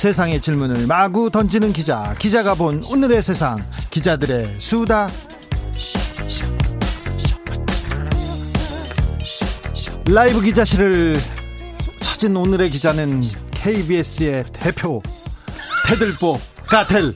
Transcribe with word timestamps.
세상의 0.00 0.42
질문을 0.42 0.86
마구 0.86 1.30
던지는 1.30 1.72
기자, 1.72 2.14
기자가 2.18 2.54
본 2.54 2.84
오늘의 2.84 3.22
세상, 3.22 3.56
기자들의 3.90 4.56
수다. 4.60 5.08
라이브 10.08 10.40
기자실을 10.42 11.16
찾은 12.02 12.36
오늘의 12.36 12.70
기자는 12.70 13.22
KBS의 13.52 14.44
대표 14.52 15.02
테들보 15.86 16.38
가텔 16.66 17.14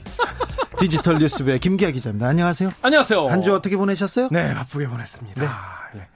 디지털 0.79 1.19
뉴스부의 1.19 1.59
김기아 1.59 1.91
기자입니다. 1.91 2.27
안녕하세요. 2.27 2.71
안녕하세요. 2.81 3.27
한 3.27 3.43
주 3.43 3.53
어떻게 3.53 3.77
보내셨어요? 3.77 4.29
네, 4.31 4.53
바쁘게 4.55 4.87
보냈습니다. 4.87 5.41
네. 5.93 5.99
예. 5.99 6.07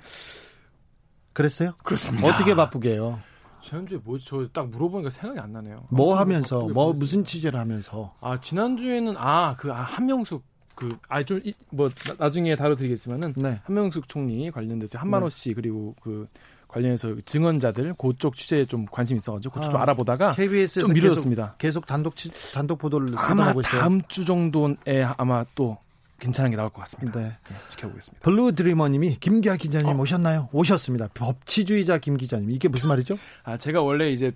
그랬어요? 1.34 1.73
그렇습니다. 1.84 2.28
어떻게 2.28 2.56
바쁘게 2.56 2.94
해요? 2.94 3.20
지난주에 3.66 4.00
뭐지? 4.04 4.26
저 4.26 4.48
딱 4.54 4.70
물어보니까 4.70 5.10
생각이 5.10 5.40
안 5.40 5.52
나네요. 5.52 5.86
뭐 5.90 6.17
하면서 6.17 6.59
뭐 6.59 6.67
보냈습니다. 6.94 7.00
무슨 7.00 7.23
취재를 7.26 7.59
하면서 7.59 8.14
아, 8.22 8.39
지난주에는 8.39 9.16
아, 9.17 9.56
그 9.58 9.72
아, 9.73 9.81
한명숙 9.81 10.44
그 10.76 10.98
아 11.09 11.23
좀 11.23 11.42
뭐 11.72 11.89
나중에 12.20 12.56
다뤄드리겠지만은 12.56 13.34
네. 13.38 13.59
한명숙 13.64 14.08
총리 14.09 14.52
관련돼서 14.52 15.00
한만호 15.00 15.30
씨 15.30 15.54
그리고 15.54 15.95
그 16.02 16.28
관련해서 16.67 17.16
증언자들 17.23 17.94
그쪽 17.98 18.36
취재에 18.36 18.66
좀 18.66 18.86
관심 18.92 19.16
있어가지고 19.17 19.54
그쪽 19.54 19.72
좀 19.72 19.80
아, 19.80 19.84
알아보다가 19.84 20.32
KBS에서 20.34 20.82
좀 20.88 20.94
미뤄졌습니다. 20.94 21.56
계속, 21.58 21.82
계속 21.82 21.86
단독 21.88 22.16
치, 22.17 22.30
단독 22.54 22.78
보도를 22.80 23.14
아마. 23.17 23.54
다음 23.61 24.02
주 24.09 24.26
정도에 24.26 25.04
아마 25.17 25.45
또 25.56 25.78
괜찮은 26.19 26.52
게 26.52 26.58
나올 26.58 26.69
것 26.69 26.80
같습니다. 26.81 27.19
네. 27.19 27.25
네, 27.27 27.55
지켜보겠습니다. 27.69 28.23
블루 28.23 28.53
드리머님이 28.53 29.17
김기아 29.19 29.55
기자님 29.58 29.88
어. 29.88 30.02
오셨나요? 30.02 30.49
오셨습니다. 30.53 31.09
법치주의자 31.13 31.97
김 31.99 32.17
기자님 32.17 32.52
이게 32.52 32.67
무슨 32.67 32.88
말이죠? 32.89 33.17
아 33.44 33.58
제가 33.58 33.81
원래 33.81 34.09
이제 34.11 34.31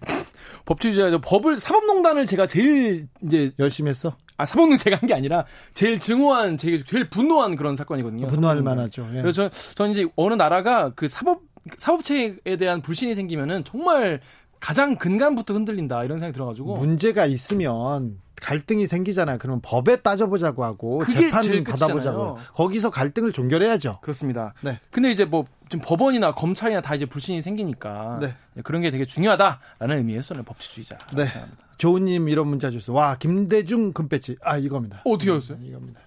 법치주의자 0.66 1.17
법을 1.19 1.57
사법농단을 1.57 2.25
제가 2.27 2.47
제일 2.47 3.07
이제 3.23 3.52
열심히 3.59 3.89
했어. 3.89 4.16
아 4.38 4.45
사법농 4.45 4.77
제가 4.77 4.97
한 4.97 5.07
게 5.07 5.13
아니라 5.13 5.45
제일 5.73 6.00
증오한 6.00 6.57
제일 6.57 6.85
제일 6.85 7.09
분노한 7.09 7.55
그런 7.55 7.75
사건이거든요. 7.75 8.27
분노할 8.27 8.57
사법농단. 8.57 8.75
만하죠. 8.77 9.09
예. 9.17 9.22
그래서 9.22 9.50
저, 9.50 9.73
저는 9.75 9.91
이제 9.91 10.05
어느 10.16 10.33
나라가 10.33 10.91
그 10.95 11.07
사법 11.07 11.41
사법체에 11.77 12.57
대한 12.59 12.81
불신이 12.81 13.16
생기면은 13.16 13.63
정말 13.63 14.22
가장 14.60 14.96
근간부터 14.98 15.54
흔들린다 15.54 16.04
이런 16.04 16.20
생각이 16.20 16.34
들어가지고 16.34 16.78
문제가 16.78 17.26
있으면 17.26 18.20
갈등이 18.42 18.88
생기잖아요. 18.88 19.38
그러면 19.40 19.62
법에 19.62 20.02
따져보자고 20.02 20.64
하고 20.64 21.06
재판 21.06 21.42
제일 21.42 21.64
받아보자고. 21.64 22.38
거기서 22.54 22.90
갈등을 22.90 23.32
종결해야죠. 23.34 24.00
그렇습니다. 24.02 24.54
네. 24.62 24.80
근데 24.92 25.12
이제 25.12 25.26
뭐 25.26 25.46
지금 25.70 25.84
법원이나 25.86 26.34
검찰이나 26.34 26.82
다 26.82 26.96
이제 26.96 27.06
불신이 27.06 27.42
생기니까 27.42 28.20
네. 28.22 28.36
그런 28.64 28.82
게 28.82 28.92
되게 28.92 29.06
중요하다라는 29.06 29.98
의미에서 29.98 30.36
는 30.36 30.44
법치주의자. 30.46 30.98
네. 31.16 31.26
생각합니다. 31.26 31.66
조은님 31.78 32.30
이런 32.30 32.48
문자 32.48 32.70
주셨어요. 32.70 32.96
와 32.96 33.16
김대중 33.18 33.92
금배지. 33.94 34.38
아 34.42 34.58
이겁니다. 34.58 35.02
어, 35.06 35.12
어떻게 35.12 35.32
하셨어요? 35.32 35.58
이겁니다. 35.62 36.00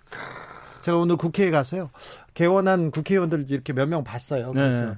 제가 0.83 0.97
오늘 0.99 1.17
국회에 1.17 1.51
갔어요. 1.51 1.91
개원한 2.35 2.91
국회의원들 2.91 3.47
이렇게 3.51 3.73
몇 3.73 3.87
명 3.89 4.05
봤어요. 4.05 4.53
그래서 4.53 4.85
네. 4.87 4.93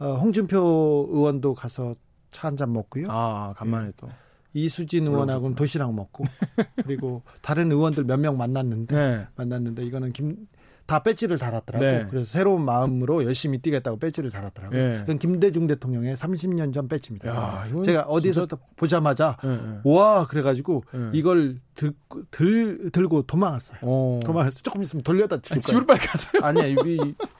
어, 0.00 0.14
홍준표 0.16 1.08
의원도 1.10 1.54
가서 1.54 1.94
차 2.32 2.48
한 2.48 2.56
잔 2.56 2.72
먹고요. 2.72 3.06
아 3.10 3.54
간만에 3.56 3.92
또. 3.96 4.08
이수진 4.54 5.06
의원하고는 5.06 5.54
도시락 5.56 5.94
먹고 5.94 6.24
그리고 6.84 7.22
다른 7.40 7.70
의원들 7.72 8.04
몇 8.04 8.18
명 8.18 8.36
만났는데 8.36 8.98
네. 8.98 9.26
만났는데 9.36 9.84
이거는 9.84 10.12
김 10.12 10.48
다 10.84 10.98
배지를 10.98 11.38
달았더라고. 11.38 11.84
네. 11.84 12.00
요 12.02 12.06
그래서 12.10 12.24
새로운 12.26 12.64
마음으로 12.64 13.24
열심히 13.24 13.58
뛰겠다고 13.58 13.98
배지를 13.98 14.30
달았더라고. 14.30 14.76
요 14.76 14.88
네. 14.92 14.98
그건 14.98 15.16
김대중 15.18 15.68
대통령의 15.68 16.16
30년 16.16 16.74
전 16.74 16.88
배지입니다. 16.88 17.28
야, 17.30 17.64
제가 17.84 18.02
어디서 18.02 18.48
진짜- 18.48 18.56
보자마자 18.74 19.36
네, 19.44 19.48
네. 19.56 19.78
와 19.84 20.26
그래가지고 20.26 20.82
네. 20.92 21.10
이걸 21.14 21.60
들, 21.76 21.92
들 22.32 22.90
들고 22.90 23.22
도망갔어요. 23.22 23.78
어. 23.82 24.18
도망갔어. 24.24 24.58
조금 24.62 24.82
있으면 24.82 25.04
돌려다 25.04 25.36
줄 25.40 25.54
거예요. 25.54 25.62
집으로 25.62 25.86
빨리 25.86 26.00
가세요. 26.00 26.42
아니야, 26.42 26.66
이, 26.66 26.76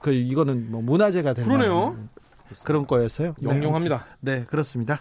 그 0.01 0.13
이거는 0.13 0.71
뭐 0.71 0.81
문화재가 0.81 1.35
되는 1.35 1.49
그러네요. 1.49 1.97
그런 2.65 2.87
거였어요. 2.87 3.35
네, 3.39 3.51
영영합니다. 3.51 4.07
네, 4.21 4.45
그렇습니다. 4.45 5.01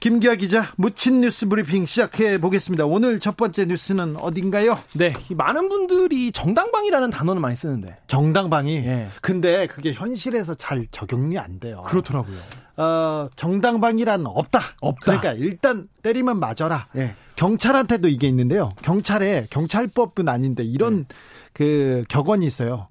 김기아 0.00 0.36
기자 0.36 0.64
묻힌 0.76 1.22
뉴스 1.22 1.48
브리핑 1.48 1.84
시작해 1.84 2.38
보겠습니다. 2.38 2.86
오늘 2.86 3.18
첫 3.18 3.36
번째 3.36 3.64
뉴스는 3.64 4.16
어딘가요? 4.16 4.78
네, 4.92 5.12
이 5.28 5.34
많은 5.34 5.68
분들이 5.68 6.30
정당방이라는 6.30 7.10
단어는 7.10 7.42
많이 7.42 7.56
쓰는데 7.56 7.96
정당방위. 8.06 8.76
예. 8.76 9.08
근데 9.20 9.66
그게 9.66 9.92
현실에서 9.92 10.54
잘 10.54 10.86
적용이 10.92 11.36
안 11.38 11.58
돼요. 11.58 11.82
그렇더라고요. 11.86 12.38
어, 12.76 13.28
정당방위란 13.34 14.26
없다. 14.26 14.60
없다. 14.80 15.04
그러니까 15.04 15.32
일단 15.32 15.88
때리면 16.02 16.38
맞아라. 16.38 16.86
예. 16.96 17.14
경찰한테도 17.34 18.08
이게 18.08 18.28
있는데요. 18.28 18.74
경찰에 18.82 19.46
경찰법은 19.50 20.28
아닌데 20.28 20.62
이런 20.64 21.06
네. 21.08 21.16
그 21.52 22.04
격언이 22.08 22.46
있어요. 22.46 22.87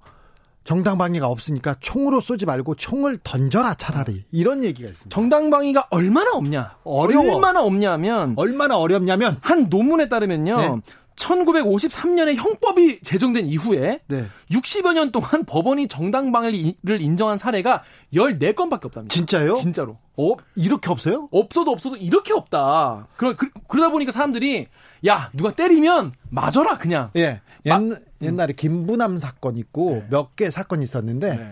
정당방위가 0.68 1.28
없으니까 1.28 1.78
총으로 1.80 2.20
쏘지 2.20 2.46
말고 2.46 2.76
총을 2.76 3.20
던져라 3.24 3.76
차라리 3.76 4.26
이런 4.34 4.66
얘기가 4.66 4.90
있습니다. 4.90 5.16
정당방위가 5.16 5.88
얼마나 5.92 6.32
없냐? 6.34 6.76
어려워. 6.84 7.36
얼마나 7.36 7.64
없냐면 7.64 8.34
얼마나 8.36 8.78
어렵냐면 8.78 9.38
한 9.40 9.68
논문에 9.70 10.10
따르면요. 10.10 10.58
네. 10.58 10.76
1953년에 11.18 12.36
형법이 12.36 13.02
제정된 13.02 13.48
이후에 13.48 14.02
네 14.08 14.26
60여 14.52 14.94
년 14.94 15.12
동안 15.12 15.44
법원이 15.46 15.88
정당방위를 15.88 17.02
인정한 17.02 17.38
사례가 17.38 17.84
14건밖에 18.14 18.86
없답니다. 18.86 19.14
진짜요? 19.14 19.56
진짜로. 19.56 19.98
어 20.16 20.36
이렇게 20.56 20.90
없어요? 20.90 21.28
없어도 21.32 21.72
없어도 21.72 21.98
이렇게 21.98 22.34
없다. 22.34 23.08
그러, 23.18 23.36
그, 23.36 23.50
러다 23.70 23.90
보니까 23.90 24.12
사람들이 24.12 24.68
야 25.08 25.30
누가 25.34 25.52
때리면 25.52 26.14
맞아라 26.30 26.78
그냥. 26.78 27.12
예 27.16 27.42
옛, 27.66 27.74
옛날에 28.22 28.54
김부남 28.54 29.18
사건 29.18 29.58
있고 29.58 29.96
네. 29.96 30.08
몇개 30.12 30.50
사건이 30.50 30.84
있었는데 30.84 31.38
네. 31.38 31.50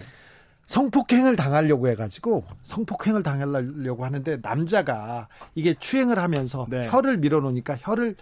성폭행을 0.65 1.35
당하려고 1.35 1.87
해가지고 1.89 2.43
성폭행을 2.63 3.21
당하려고 3.21 4.03
하는데 4.03 4.37
남자가 4.41 5.27
이게 5.53 5.75
추행을 5.75 6.17
하면서 6.17 6.65
네. 6.69 6.87
혀를 6.89 7.17
밀어놓으니까 7.17 7.77
혀를 7.81 8.15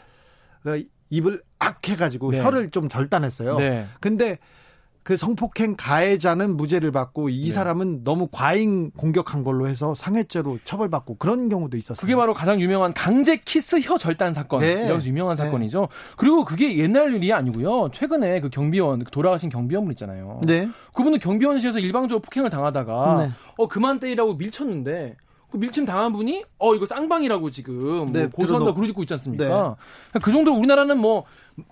어, 0.66 0.72
입을 1.14 1.44
악 1.60 1.88
해가지고 1.88 2.32
네. 2.32 2.42
혀를 2.42 2.72
좀 2.72 2.90
절단했어요. 2.90 3.58
네. 3.58 3.88
근데 4.00 4.40
그 5.04 5.18
성폭행 5.18 5.76
가해자는 5.78 6.56
무죄를 6.56 6.92
받고 6.92 7.30
이 7.30 7.48
네. 7.48 7.54
사람은 7.54 8.04
너무 8.04 8.30
과잉 8.32 8.90
공격한 8.92 9.44
걸로 9.44 9.68
해서 9.68 9.94
상해죄로 9.96 10.60
처벌받고 10.64 11.18
그런 11.18 11.50
경우도 11.50 11.78
있었어요. 11.78 12.00
그게 12.00 12.16
바로 12.16 12.34
가장 12.34 12.60
유명한 12.62 12.94
강제 12.94 13.36
키스 13.36 13.80
혀 13.82 13.98
절단 13.98 14.34
사건. 14.34 14.62
네. 14.62 14.86
이라고 14.86 15.04
유명한 15.04 15.36
네. 15.36 15.44
사건이죠. 15.44 15.90
그리고 16.18 16.46
그게 16.46 16.78
옛날 16.78 17.14
일이 17.14 17.32
아니고요. 17.34 17.90
최근에 17.92 18.40
그 18.40 18.50
경비원, 18.50 19.04
그 19.04 19.12
돌아가신 19.12 19.50
경비원분 19.50 19.92
있잖아요. 19.92 20.40
네. 20.48 20.70
그분은 20.94 21.20
경비원실에서 21.20 21.80
일방적으로 21.80 22.22
폭행을 22.22 22.50
당하다가 22.50 23.16
네. 23.20 23.32
어 23.58 23.68
그만 23.68 24.00
때리라고 24.00 24.36
밀쳤는데 24.36 25.18
그 25.54 25.58
밀침 25.58 25.86
당한 25.86 26.12
분이 26.12 26.44
어 26.58 26.74
이거 26.74 26.88
쌍방이라고 26.88 27.52
지금 27.52 28.12
네, 28.12 28.22
뭐 28.22 28.30
고소한다 28.32 28.74
그러고 28.74 29.04
있지 29.04 29.14
않습니까? 29.14 29.76
그 30.24 30.32
정도 30.32 30.52
우리나라는 30.52 30.98
뭐 30.98 31.26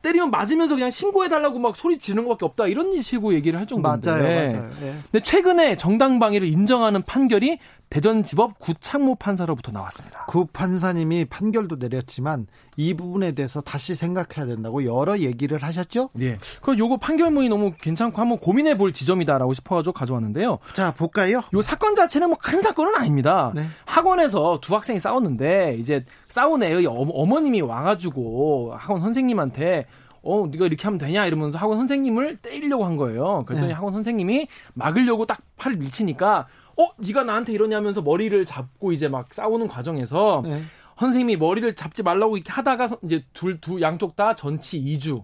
때리면 0.03 0.29
맞으면서 0.29 0.75
그냥 0.75 0.91
신고해 0.91 1.29
달라고 1.29 1.57
막 1.57 1.75
소리 1.75 1.97
지르는 1.97 2.25
것밖에 2.25 2.45
없다 2.45 2.67
이런 2.67 3.01
식으로 3.01 3.33
얘기를 3.33 3.59
할 3.59 3.65
정도인데. 3.65 4.11
맞아요, 4.11 4.23
맞아요. 4.23 4.69
네. 4.81 4.93
근데 5.11 5.19
최근에 5.23 5.77
정당 5.77 6.19
방위를 6.19 6.47
인정하는 6.47 7.01
판결이 7.01 7.57
대전지법 7.91 8.57
구창모 8.59 9.15
판사로부터 9.15 9.73
나왔습니다. 9.73 10.23
구 10.25 10.45
판사님이 10.45 11.25
판결도 11.25 11.75
내렸지만 11.75 12.47
이 12.77 12.93
부분에 12.93 13.33
대해서 13.33 13.59
다시 13.59 13.95
생각해야 13.95 14.45
된다고 14.47 14.85
여러 14.85 15.19
얘기를 15.19 15.61
하셨죠? 15.61 16.09
예. 16.21 16.37
그 16.61 16.77
요거 16.77 16.97
판결문이 16.97 17.49
너무 17.49 17.73
괜찮고 17.77 18.19
한번 18.19 18.37
고민해 18.39 18.77
볼 18.77 18.93
지점이다라고 18.93 19.53
싶어가지고 19.53 19.91
가져왔는데요. 19.91 20.59
자 20.73 20.91
볼까요? 20.93 21.41
요 21.53 21.61
사건 21.61 21.95
자체는 21.95 22.29
뭐 22.29 22.37
큰 22.41 22.61
사건은 22.61 22.95
아닙니다. 22.95 23.51
네. 23.53 23.63
학원에서 23.85 24.59
두 24.61 24.73
학생이 24.73 24.99
싸웠는데 24.99 25.75
이제 25.77 26.05
싸운 26.29 26.63
애의 26.63 26.85
어- 26.87 26.93
어머님이 26.93 27.59
와가지고 27.61 28.73
학원 28.77 29.01
선생님한테 29.01 29.85
어 30.23 30.47
네가 30.49 30.65
이렇게 30.67 30.83
하면 30.85 30.97
되냐 30.97 31.25
이러면서 31.25 31.57
학원 31.57 31.77
선생님을 31.79 32.37
때리려고 32.37 32.85
한 32.85 32.95
거예요. 32.95 33.43
그랬더니 33.45 33.67
네. 33.69 33.73
학원 33.73 33.91
선생님이 33.93 34.47
막으려고 34.75 35.25
딱 35.25 35.39
팔을 35.57 35.77
밀치니까 35.77 36.47
어 36.77 36.87
네가 36.97 37.23
나한테 37.23 37.53
이러냐면서 37.53 38.01
머리를 38.01 38.45
잡고 38.45 38.91
이제 38.91 39.07
막 39.07 39.33
싸우는 39.33 39.67
과정에서 39.67 40.41
네. 40.45 40.61
선생님이 40.97 41.37
머리를 41.37 41.75
잡지 41.75 42.03
말라고 42.03 42.37
이렇게 42.37 42.51
하다가 42.51 42.89
이제 43.03 43.23
둘 43.33 43.59
두 43.59 43.81
양쪽 43.81 44.15
다 44.15 44.35
전치 44.35 44.79
2주 44.79 45.23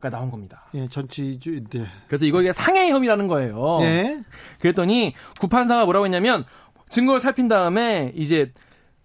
가 0.00 0.10
나온 0.10 0.30
겁니다. 0.30 0.64
예, 0.74 0.88
전치 0.88 1.38
2주. 1.40 1.70
네. 1.70 1.86
그래서 2.06 2.26
이거 2.26 2.40
이게 2.42 2.52
상해 2.52 2.90
혐의라는 2.90 3.28
거예요. 3.28 3.78
예. 3.80 4.22
그랬더니 4.60 5.14
구판사가 5.40 5.84
뭐라고 5.84 6.04
했냐면 6.06 6.44
증거를 6.90 7.18
살핀 7.18 7.48
다음에 7.48 8.12
이제 8.14 8.52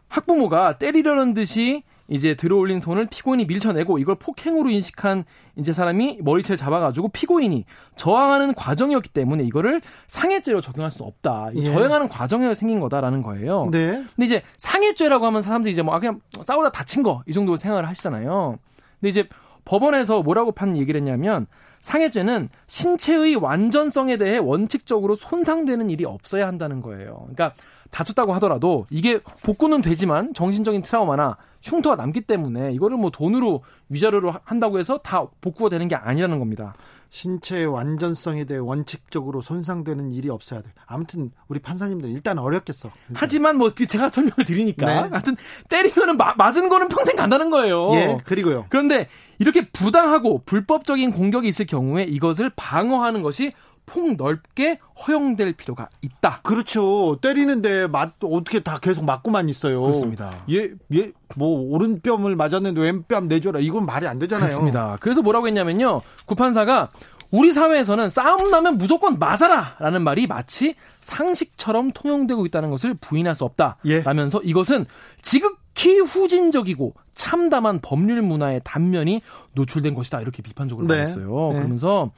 학부모가 0.10 0.78
때리려는 0.78 1.34
듯이 1.34 1.84
이제 2.12 2.36
들어올린 2.36 2.82
손을 2.82 3.08
피고인이 3.08 3.46
밀쳐내고 3.46 3.98
이걸 3.98 4.16
폭행으로 4.16 4.70
인식한 4.70 5.24
이제 5.56 5.72
사람이 5.72 6.20
머리채를 6.22 6.58
잡아가지고 6.58 7.08
피고인이 7.08 7.64
저항하는 7.96 8.54
과정이었기 8.54 9.10
때문에 9.10 9.46
이거를 9.46 9.80
상해죄로 10.08 10.60
적용할 10.60 10.92
수 10.92 11.04
없다. 11.04 11.52
예. 11.56 11.64
저항하는 11.64 12.10
과정에서 12.10 12.54
생긴 12.54 12.82
거다라는 12.82 13.24
거예요. 13.24 13.70
네. 13.72 14.04
근데 14.16 14.26
이제 14.26 14.42
상해죄라고 14.58 15.26
하면 15.28 15.42
사람들이 15.42 15.72
이제 15.72 15.82
뭐 15.82 15.96
아, 15.96 16.00
그냥 16.00 16.20
싸우다 16.46 16.72
다친 16.72 17.02
거 17.02 17.24
이 17.28 17.34
정도 17.34 17.56
생각을 17.56 17.88
하시잖아요. 17.88 18.60
근데 19.00 19.10
이제 19.10 19.30
법원에서 19.64 20.22
뭐라고 20.22 20.52
판 20.52 20.76
얘기를 20.76 21.00
했냐면 21.00 21.48
상해죄는 21.80 22.50
신체의 22.68 23.36
완전성에 23.38 24.18
대해 24.18 24.38
원칙적으로 24.38 25.16
손상되는 25.16 25.90
일이 25.90 26.04
없어야 26.04 26.46
한다는 26.46 26.82
거예요. 26.82 27.28
그러니까 27.32 27.54
다쳤다고 27.92 28.34
하더라도 28.36 28.86
이게 28.90 29.20
복구는 29.44 29.82
되지만 29.82 30.34
정신적인 30.34 30.82
트라우마나 30.82 31.38
흉터가 31.62 31.96
남기 31.96 32.22
때문에 32.22 32.72
이거를 32.72 32.98
뭐 32.98 33.12
돈으로 33.12 33.64
위자료로 33.90 34.34
한다고 34.44 34.80
해서 34.80 34.98
다 34.98 35.26
복구가 35.42 35.70
되는 35.70 35.88
게 35.88 35.96
아니라는 35.96 36.40
겁니다. 36.40 36.74
신체의 37.12 37.66
완전성에 37.66 38.46
대해 38.46 38.58
원칙적으로 38.58 39.42
손상되는 39.42 40.12
일이 40.12 40.30
없어야 40.30 40.62
돼. 40.62 40.70
아무튼 40.86 41.32
우리 41.50 41.60
판사님들 41.60 42.10
일단 42.10 42.40
어렵겠어. 42.40 42.88
일단. 42.88 43.14
하지만 43.14 43.58
뭐그 43.58 43.86
제가 43.86 44.10
설명을 44.10 44.46
드리니까 44.46 44.86
네. 44.86 45.10
하여튼 45.10 45.36
때리면은 45.68 46.16
마, 46.16 46.34
맞은 46.36 46.70
거는 46.70 46.88
평생 46.88 47.18
간다는 47.18 47.50
거예요. 47.50 47.90
예, 47.96 48.18
그리고요. 48.26 48.66
그런데 48.70 49.10
이렇게 49.40 49.70
부당하고 49.70 50.44
불법적인 50.46 51.12
공격이 51.12 51.50
있을 51.50 51.66
경우에 51.66 52.04
이것을 52.04 52.50
방어하는 52.56 53.22
것이 53.24 53.52
폭넓게 53.92 54.78
허용될 55.06 55.54
필요가 55.54 55.90
있다. 56.02 56.40
그렇죠. 56.44 57.18
때리는데 57.22 57.88
맞 57.88 58.14
어떻게 58.24 58.62
다 58.62 58.80
계속 58.80 59.04
맞고만 59.04 59.50
있어요. 59.50 59.82
그렇습니다. 59.82 60.44
예, 60.50 60.70
예, 60.94 61.12
뭐 61.36 61.60
오른뺨을 61.74 62.36
맞았는데 62.36 62.80
왼뺨 62.80 63.28
내줘라. 63.28 63.60
이건 63.60 63.86
말이 63.86 64.08
안 64.08 64.18
되잖아요. 64.18 64.46
그렇습니다. 64.46 64.98
그래서 65.02 65.22
뭐라고 65.22 65.48
했냐면요. 65.48 66.00
구판사가 66.26 66.90
우리 67.32 67.54
사회에서는 67.54 68.10
싸움 68.10 68.50
나면 68.50 68.78
무조건 68.78 69.18
맞아라! 69.18 69.76
라는 69.80 70.04
말이 70.04 70.28
마치 70.28 70.76
상식처럼 71.00 71.92
통용되고 71.92 72.46
있다는 72.46 72.70
것을 72.70 72.94
부인할 72.94 73.36
수 73.36 73.46
없다. 73.46 73.78
예. 73.86 74.02
라면서 74.02 74.42
이것은 74.42 74.86
지극히 75.22 76.00
후진적이고 76.00 76.94
참담한 77.14 77.80
법률 77.82 78.22
문화의 78.22 78.62
단면이 78.64 79.22
노출된 79.54 79.94
것이다. 79.94 80.22
이렇게 80.22 80.42
비판적으로 80.42 80.88
네. 80.88 80.96
말했어요. 80.96 81.50
네. 81.52 81.58
그러면서 81.58 82.12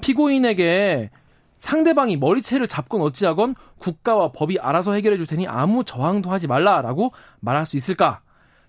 피고인에게 0.00 1.10
상대방이 1.58 2.16
머리채를 2.16 2.68
잡건 2.68 3.00
어찌하건 3.00 3.54
국가와 3.78 4.32
법이 4.32 4.58
알아서 4.58 4.92
해결해 4.92 5.16
줄 5.16 5.26
테니 5.26 5.46
아무 5.48 5.84
저항도 5.84 6.30
하지 6.30 6.46
말라라고 6.46 7.12
말할 7.40 7.66
수 7.66 7.76
있을까? 7.76 8.20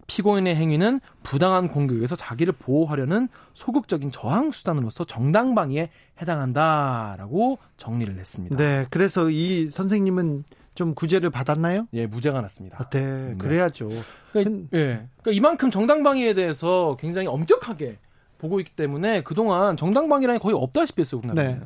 피고인의 0.07 0.55
행위는 0.55 1.01
부당한 1.21 1.67
공격에서 1.67 2.15
자기를 2.15 2.53
보호하려는 2.57 3.27
소극적인 3.53 4.09
저항 4.09 4.51
수단으로서 4.51 5.03
정당방위에 5.03 5.89
해당한다라고 6.21 7.59
정리를 7.75 8.17
했습니다. 8.17 8.55
네, 8.55 8.85
그래서 8.89 9.29
이 9.29 9.69
선생님은 9.69 10.45
좀 10.75 10.95
구제를 10.95 11.29
받았나요? 11.29 11.87
예, 11.93 12.05
무죄가 12.05 12.39
났습니다. 12.39 12.77
아, 12.79 12.89
네, 12.89 13.01
네, 13.01 13.35
그래야죠. 13.37 13.89
그러니까, 14.31 14.67
예, 14.73 15.07
그러니까 15.21 15.31
이만큼 15.31 15.71
정당방위에 15.71 16.35
대해서 16.35 16.95
굉장히 16.99 17.27
엄격하게 17.27 17.97
보고 18.37 18.59
있기 18.59 18.71
때문에 18.73 19.23
그동안 19.23 19.77
정당방위라는 19.77 20.39
거의 20.39 20.55
없다시피 20.55 21.01
했어요, 21.01 21.19
우리나라는. 21.23 21.59
네. 21.59 21.65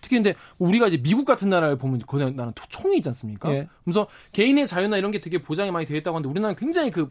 특히 0.00 0.16
근데 0.16 0.34
우리가 0.58 0.86
이제 0.88 0.96
미국 0.96 1.24
같은 1.26 1.50
나라를 1.50 1.76
보면 1.76 2.00
그 2.06 2.16
나라는 2.16 2.52
총이 2.70 2.96
있지 2.98 3.08
않습니까? 3.10 3.52
예. 3.52 3.68
그래서 3.84 4.06
개인의 4.32 4.66
자유나 4.66 4.96
이런 4.96 5.10
게 5.10 5.20
되게 5.20 5.42
보장이 5.42 5.70
많이 5.70 5.84
되어 5.84 5.96
있다고 5.98 6.16
하는데 6.16 6.28
우리나라는 6.30 6.56
굉장히 6.58 6.90
그 6.90 7.10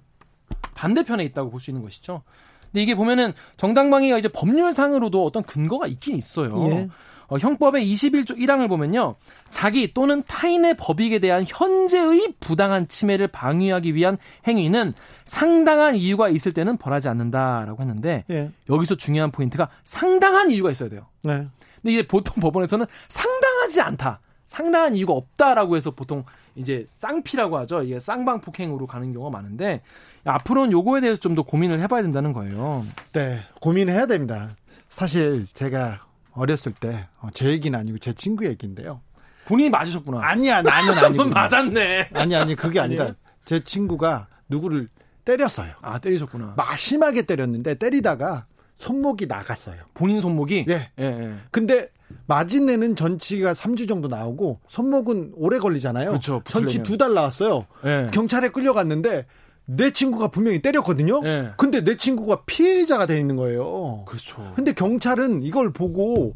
반대편에 0.73 1.23
있다고 1.25 1.51
볼 1.51 1.59
수 1.59 1.69
있는 1.69 1.83
것이죠. 1.83 2.23
근데 2.71 2.81
이게 2.83 2.95
보면은 2.95 3.33
정당방위가 3.57 4.17
이제 4.17 4.27
법률상으로도 4.27 5.23
어떤 5.23 5.43
근거가 5.43 5.87
있긴 5.87 6.15
있어요. 6.15 6.67
예. 6.71 6.89
어, 7.29 7.37
형법의 7.37 7.85
21조 7.93 8.37
1항을 8.37 8.67
보면요. 8.67 9.15
자기 9.51 9.93
또는 9.93 10.23
타인의 10.27 10.75
법익에 10.77 11.19
대한 11.19 11.45
현재의 11.47 12.33
부당한 12.39 12.87
침해를 12.87 13.27
방위하기 13.27 13.95
위한 13.95 14.17
행위는 14.47 14.93
상당한 15.25 15.95
이유가 15.95 16.29
있을 16.29 16.53
때는 16.53 16.77
벌하지 16.77 17.07
않는다라고 17.07 17.81
했는데 17.81 18.25
예. 18.29 18.51
여기서 18.69 18.95
중요한 18.95 19.31
포인트가 19.31 19.69
상당한 19.83 20.49
이유가 20.51 20.71
있어야 20.71 20.89
돼요. 20.89 21.05
네. 21.23 21.47
근데 21.81 21.93
이제 21.93 22.07
보통 22.07 22.35
법원에서는 22.41 22.85
상당하지 23.07 23.81
않다. 23.81 24.19
상당한 24.45 24.95
이유가 24.95 25.13
없다라고 25.13 25.75
해서 25.75 25.91
보통 25.91 26.23
이제 26.55 26.83
쌍피라고 26.87 27.59
하죠. 27.59 27.83
이게 27.83 27.99
쌍방 27.99 28.41
폭행으로 28.41 28.87
가는 28.87 29.13
경우가 29.13 29.29
많은데 29.31 29.81
앞으로는 30.25 30.71
요거에 30.71 31.01
대해서 31.01 31.19
좀 31.19 31.35
더 31.35 31.43
고민을 31.43 31.79
해봐야 31.81 32.01
된다는 32.01 32.33
거예요. 32.33 32.83
네, 33.13 33.41
고민해야 33.61 34.07
됩니다. 34.07 34.49
사실 34.89 35.45
제가 35.53 36.03
어렸을 36.33 36.71
때제 36.73 37.05
어, 37.21 37.29
얘기는 37.43 37.77
아니고 37.77 37.97
제 37.99 38.13
친구 38.13 38.45
얘기인데요. 38.45 39.01
본인이 39.45 39.69
맞으셨구나. 39.69 40.19
아니야, 40.21 40.61
나는 40.61 40.93
아니고. 41.05 41.25
맞았네. 41.29 42.09
아니 42.13 42.35
아니 42.35 42.55
그게 42.55 42.79
아니라 42.79 43.13
제 43.45 43.63
친구가 43.63 44.27
누구를 44.47 44.87
때렸어요. 45.25 45.73
아 45.81 45.99
때리셨구나. 45.99 46.53
마심하게 46.57 47.23
때렸는데 47.23 47.75
때리다가 47.75 48.45
손목이 48.77 49.25
나갔어요. 49.27 49.81
본인 49.93 50.21
손목이? 50.21 50.65
네. 50.65 50.91
예, 50.99 51.03
예. 51.03 51.33
근데 51.51 51.89
마진내는 52.27 52.95
전치가 52.95 53.53
3주 53.53 53.87
정도 53.87 54.07
나오고 54.07 54.61
손목은 54.67 55.33
오래 55.35 55.59
걸리잖아요. 55.59 56.09
그렇죠. 56.11 56.41
전치 56.45 56.81
두 56.83 56.97
달 56.97 57.13
나왔어요. 57.13 57.65
예. 57.85 58.07
경찰에 58.13 58.49
끌려갔는데 58.49 59.25
내 59.71 59.92
친구가 59.92 60.30
분명히 60.30 60.62
때렸거든요. 60.63 61.21
예. 61.25 61.51
근데 61.56 61.83
내 61.83 61.95
친구가 61.95 62.44
피해자가 62.45 63.06
돼 63.06 63.19
있는 63.19 63.36
거예요. 63.36 64.04
그렇죠. 64.07 64.51
근데 64.56 64.74
경찰은 64.74 65.44
이걸 65.44 65.71
보고 65.71 66.33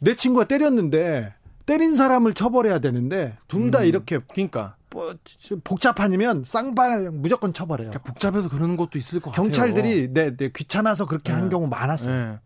내 0.00 0.16
친구가 0.16 0.44
때렸는데 0.44 1.32
때린 1.64 1.96
사람을 1.96 2.34
처벌해야 2.34 2.78
되는데 2.78 3.38
둘다 3.48 3.80
음, 3.80 3.84
이렇게 3.86 4.18
그러니까 4.32 4.76
뭐, 4.90 5.14
복잡하면 5.64 6.44
쌍발 6.44 7.10
무조건 7.10 7.54
처벌해요. 7.54 7.90
그러니까 7.90 8.12
복잡해서 8.12 8.50
그러는 8.50 8.76
것도 8.76 8.98
있을 8.98 9.20
것 9.20 9.30
경찰들이 9.32 10.08
같아요. 10.08 10.12
네, 10.12 10.36
네, 10.36 10.50
귀찮아서 10.54 11.06
그렇게 11.06 11.32
네. 11.32 11.38
한 11.38 11.48
경우 11.48 11.66
많았어요. 11.66 12.14
네. 12.14 12.38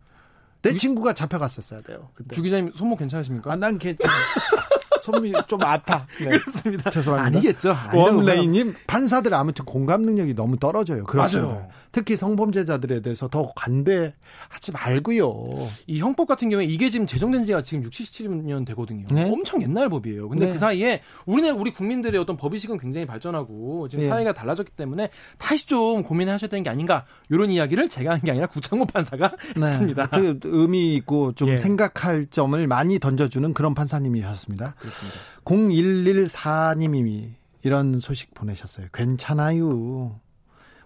내 0.61 0.75
친구가 0.75 1.13
잡혀갔었어야 1.13 1.81
돼요. 1.81 2.09
그때. 2.13 2.33
주 2.33 2.41
기자님 2.41 2.71
손목 2.75 2.99
괜찮으십니까? 2.99 3.51
아, 3.51 3.55
난 3.57 3.77
괜찮아. 3.77 4.13
손이 5.01 5.33
좀 5.47 5.61
아파. 5.63 6.05
네. 6.19 6.29
그렇습니다. 6.29 6.89
죄송합니다. 6.89 7.37
아니겠죠. 7.37 7.75
원레이님 7.93 8.75
판사들 8.87 9.33
아무튼 9.33 9.65
공감 9.65 10.03
능력이 10.03 10.35
너무 10.35 10.57
떨어져요. 10.57 11.05
그렇죠. 11.05 11.41
맞아요. 11.41 11.67
특히 11.91 12.15
성범죄자들에 12.15 13.01
대해서 13.01 13.27
더 13.27 13.51
관대하지 13.55 14.71
말고요. 14.73 15.49
이 15.87 15.99
형법 15.99 16.27
같은 16.27 16.49
경우에 16.49 16.65
이게 16.65 16.89
지금 16.89 17.05
제정된 17.05 17.43
지가 17.43 17.61
지금 17.63 17.83
6, 17.83 17.91
7년 17.91 18.65
되거든요. 18.67 19.05
네? 19.11 19.29
엄청 19.29 19.61
옛날 19.61 19.89
법이에요. 19.89 20.29
근데 20.29 20.45
네. 20.45 20.53
그 20.53 20.57
사이에 20.57 21.01
우리네 21.25 21.49
우리 21.49 21.73
국민들의 21.73 22.19
어떤 22.19 22.37
법의식은 22.37 22.77
굉장히 22.79 23.05
발전하고 23.05 23.89
지금 23.89 24.03
네. 24.03 24.09
사회가 24.09 24.33
달라졌기 24.33 24.71
때문에 24.71 25.09
다시 25.37 25.67
좀 25.67 26.03
고민하셔야 26.03 26.49
되는 26.49 26.63
게 26.63 26.69
아닌가 26.69 27.05
이런 27.29 27.51
이야기를 27.51 27.89
제가 27.89 28.11
한 28.13 28.21
게 28.21 28.29
아니라 28.31 28.45
구창모 28.47 28.85
판사가 28.85 29.35
네. 29.55 29.61
했습니다. 29.67 30.07
그 30.07 30.39
의미 30.43 30.93
있고 30.95 31.31
좀 31.33 31.49
예. 31.49 31.57
생각할 31.57 32.27
점을 32.27 32.67
많이 32.67 32.99
던져주는 32.99 33.53
그런 33.53 33.73
판사님이셨습니다. 33.73 34.75
그렇습니다. 34.77 35.19
0114님이 35.43 37.31
이런 37.63 37.99
소식 37.99 38.33
보내셨어요. 38.33 38.87
괜찮아요. 38.93 40.19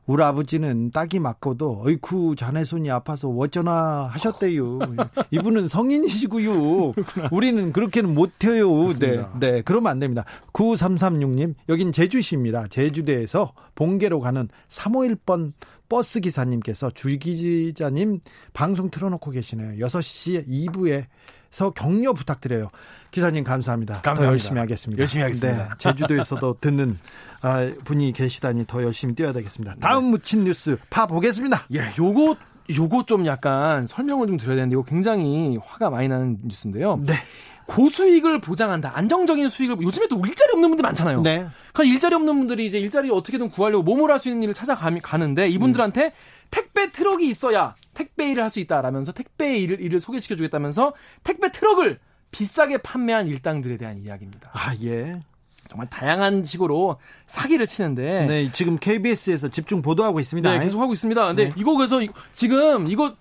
우리 0.08 0.22
아버지는 0.24 0.92
딱이 0.92 1.20
맞고도 1.20 1.82
어이쿠 1.84 2.36
자네 2.36 2.64
손이 2.64 2.92
아파서 2.92 3.28
어쩌나 3.28 4.08
하셨대요. 4.12 4.80
이분은 5.32 5.68
성인이시고요. 5.68 6.94
우리는 7.32 7.72
그렇게는 7.74 8.14
못해요. 8.14 8.88
네, 9.00 9.26
네, 9.40 9.62
그러면 9.64 9.92
안 9.92 10.00
됩니다. 10.00 10.24
9336님, 10.54 11.56
여긴 11.70 11.92
제주시입니다. 11.92 12.68
제주도에서 12.68 13.54
본계로 13.74 14.20
가는 14.20 14.48
351번 14.70 15.54
버스 15.90 16.20
기사님께서 16.20 16.92
주기자님 16.92 18.20
방송 18.54 18.90
틀어놓고 18.90 19.32
계시네요. 19.32 19.86
6시 19.86 20.48
2부에서 20.48 21.74
격려 21.74 22.14
부탁드려요. 22.14 22.70
기사님 23.16 23.46
감사합니다. 23.46 24.02
감사합니다. 24.02 24.28
열심히 24.30 24.60
하겠습니다. 24.60 25.00
열심히 25.00 25.22
하겠습니다. 25.24 25.64
네, 25.70 25.70
제주도에서도 25.78 26.58
듣는 26.60 27.00
아, 27.42 27.72
분이 27.86 28.12
계시다니 28.12 28.66
더 28.68 28.84
열심히 28.84 29.16
뛰어야 29.16 29.32
되겠습니다. 29.32 29.76
다음 29.80 30.04
네. 30.06 30.10
묻힌 30.12 30.44
뉴스 30.44 30.76
파 30.90 31.06
보겠습니다. 31.06 31.66
예, 31.76 31.94
요거 31.98 32.36
요거 32.78 33.06
좀 33.06 33.26
약간 33.26 33.88
설명을 33.88 34.28
좀 34.28 34.36
드려야 34.36 34.58
되는데 34.58 34.74
이거 34.74 34.84
굉장히 34.84 35.58
화가 35.64 35.92
많이 35.92 36.10
나는 36.10 36.40
뉴스인데요. 36.44 37.00
네. 37.06 37.14
고수익을 37.68 38.42
보장한다. 38.42 38.92
안정적인 38.94 39.48
수익을 39.48 39.82
요즘에 39.82 40.10
또 40.10 40.18
일자리 40.18 40.52
없는 40.52 40.70
분들 40.72 40.84
많잖아요. 40.84 41.22
네. 41.22 41.48
그 41.72 41.86
일자리 41.86 42.16
없는 42.16 42.36
분들이 42.36 42.66
이제 42.66 42.78
일자리 42.80 43.10
어떻게든 43.10 43.50
구하려고 43.50 43.82
몸을 43.84 44.12
할 44.12 44.20
수 44.20 44.28
있는 44.28 44.44
일을 44.44 44.54
찾아가는데 44.54 45.48
이분들한테 45.48 46.12
택배 46.52 46.92
트럭이 46.92 47.30
있어야 47.30 47.76
택배 47.94 48.30
일을 48.32 48.44
할 48.44 48.50
수 48.50 48.60
있다라면서 48.60 49.14
택배 49.14 49.58
일을, 49.58 49.80
일을 49.80 50.02
소개시켜 50.02 50.36
주겠다면서 50.36 50.94
택배 51.24 51.50
트럭을 51.54 52.00
비싸게 52.36 52.80
판매한 52.80 53.27
일당들에 53.27 53.77
대한 53.77 53.98
이야기입니다. 53.98 54.50
아, 54.51 54.75
예. 54.84 55.22
정말 55.70 55.89
다양한 55.89 56.44
식으로 56.44 56.98
사기를 57.25 57.65
치는데 57.65 58.25
네, 58.25 58.51
지금 58.51 58.77
KBS에서 58.77 59.48
집중 59.48 59.82
보도하고 59.82 60.20
있습니다. 60.20 60.51
네, 60.51 60.60
계속 60.60 60.82
하고 60.82 60.92
있습니다. 60.92 61.27
근데 61.27 61.46
네. 61.46 61.54
이거 61.56 61.75
그래서 61.77 62.01
지금 62.34 62.89
이거 62.89 63.15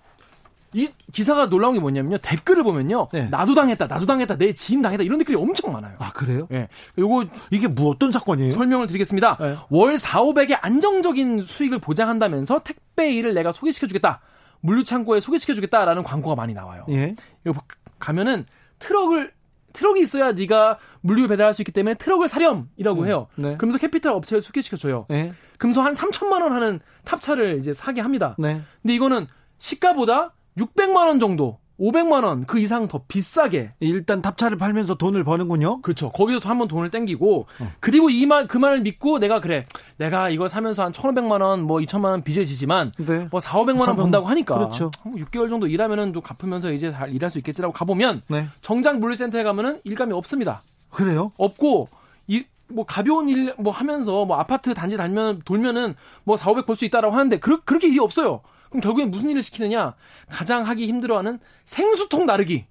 이 0.73 0.89
기사가 1.13 1.47
놀라운 1.47 1.75
게 1.75 1.79
뭐냐면요. 1.79 2.17
댓글을 2.17 2.63
보면요. 2.63 3.07
네. 3.13 3.29
나도 3.29 3.55
당했다. 3.55 3.87
나도 3.87 4.05
당했다. 4.05 4.37
내 4.37 4.51
지인 4.51 4.81
당했다. 4.81 5.03
이런 5.03 5.17
댓글이 5.19 5.37
엄청 5.37 5.71
많아요. 5.71 5.95
아, 5.99 6.11
그래요? 6.11 6.49
예. 6.51 6.67
요거 6.97 7.27
이게 7.51 7.69
뭐 7.69 7.91
어떤 7.91 8.11
사건이에요? 8.11 8.51
설명을 8.51 8.87
드리겠습니다. 8.87 9.37
네. 9.39 9.55
월 9.69 9.97
4, 9.97 10.19
500의 10.19 10.59
안정적인 10.61 11.43
수익을 11.43 11.79
보장한다면서 11.79 12.63
택배 12.63 13.13
일을 13.13 13.33
내가 13.33 13.53
소개시켜 13.53 13.87
주겠다. 13.87 14.19
물류창고에 14.59 15.21
소개시켜 15.21 15.53
주겠다라는 15.53 16.03
광고가 16.03 16.35
많이 16.35 16.53
나와요. 16.53 16.85
예. 16.89 17.15
이거 17.45 17.61
가면은 17.97 18.45
트럭을 18.85 19.31
트럭이 19.73 20.01
있어야 20.01 20.31
네가 20.31 20.77
물류 21.01 21.27
배달할 21.27 21.53
수 21.53 21.61
있기 21.61 21.71
때문에 21.71 21.95
트럭을 21.95 22.27
사렴이라고 22.27 23.01
음, 23.01 23.07
해요. 23.07 23.27
네. 23.35 23.57
그러면서 23.57 23.77
캐피탈 23.77 24.13
업체를 24.13 24.41
소개시켜 24.41 24.77
줘요. 24.77 25.05
예. 25.11 25.33
그러면서 25.57 25.81
한 25.81 25.93
3천만 25.93 26.41
원 26.41 26.53
하는 26.53 26.79
탑차를 27.03 27.57
이제 27.59 27.73
사게 27.73 28.01
합니다. 28.01 28.35
네. 28.37 28.61
근데 28.81 28.93
이거는 28.93 29.27
시가보다 29.57 30.33
600만 30.57 31.07
원 31.07 31.19
정도, 31.19 31.59
500만 31.79 32.23
원 32.23 32.45
그 32.47 32.59
이상 32.59 32.87
더 32.87 33.01
비싸게 33.07 33.73
일단 33.79 34.21
탑차를 34.21 34.57
팔면서 34.57 34.95
돈을 34.95 35.23
버는군요. 35.23 35.81
그렇죠. 35.81 36.11
거기서 36.11 36.47
한번 36.49 36.67
돈을 36.67 36.89
땡기고 36.89 37.47
어. 37.59 37.71
그리고 37.79 38.09
이 38.09 38.25
말 38.25 38.47
그 38.47 38.57
말을 38.57 38.81
믿고 38.81 39.19
내가 39.19 39.39
그래. 39.41 39.65
내가 39.97 40.29
이거 40.29 40.47
사면서 40.47 40.83
한 40.85 40.91
1,500만 40.91 41.41
원, 41.41 41.61
뭐 41.63 41.79
2천만 41.79 42.05
원 42.05 42.23
빚을 42.23 42.45
지지만 42.45 42.91
네. 42.97 43.27
뭐 43.31 43.39
4, 43.39 43.59
500만 43.59 43.79
원400 43.87 43.95
번다고 43.97 44.27
하니까 44.27 44.55
그렇죠. 44.55 44.91
6개월 45.05 45.49
정도 45.49 45.67
일하면은 45.67 46.11
또 46.11 46.21
갚으면서 46.21 46.71
이제 46.71 46.91
잘 46.91 47.13
일할 47.13 47.29
수 47.29 47.37
있겠지라고 47.39 47.73
가 47.73 47.85
보면 47.85 48.21
네. 48.29 48.45
정작 48.61 48.99
물류센터에 48.99 49.43
가면은 49.43 49.79
일감이 49.83 50.13
없습니다. 50.13 50.63
그래요? 50.89 51.31
없고 51.37 51.89
이 52.27 52.43
뭐 52.67 52.83
가벼운 52.83 53.29
일 53.29 53.53
뭐 53.59 53.71
하면서 53.71 54.25
뭐 54.25 54.37
아파트 54.37 54.73
단지 54.73 54.97
달면 54.97 55.41
돌면은 55.45 55.93
뭐 56.23 56.35
4, 56.35 56.49
500 56.49 56.65
벌 56.65 56.75
수 56.75 56.83
있다라고 56.85 57.13
하는데 57.13 57.37
그, 57.39 57.61
그렇게 57.63 57.87
일이 57.87 57.99
없어요. 57.99 58.41
그럼 58.75 58.81
결국엔 58.81 59.09
무슨 59.11 59.29
일을 59.29 59.41
시키느냐? 59.41 59.93
가장 60.29 60.63
하기 60.67 60.85
힘들어하는 60.87 61.39
생수통 61.63 62.25
나르기. 62.25 62.65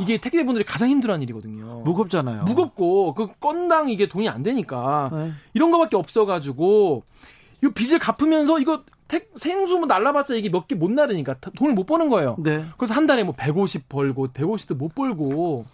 이게 0.00 0.18
택배분들이 0.18 0.64
가장 0.64 0.88
힘들어하는 0.88 1.22
일이거든요. 1.22 1.82
무겁잖아요. 1.84 2.42
무겁고 2.42 3.14
그 3.14 3.28
건당 3.38 3.88
이게 3.90 4.08
돈이 4.08 4.28
안 4.28 4.42
되니까 4.42 5.08
네. 5.12 5.30
이런 5.54 5.70
거밖에 5.70 5.96
없어가지고 5.96 7.04
이 7.62 7.68
빚을 7.72 8.00
갚으면서 8.00 8.58
이거 8.58 8.82
택, 9.06 9.30
생수 9.38 9.78
뭐 9.78 9.86
날라봤자 9.86 10.34
이게 10.34 10.48
몇 10.50 10.66
개 10.66 10.74
못 10.74 10.90
나르니까 10.90 11.34
다- 11.34 11.52
돈을 11.56 11.74
못 11.74 11.86
버는 11.86 12.08
거예요. 12.08 12.34
네. 12.40 12.64
그래서 12.76 12.92
한 12.94 13.06
달에 13.06 13.22
뭐 13.22 13.34
150 13.36 13.88
벌고 13.88 14.28
150도 14.28 14.74
못 14.74 14.92
벌고 14.96 15.64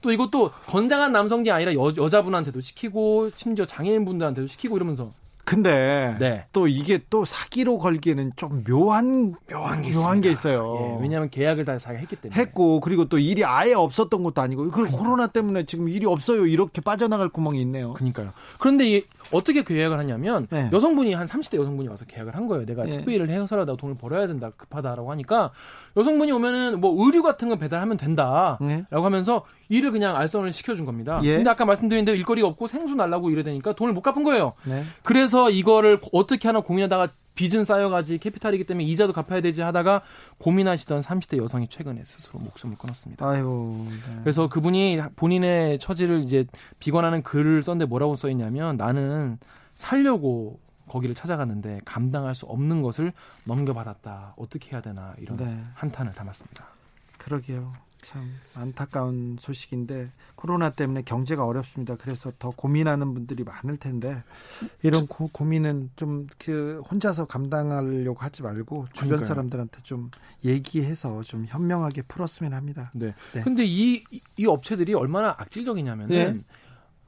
또 0.00 0.10
이것도 0.10 0.52
건장한 0.68 1.12
남성이 1.12 1.50
아니라 1.50 1.74
여, 1.74 1.92
여자분한테도 1.94 2.62
시키고 2.62 3.30
심지어 3.34 3.66
장애인분들한테도 3.66 4.48
시키고 4.48 4.76
이러면서 4.76 5.12
근데 5.46 6.16
네. 6.18 6.44
또 6.52 6.66
이게 6.66 7.00
또 7.08 7.24
사기로 7.24 7.78
걸기에는 7.78 8.32
좀 8.34 8.64
묘한 8.64 9.36
묘한 9.48 9.80
게 9.80 9.92
묘한 9.92 10.20
게. 10.20 10.32
있어요. 10.32 10.96
예, 10.98 11.02
왜냐하면 11.02 11.30
계약을 11.30 11.64
다 11.64 11.78
자기가 11.78 12.00
했기 12.00 12.16
때문에 12.16 12.38
했고 12.38 12.80
그리고 12.80 13.08
또 13.08 13.16
일이 13.16 13.44
아예 13.44 13.72
없었던 13.72 14.24
것도 14.24 14.42
아니고 14.42 14.68
그 14.72 14.86
코로나 14.86 15.28
때문에 15.28 15.64
지금 15.64 15.88
일이 15.88 16.04
없어요 16.04 16.46
이렇게 16.46 16.80
빠져나갈 16.80 17.28
구멍이 17.28 17.60
있네요. 17.62 17.92
그러니까요. 17.92 18.32
그런데 18.58 18.88
이 18.90 19.04
어떻게 19.32 19.62
계약을 19.62 19.98
하냐면 19.98 20.46
네. 20.50 20.70
여성분이 20.72 21.14
한 21.14 21.26
30대 21.26 21.58
여성분이 21.58 21.88
와서 21.88 22.04
계약을 22.04 22.34
한 22.34 22.46
거예요. 22.46 22.64
내가 22.66 22.84
네. 22.84 22.96
택배 22.98 23.14
일을 23.14 23.30
해서라도 23.30 23.76
돈을 23.76 23.96
벌어야 23.96 24.26
된다. 24.26 24.50
급하다라고 24.56 25.10
하니까 25.12 25.50
여성분이 25.96 26.32
오면은 26.32 26.80
뭐 26.80 27.04
의류 27.04 27.22
같은 27.22 27.48
거 27.48 27.56
배달하면 27.56 27.96
된다라고 27.96 28.64
네. 28.64 28.84
하면서 28.90 29.44
일을 29.68 29.90
그냥 29.90 30.16
알선을 30.16 30.52
시켜준 30.52 30.84
겁니다. 30.84 31.20
예. 31.24 31.36
근데 31.36 31.50
아까 31.50 31.64
말씀드린 31.64 32.04
대로 32.04 32.16
일거리가 32.16 32.46
없고 32.48 32.66
생수 32.66 32.94
날라고 32.94 33.30
이래 33.30 33.42
되니까 33.42 33.74
돈을 33.74 33.92
못 33.92 34.02
갚은 34.02 34.22
거예요. 34.24 34.52
네. 34.64 34.82
그래서 35.02 35.50
이거를 35.50 36.00
어떻게 36.12 36.48
하나 36.48 36.60
고민하다가 36.60 37.08
빚은 37.36 37.64
쌓여가지 37.64 38.18
캐피탈이기 38.18 38.64
때문에 38.64 38.84
이자도 38.86 39.12
갚아야 39.12 39.40
되지 39.40 39.62
하다가 39.62 40.02
고민하시던 40.38 41.00
30대 41.00 41.36
여성이 41.36 41.68
최근에 41.68 42.02
스스로 42.04 42.40
목숨을 42.40 42.76
끊었습니다. 42.76 43.24
아이고. 43.28 43.86
네. 43.88 44.16
그래서 44.22 44.48
그분이 44.48 45.00
본인의 45.14 45.78
처지를 45.78 46.20
이제 46.20 46.46
비관하는 46.80 47.22
글을 47.22 47.62
썼는데 47.62 47.88
뭐라고 47.88 48.16
써 48.16 48.28
있냐면 48.30 48.76
나는 48.76 49.38
살려고 49.74 50.58
거기를 50.88 51.14
찾아갔는데 51.14 51.80
감당할 51.84 52.34
수 52.34 52.46
없는 52.46 52.82
것을 52.82 53.12
넘겨받았다. 53.44 54.34
어떻게 54.36 54.72
해야 54.72 54.80
되나 54.80 55.14
이런 55.18 55.36
네. 55.36 55.62
한탄을 55.74 56.14
담았습니다. 56.14 56.64
그러게요. 57.18 57.72
참 58.06 58.30
안타까운 58.54 59.36
소식인데 59.38 60.10
코로나 60.34 60.70
때문에 60.70 61.02
경제가 61.02 61.44
어렵습니다. 61.44 61.96
그래서 61.96 62.30
더 62.38 62.50
고민하는 62.50 63.14
분들이 63.14 63.42
많을 63.44 63.76
텐데 63.76 64.22
이런 64.82 65.06
고, 65.06 65.28
고민은 65.32 65.90
좀 65.96 66.26
그 66.38 66.80
혼자서 66.90 67.24
감당하려고 67.26 68.20
하지 68.20 68.42
말고 68.42 68.86
주변 68.92 69.08
그러니까요. 69.08 69.26
사람들한테 69.28 69.78
좀 69.82 70.10
얘기해서 70.44 71.22
좀 71.24 71.44
현명하게 71.46 72.02
풀었으면 72.02 72.52
합니다. 72.54 72.90
네. 72.94 73.14
네. 73.34 73.42
근데 73.42 73.64
이, 73.64 74.04
이- 74.10 74.20
이 74.36 74.46
업체들이 74.46 74.94
얼마나 74.94 75.30
악질적이냐면은 75.38 76.08
네. 76.36 76.40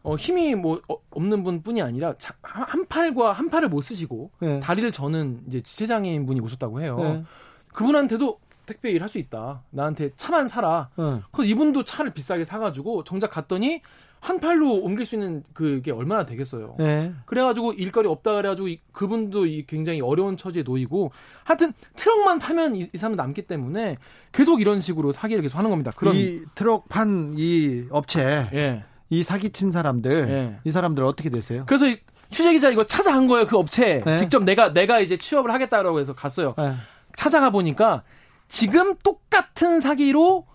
어, 0.02 0.16
힘이 0.16 0.54
뭐 0.54 0.80
어, 0.88 0.96
없는 1.10 1.44
분뿐이 1.44 1.82
아니라 1.82 2.14
자- 2.18 2.34
한한 2.42 2.86
팔과 2.86 3.32
한 3.32 3.50
팔을 3.50 3.68
못 3.68 3.80
쓰시고 3.82 4.30
네. 4.40 4.60
다리를 4.60 4.90
저는 4.92 5.42
이제 5.46 5.60
지체장애인 5.60 6.26
분이 6.26 6.40
오셨다고 6.40 6.80
해요. 6.80 6.96
네. 6.98 7.24
그분한테도 7.72 8.40
택배 8.68 8.90
일 8.92 9.02
할 9.02 9.08
수 9.08 9.18
있다. 9.18 9.62
나한테 9.70 10.10
차만 10.16 10.48
사라. 10.48 10.90
어. 10.96 11.22
그래서 11.32 11.50
이분도 11.50 11.84
차를 11.84 12.12
비싸게 12.12 12.44
사가지고 12.44 13.02
정작 13.04 13.30
갔더니 13.30 13.80
한 14.20 14.40
팔로 14.40 14.72
옮길 14.74 15.06
수 15.06 15.14
있는 15.14 15.44
그게 15.54 15.92
얼마나 15.92 16.24
되겠어요. 16.26 16.74
네. 16.78 17.12
그래가지고 17.24 17.72
일거리 17.74 18.08
없다 18.08 18.34
그래가지고 18.34 18.66
이- 18.68 18.80
그분도 18.92 19.46
이 19.46 19.64
굉장히 19.66 20.00
어려운 20.00 20.36
처지에 20.36 20.64
놓이고 20.64 21.12
하여튼 21.44 21.72
트럭만 21.96 22.38
파면 22.40 22.74
이, 22.76 22.86
이 22.92 22.98
사람은 22.98 23.16
남기 23.16 23.42
때문에 23.42 23.94
계속 24.32 24.60
이런 24.60 24.80
식으로 24.80 25.12
사기를 25.12 25.40
계속 25.42 25.56
하는 25.58 25.70
겁니다. 25.70 25.92
그런 25.96 26.14
이 26.16 26.40
트럭 26.56 26.88
판 26.88 27.34
이 27.38 27.86
업체 27.90 28.48
예. 28.52 28.84
이 29.08 29.22
사기친 29.22 29.70
사람들 29.70 30.28
예. 30.28 30.58
이 30.64 30.70
사람들 30.70 31.04
어떻게 31.04 31.30
되세요? 31.30 31.62
그래서 31.66 31.86
이 31.86 31.98
취재 32.30 32.52
기자 32.52 32.68
이거 32.70 32.84
찾아간 32.86 33.26
거예요 33.28 33.46
그 33.46 33.56
업체 33.56 34.02
네. 34.04 34.16
직접 34.18 34.42
내가 34.44 34.72
내가 34.74 34.98
이제 35.00 35.16
취업을 35.16 35.50
하겠다라고 35.52 35.98
해서 36.00 36.12
갔어요. 36.14 36.54
네. 36.58 36.72
찾아가 37.16 37.50
보니까 37.50 38.02
지금 38.48 38.96
똑같은 39.04 39.80
사기로 39.80 40.46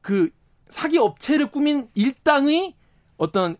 그 0.00 0.30
사기 0.68 0.98
업체를 0.98 1.50
꾸민 1.50 1.88
일당의 1.94 2.74
어떤 3.16 3.56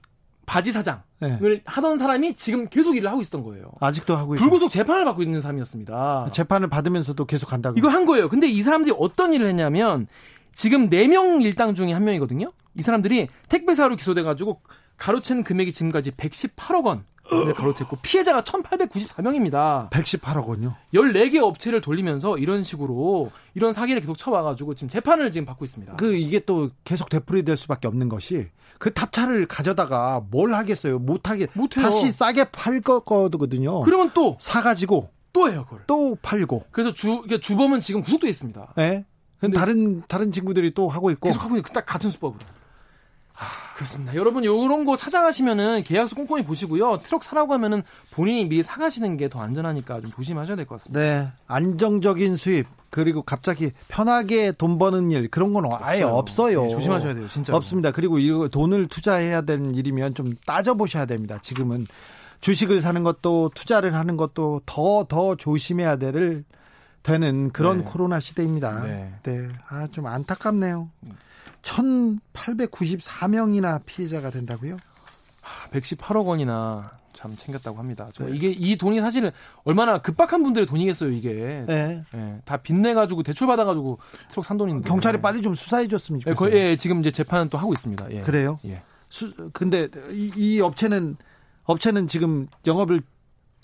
바지 0.46 0.72
사장을 0.72 1.02
네. 1.20 1.62
하던 1.64 1.96
사람이 1.96 2.34
지금 2.34 2.68
계속 2.68 2.96
일을 2.96 3.10
하고 3.10 3.22
있었던 3.22 3.42
거예요. 3.42 3.72
아직도 3.80 4.14
하고 4.14 4.34
있고 4.34 4.42
불구속 4.42 4.70
재판을 4.70 5.04
받고 5.04 5.22
있는 5.22 5.40
사람이었습니다. 5.40 6.28
재판을 6.32 6.68
받으면서도 6.68 7.24
계속 7.24 7.48
간다고. 7.48 7.78
이걸 7.78 7.92
한 7.92 8.04
거예요. 8.04 8.28
근데 8.28 8.46
이 8.46 8.60
사람들이 8.62 8.94
어떤 8.98 9.32
일을 9.32 9.46
했냐면 9.48 10.06
지금 10.54 10.90
4명 10.90 11.42
일당 11.42 11.74
중에 11.74 11.92
한 11.92 12.04
명이거든요. 12.04 12.52
이 12.76 12.82
사람들이 12.82 13.28
택배사로 13.48 13.96
기소돼 13.96 14.22
가지고 14.22 14.60
가로챈 14.98 15.44
금액이 15.44 15.72
지금까지 15.72 16.10
118억 16.12 16.84
원. 16.84 17.04
을 17.32 17.54
가로챘고 17.54 17.98
피해자가 18.02 18.42
1,894명입니다. 18.42 19.90
118억 19.90 20.46
원요. 20.46 20.74
14개 20.92 21.40
업체를 21.42 21.80
돌리면서 21.80 22.38
이런 22.38 22.62
식으로 22.62 23.30
이런 23.54 23.72
사기를 23.72 24.00
계속 24.00 24.18
쳐와가지고 24.18 24.74
지금 24.74 24.88
재판을 24.88 25.32
지금 25.32 25.46
받고 25.46 25.64
있습니다. 25.64 25.96
그 25.96 26.14
이게 26.14 26.40
또 26.40 26.70
계속 26.84 27.08
되풀이될 27.08 27.56
수밖에 27.56 27.88
없는 27.88 28.08
것이 28.08 28.48
그 28.78 28.92
탑차를 28.92 29.46
가져다가 29.46 30.22
뭘 30.30 30.54
하겠어요? 30.54 30.98
못 30.98 31.30
하게 31.30 31.46
못해요. 31.54 31.84
다시 31.84 32.10
싸게 32.12 32.50
팔 32.50 32.80
거- 32.80 33.00
거거든요. 33.00 33.80
그러면 33.82 34.10
또, 34.14 34.36
사가지고 34.40 35.10
또 35.32 35.50
해요, 35.50 35.64
그걸. 35.64 35.84
또 35.86 36.16
팔고. 36.20 36.64
그래서 36.70 36.92
주, 36.92 37.08
그러니까 37.22 37.38
주범은 37.38 37.80
지금 37.80 38.02
구속돼 38.02 38.28
있습니다. 38.28 38.74
예. 38.78 39.04
근데 39.40 39.58
다른 39.58 40.02
다른 40.08 40.30
친구들이 40.32 40.72
또 40.74 40.88
하고 40.88 41.10
있고. 41.10 41.28
계속 41.28 41.42
하고 41.44 41.56
있는 41.56 41.62
딱 41.72 41.84
같은 41.86 42.10
수법으로. 42.10 42.38
그렇습니다. 43.74 44.14
여러분 44.14 44.44
요런 44.44 44.84
거 44.84 44.96
찾아가시면은 44.96 45.82
계약서 45.82 46.14
꼼꼼히 46.14 46.44
보시고요. 46.44 47.00
트럭 47.02 47.24
사라고 47.24 47.52
하면은 47.54 47.82
본인이 48.12 48.44
미리 48.48 48.62
사가시는 48.62 49.16
게 49.16 49.28
더 49.28 49.40
안전하니까 49.40 50.00
좀 50.00 50.12
조심하셔야 50.12 50.54
될 50.56 50.66
것 50.66 50.76
같습니다. 50.76 51.00
네. 51.00 51.28
안정적인 51.48 52.36
수입 52.36 52.66
그리고 52.90 53.22
갑자기 53.22 53.72
편하게 53.88 54.52
돈 54.52 54.78
버는 54.78 55.10
일 55.10 55.28
그런 55.28 55.52
건 55.52 55.64
아예 55.80 56.02
없어요. 56.02 56.62
네, 56.66 56.70
조심하셔야 56.70 57.14
돼요, 57.14 57.26
진짜. 57.28 57.56
없습니다. 57.56 57.90
그리고 57.90 58.20
이거 58.20 58.46
돈을 58.48 58.86
투자해야 58.86 59.40
되는 59.42 59.74
일이면 59.74 60.14
좀 60.14 60.36
따져 60.46 60.74
보셔야 60.74 61.04
됩니다. 61.04 61.36
지금은 61.42 61.86
주식을 62.40 62.80
사는 62.80 63.02
것도 63.02 63.50
투자를 63.56 63.94
하는 63.94 64.16
것도 64.16 64.60
더더 64.66 65.34
조심해야 65.36 65.96
될 65.96 66.44
되는 67.02 67.50
그런 67.50 67.78
네. 67.78 67.84
코로나 67.84 68.20
시대입니다. 68.20 68.82
네. 68.84 69.12
네. 69.24 69.48
아, 69.68 69.88
좀 69.88 70.06
안타깝네요. 70.06 70.88
1894명이나 71.64 73.80
피해자가 73.84 74.30
된다고요? 74.30 74.76
118억 75.72 76.26
원이나 76.26 76.92
참 77.12 77.36
챙겼다고 77.36 77.78
합니다. 77.78 78.08
네. 78.18 78.28
이게 78.32 78.48
이 78.48 78.76
돈이 78.76 79.00
사실은 79.00 79.30
얼마나 79.64 79.98
급박한 79.98 80.42
분들의 80.42 80.66
돈이겠어요, 80.66 81.12
이게. 81.12 81.64
네. 81.66 82.02
네. 82.12 82.40
다 82.44 82.56
빚내 82.56 82.92
가지고 82.92 83.22
대출 83.22 83.46
받아 83.46 83.64
가지고 83.64 83.98
트럭 84.30 84.44
산 84.44 84.56
돈인데. 84.56 84.88
경찰이 84.88 85.20
빨리 85.20 85.40
좀 85.40 85.54
수사해 85.54 85.86
줬으면 85.88 86.20
네, 86.20 86.34
좋겠어요. 86.34 86.58
예, 86.58 86.76
지금 86.76 87.00
이제 87.00 87.10
재판은 87.10 87.50
또 87.50 87.58
하고 87.58 87.72
있습니다. 87.72 88.10
예. 88.10 88.20
그래요? 88.22 88.58
예. 88.66 88.82
수, 89.08 89.32
근데 89.52 89.88
이, 90.10 90.32
이 90.36 90.60
업체는 90.60 91.16
업체는 91.64 92.08
지금 92.08 92.48
영업을 92.66 93.02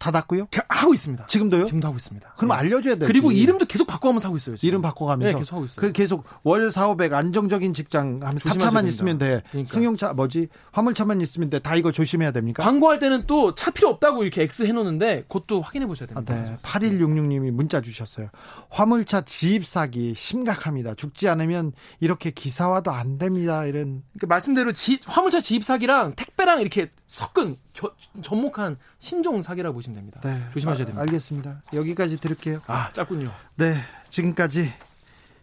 닫았고요? 0.00 0.48
하고 0.68 0.94
있습니다. 0.94 1.26
지금도요? 1.26 1.66
지금도 1.66 1.86
하고 1.86 1.96
있습니다. 1.98 2.34
그럼 2.36 2.48
네. 2.48 2.54
알려줘야 2.56 2.96
돼요. 2.96 3.06
그리고 3.06 3.30
이름도 3.30 3.66
계속 3.66 3.86
바꿔가면서 3.86 4.28
하고 4.28 4.36
있어요. 4.38 4.56
지금. 4.56 4.66
이름 4.68 4.82
바꿔가면서. 4.82 5.32
네, 5.32 5.38
계속 5.38 5.54
하고 5.54 5.64
있어요. 5.66 5.76
그 5.86 5.92
계속 5.92 6.24
월 6.42 6.72
4, 6.72 6.88
500 6.88 7.12
안정적인 7.12 7.74
직장 7.74 8.20
하면 8.22 8.38
탑차만 8.38 8.86
있으면 8.86 9.18
돼. 9.18 9.42
그러니까. 9.50 9.72
승용차 9.72 10.14
뭐지? 10.14 10.48
화물차만 10.72 11.20
있으면 11.20 11.50
돼. 11.50 11.58
다 11.58 11.76
이거 11.76 11.92
조심해야 11.92 12.32
됩니까? 12.32 12.62
광고할 12.64 12.98
때는 12.98 13.26
또 13.26 13.54
차 13.54 13.70
필요 13.70 13.90
없다고 13.90 14.22
이렇게 14.22 14.42
X 14.42 14.64
해놓는데 14.64 15.24
그것도 15.28 15.60
확인해 15.60 15.86
보셔야 15.86 16.08
됩니다. 16.08 16.34
아, 16.34 16.44
네. 16.44 16.56
8166님이 16.62 17.50
문자 17.50 17.82
주셨어요. 17.82 18.28
화물차 18.70 19.22
지입 19.22 19.66
사기 19.66 20.14
심각합니다. 20.16 20.94
죽지 20.94 21.28
않으면 21.28 21.72
이렇게 22.00 22.30
기사화도 22.30 22.90
안 22.90 23.18
됩니다. 23.18 23.66
이런. 23.66 24.02
그러니까 24.12 24.26
말씀대로 24.28 24.72
지, 24.72 24.98
화물차 25.04 25.40
지입 25.40 25.62
사기랑 25.62 26.14
택배랑 26.16 26.60
이렇게 26.62 26.90
섞은 27.06 27.56
겨, 27.72 27.90
접목한 28.22 28.76
신종 28.98 29.42
사기라고 29.42 29.74
보시면 29.74 29.96
됩니다. 29.96 30.20
네. 30.22 30.40
조심하셔야 30.52 30.86
됩니다. 30.86 31.00
아, 31.00 31.02
알겠습니다. 31.02 31.62
여기까지 31.72 32.20
들을게요. 32.20 32.60
아, 32.66 32.90
짧군요. 32.92 33.30
네. 33.56 33.74
지금까지 34.10 34.72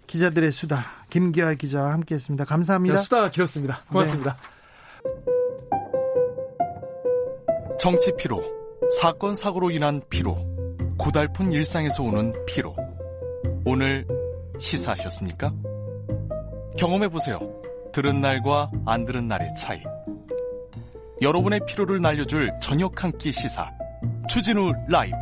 기자들의 0.07 0.51
수다 0.51 0.83
김기아 1.09 1.53
기자와 1.53 1.91
함께했습니다. 1.93 2.45
감사합니다. 2.45 2.97
수다가 2.97 3.29
길었습니다. 3.29 3.83
고맙습니다. 3.89 4.35
네. 4.35 4.57
정치 7.79 8.11
피로, 8.17 8.43
사건 8.99 9.35
사고로 9.35 9.71
인한 9.71 10.01
피로, 10.09 10.35
고달픈 10.97 11.51
일상에서 11.51 12.03
오는 12.03 12.33
피로. 12.45 12.75
오늘 13.65 14.07
시사하셨습니까? 14.59 15.53
경험해 16.77 17.09
보세요. 17.09 17.39
들은 17.93 18.21
날과 18.21 18.71
안 18.85 19.05
들은 19.05 19.27
날의 19.27 19.53
차이. 19.55 19.81
여러분의 21.21 21.61
피로를 21.67 22.01
날려줄 22.01 22.51
저녁 22.61 23.03
한 23.03 23.11
끼 23.17 23.31
시사 23.31 23.71
추진우 24.29 24.71
라이브 24.87 25.15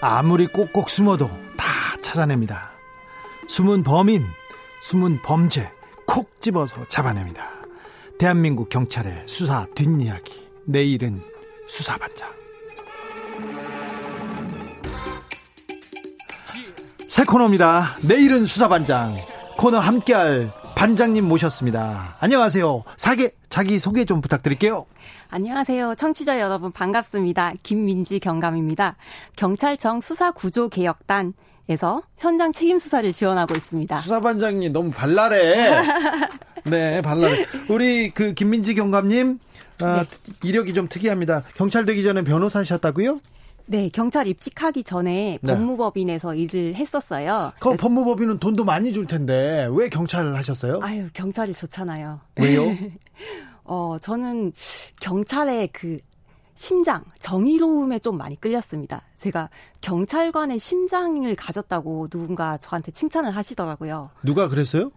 아무리 0.00 0.46
꼭꼭 0.46 0.88
숨어도 0.90 1.28
다 1.56 1.66
찾아냅니다. 2.00 2.70
숨은 3.48 3.82
범인, 3.82 4.24
숨은 4.82 5.22
범죄 5.22 5.70
콕 6.06 6.40
집어서 6.40 6.86
잡아냅니다. 6.88 7.50
대한민국 8.18 8.68
경찰의 8.68 9.24
수사 9.26 9.66
뒷이야기 9.74 10.48
내일은 10.64 11.20
수사반장 11.66 12.30
새 17.08 17.24
코너입니다. 17.24 17.96
내일은 18.02 18.44
수사반장. 18.44 19.16
코너 19.56 19.78
함께할 19.78 20.50
반장님 20.76 21.24
모셨습니다. 21.26 22.16
안녕하세요. 22.20 22.84
사계, 22.96 23.32
자기 23.48 23.78
소개 23.78 24.04
좀 24.04 24.20
부탁드릴게요. 24.20 24.86
안녕하세요. 25.30 25.94
청취자 25.96 26.38
여러분 26.38 26.70
반갑습니다. 26.70 27.54
김민지 27.62 28.18
경감입니다. 28.20 28.96
경찰청 29.36 30.00
수사구조개혁단 30.00 31.32
에서 31.70 32.02
현장 32.16 32.50
책임 32.52 32.78
수사를 32.78 33.12
지원하고 33.12 33.54
있습니다. 33.54 33.98
수사반장님 34.00 34.72
너무 34.72 34.90
발랄해. 34.90 35.82
네, 36.64 37.02
발랄해. 37.02 37.44
우리 37.68 38.08
그 38.10 38.32
김민지 38.32 38.74
경감님 38.74 39.38
아, 39.82 40.02
네. 40.02 40.06
이력이 40.44 40.72
좀 40.72 40.88
특이합니다. 40.88 41.42
경찰 41.56 41.84
되기 41.84 42.02
전에 42.02 42.22
변호사셨다고요? 42.24 43.18
네, 43.70 43.90
경찰 43.90 44.26
입직하기 44.26 44.82
전에 44.82 45.38
네. 45.42 45.52
법무법인에서 45.54 46.34
일을 46.34 46.74
했었어요. 46.74 47.52
그 47.60 47.74
법무법인은 47.74 48.38
돈도 48.38 48.64
많이 48.64 48.94
줄 48.94 49.06
텐데 49.06 49.68
왜 49.70 49.90
경찰을 49.90 50.34
하셨어요? 50.36 50.80
아유, 50.82 51.08
경찰이 51.12 51.52
좋잖아요. 51.52 52.18
왜요? 52.36 52.62
어, 53.64 53.98
저는 54.00 54.52
경찰의 55.00 55.68
그 55.74 55.98
심장, 56.54 57.04
정의로움에 57.20 57.98
좀 57.98 58.16
많이 58.16 58.40
끌렸습니다. 58.40 59.02
제가 59.16 59.50
경찰관의 59.82 60.58
심장을 60.58 61.32
가졌다고 61.36 62.08
누군가 62.08 62.56
저한테 62.56 62.90
칭찬을 62.90 63.36
하시더라고요. 63.36 64.10
누가 64.24 64.48
그랬어요? 64.48 64.90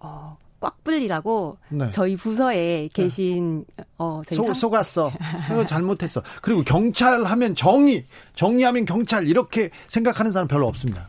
어, 0.00 0.38
꽉불리라고 0.64 1.58
네. 1.68 1.90
저희 1.90 2.16
부서에 2.16 2.88
계신 2.92 3.64
네. 3.76 3.84
어 3.98 4.22
저희 4.26 4.36
속, 4.36 4.46
상... 4.46 4.54
속았어. 4.54 5.12
잘못했어. 5.68 6.22
그리고 6.40 6.62
경찰 6.64 7.24
하면 7.24 7.54
정의, 7.54 8.04
정의하면 8.34 8.84
경찰 8.86 9.26
이렇게 9.26 9.70
생각하는 9.88 10.32
사람 10.32 10.48
별로 10.48 10.66
없습니다. 10.68 11.06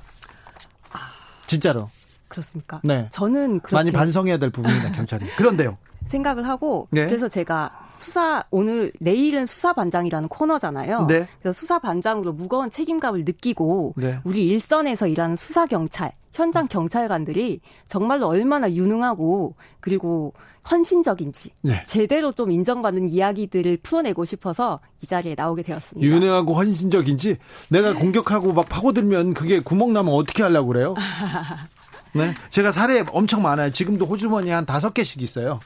아, 0.91 0.99
진짜로. 1.45 1.89
그렇습니까? 2.27 2.81
네. 2.83 3.07
저는 3.11 3.59
그렇게 3.59 3.75
많이 3.75 3.91
반성해야 3.91 4.37
될 4.37 4.49
부분이다 4.49 4.91
경찰이. 4.91 5.25
그런데요. 5.37 5.77
생각을 6.05 6.47
하고 6.47 6.87
네. 6.91 7.05
그래서 7.05 7.27
제가 7.27 7.89
수사 7.95 8.43
오늘 8.51 8.91
내일은 8.99 9.45
수사 9.45 9.73
반장이라는 9.73 10.27
코너잖아요. 10.29 11.07
네. 11.07 11.27
그래서 11.41 11.57
수사 11.57 11.79
반장으로 11.79 12.33
무거운 12.33 12.69
책임감을 12.69 13.25
느끼고 13.25 13.95
네. 13.97 14.19
우리 14.23 14.47
일선에서 14.47 15.07
일하는 15.07 15.35
수사 15.35 15.65
경찰 15.65 16.11
현장 16.31 16.67
경찰관들이 16.67 17.61
정말로 17.87 18.27
얼마나 18.27 18.71
유능하고 18.71 19.55
그리고 19.79 20.33
헌신적인지 20.69 21.51
네. 21.61 21.83
제대로 21.85 22.31
좀 22.31 22.51
인정받는 22.51 23.09
이야기들을 23.09 23.77
풀어내고 23.83 24.25
싶어서 24.25 24.79
이 25.01 25.05
자리에 25.05 25.35
나오게 25.37 25.63
되었습니다. 25.63 26.05
유능하고 26.05 26.55
헌신적인지 26.55 27.37
내가 27.69 27.93
공격하고 27.93 28.51
막 28.51 28.67
파고들면 28.67 29.33
그게 29.33 29.59
구멍 29.59 29.93
나면 29.93 30.13
어떻게 30.13 30.43
하려고 30.43 30.69
그래요? 30.69 30.95
네. 32.15 32.33
제가 32.49 32.71
사례 32.71 33.03
엄청 33.11 33.41
많아요. 33.41 33.71
지금도 33.71 34.05
호주머니 34.05 34.49
한 34.49 34.65
다섯 34.65 34.93
개씩 34.93 35.21
있어요. 35.21 35.59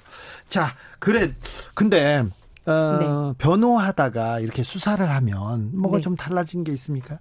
자, 0.50 0.76
그래. 1.00 1.34
근데, 1.74 2.24
어, 2.66 2.98
네. 3.00 3.34
변호하다가 3.38 4.40
이렇게 4.40 4.64
수사를 4.64 5.08
하면 5.10 5.72
뭐가 5.74 5.98
네. 5.98 6.02
좀 6.02 6.16
달라진 6.16 6.64
게 6.64 6.72
있습니까? 6.74 7.20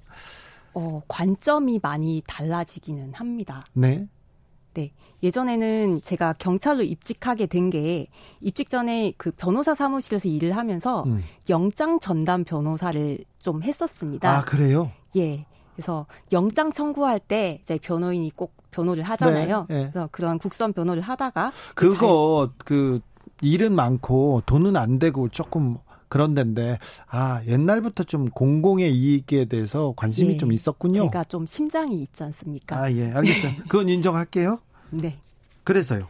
어, 0.75 1.03
관점이 1.09 1.81
많이 1.83 2.23
달라지기는 2.27 3.15
합니다. 3.15 3.65
네. 3.73 4.07
네. 4.75 4.93
예전에는 5.23 6.01
제가 6.03 6.35
경찰로 6.35 6.83
입직하게 6.85 7.47
된 7.47 7.71
게 7.71 8.07
입직 8.41 8.69
전에 8.71 9.13
그 9.17 9.31
변호사 9.33 9.75
사무실에서 9.75 10.29
일을 10.29 10.57
하면서 10.57 11.03
음. 11.05 11.23
영장 11.49 11.99
전담 11.99 12.45
변호사를 12.45 13.19
좀 13.41 13.63
했었습니다. 13.63 14.39
아, 14.39 14.45
그래요? 14.45 14.93
예. 15.17 15.45
그래서 15.79 16.07
영장 16.33 16.73
청구할 16.73 17.21
때 17.21 17.61
이제 17.63 17.79
변호인이 17.81 18.33
꼭 18.35 18.53
변호를 18.73 19.05
하잖아요. 19.05 19.67
네, 19.69 19.77
네. 19.85 19.91
그래서 19.93 20.09
그런 20.11 20.39
국선 20.41 20.73
변호를 20.73 21.03
하다가 21.03 21.53
그거 21.77 22.49
잘... 22.49 22.67
그 22.67 23.01
일은 23.43 23.77
많고 23.77 24.43
돈은 24.45 24.77
안 24.77 24.99
되고 24.99 25.29
조금 25.29 25.77
그런 26.09 26.35
데인데 26.35 26.81
아 27.07 27.43
옛날부터 27.47 28.03
좀 28.05 28.29
공공의 28.29 28.93
이익에 28.93 29.45
대해서 29.45 29.95
관심이 29.97 30.33
예, 30.33 30.37
좀 30.37 30.53
있었군요. 30.53 31.05
제가 31.05 31.23
좀 31.25 31.47
심장이 31.47 32.03
있지 32.03 32.25
않습니까? 32.25 32.77
아 32.77 32.91
예 32.91 33.13
알겠어요. 33.13 33.53
그건 33.69 33.89
인정할게요. 33.89 34.59
네. 34.91 35.21
그래서요. 35.63 36.09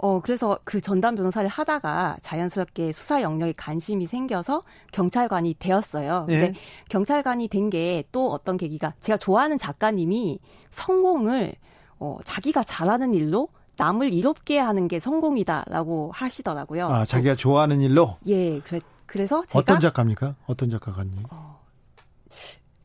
어, 0.00 0.20
그래서 0.20 0.58
그 0.64 0.80
전담 0.80 1.16
변호사를 1.16 1.48
하다가 1.48 2.18
자연스럽게 2.22 2.92
수사 2.92 3.20
영역에 3.20 3.52
관심이 3.56 4.06
생겨서 4.06 4.62
경찰관이 4.92 5.54
되었어요. 5.58 6.26
예. 6.30 6.40
근데 6.40 6.60
경찰관이 6.88 7.48
된 7.48 7.68
게 7.70 8.04
또 8.12 8.30
어떤 8.30 8.56
계기가 8.56 8.94
제가 9.00 9.16
좋아하는 9.16 9.58
작가님이 9.58 10.38
성공을 10.70 11.54
어, 11.98 12.18
자기가 12.24 12.62
잘하는 12.62 13.12
일로 13.14 13.48
남을 13.76 14.12
이롭게 14.12 14.58
하는 14.58 14.86
게 14.88 14.98
성공이다라고 15.00 16.10
하시더라고요. 16.12 16.88
아, 16.88 17.04
자기가 17.04 17.34
좋아하는 17.34 17.80
일로? 17.80 18.16
예, 18.26 18.60
그래, 18.60 18.80
그래서 19.06 19.44
제가 19.46 19.58
어떤 19.58 19.80
작가입니까? 19.80 20.36
어떤 20.46 20.70
작가가님? 20.70 21.24
어, 21.30 21.60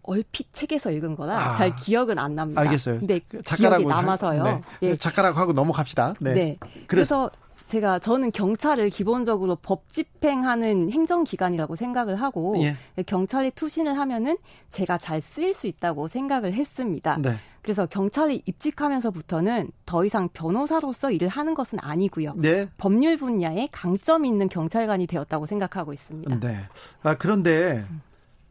얼핏 0.03 0.53
책에서 0.53 0.91
읽은 0.91 1.15
거라 1.15 1.37
아, 1.37 1.55
잘 1.55 1.75
기억은 1.75 2.19
안 2.19 2.35
납니다. 2.35 2.61
알겠어요. 2.61 2.99
근데 2.99 3.19
작가라고 3.45 3.83
기억이 3.83 3.85
남아서요. 3.85 4.43
네. 4.43 4.61
예. 4.81 4.95
작가라고 4.95 5.39
하고 5.39 5.53
넘어갑시다. 5.53 6.15
네. 6.19 6.33
네. 6.33 6.57
그래서 6.87 7.31
제가 7.65 7.99
저는 7.99 8.31
경찰을 8.31 8.89
기본적으로 8.89 9.55
법 9.55 9.89
집행하는 9.89 10.91
행정기관이라고 10.91 11.75
생각을 11.75 12.21
하고 12.21 12.55
예. 12.61 12.75
경찰에 13.03 13.49
투신을 13.49 13.97
하면은 13.97 14.37
제가 14.69 14.97
잘 14.97 15.21
쓰일 15.21 15.55
수 15.55 15.67
있다고 15.67 16.07
생각을 16.07 16.53
했습니다. 16.53 17.17
네. 17.19 17.35
그래서 17.61 17.85
경찰에 17.85 18.41
입직하면서부터는 18.45 19.71
더 19.85 20.03
이상 20.03 20.27
변호사로서 20.33 21.11
일을 21.11 21.29
하는 21.29 21.53
것은 21.53 21.79
아니고요. 21.81 22.33
네. 22.35 22.67
법률 22.77 23.17
분야에 23.17 23.69
강점 23.71 24.25
있는 24.25 24.49
경찰관이 24.49 25.07
되었다고 25.07 25.45
생각하고 25.45 25.93
있습니다. 25.93 26.39
네. 26.41 26.57
아 27.03 27.15
그런데 27.15 27.85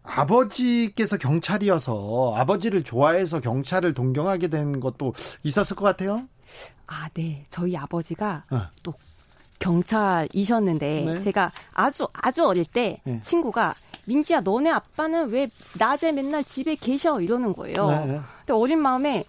아버지께서 0.02 1.16
경찰이어서 1.16 2.34
아버지를 2.36 2.82
좋아해서 2.84 3.40
경찰을 3.40 3.94
동경하게 3.94 4.48
된 4.48 4.80
것도 4.80 5.14
있었을 5.42 5.76
것 5.76 5.84
같아요. 5.84 6.28
아, 6.86 7.08
네. 7.14 7.44
저희 7.48 7.76
아버지가 7.76 8.44
어. 8.50 8.62
또 8.82 8.94
경찰이셨는데 9.58 11.04
네. 11.06 11.18
제가 11.20 11.52
아주 11.72 12.08
아주 12.12 12.44
어릴 12.44 12.64
때 12.64 13.00
네. 13.04 13.20
친구가 13.22 13.74
민지야 14.04 14.40
너네 14.40 14.70
아빠는 14.70 15.30
왜 15.30 15.48
낮에 15.78 16.10
맨날 16.10 16.42
집에 16.42 16.74
계셔 16.74 17.20
이러는 17.20 17.54
거예요. 17.54 17.90
네. 17.90 18.20
근데 18.38 18.52
어린 18.52 18.80
마음에 18.80 19.24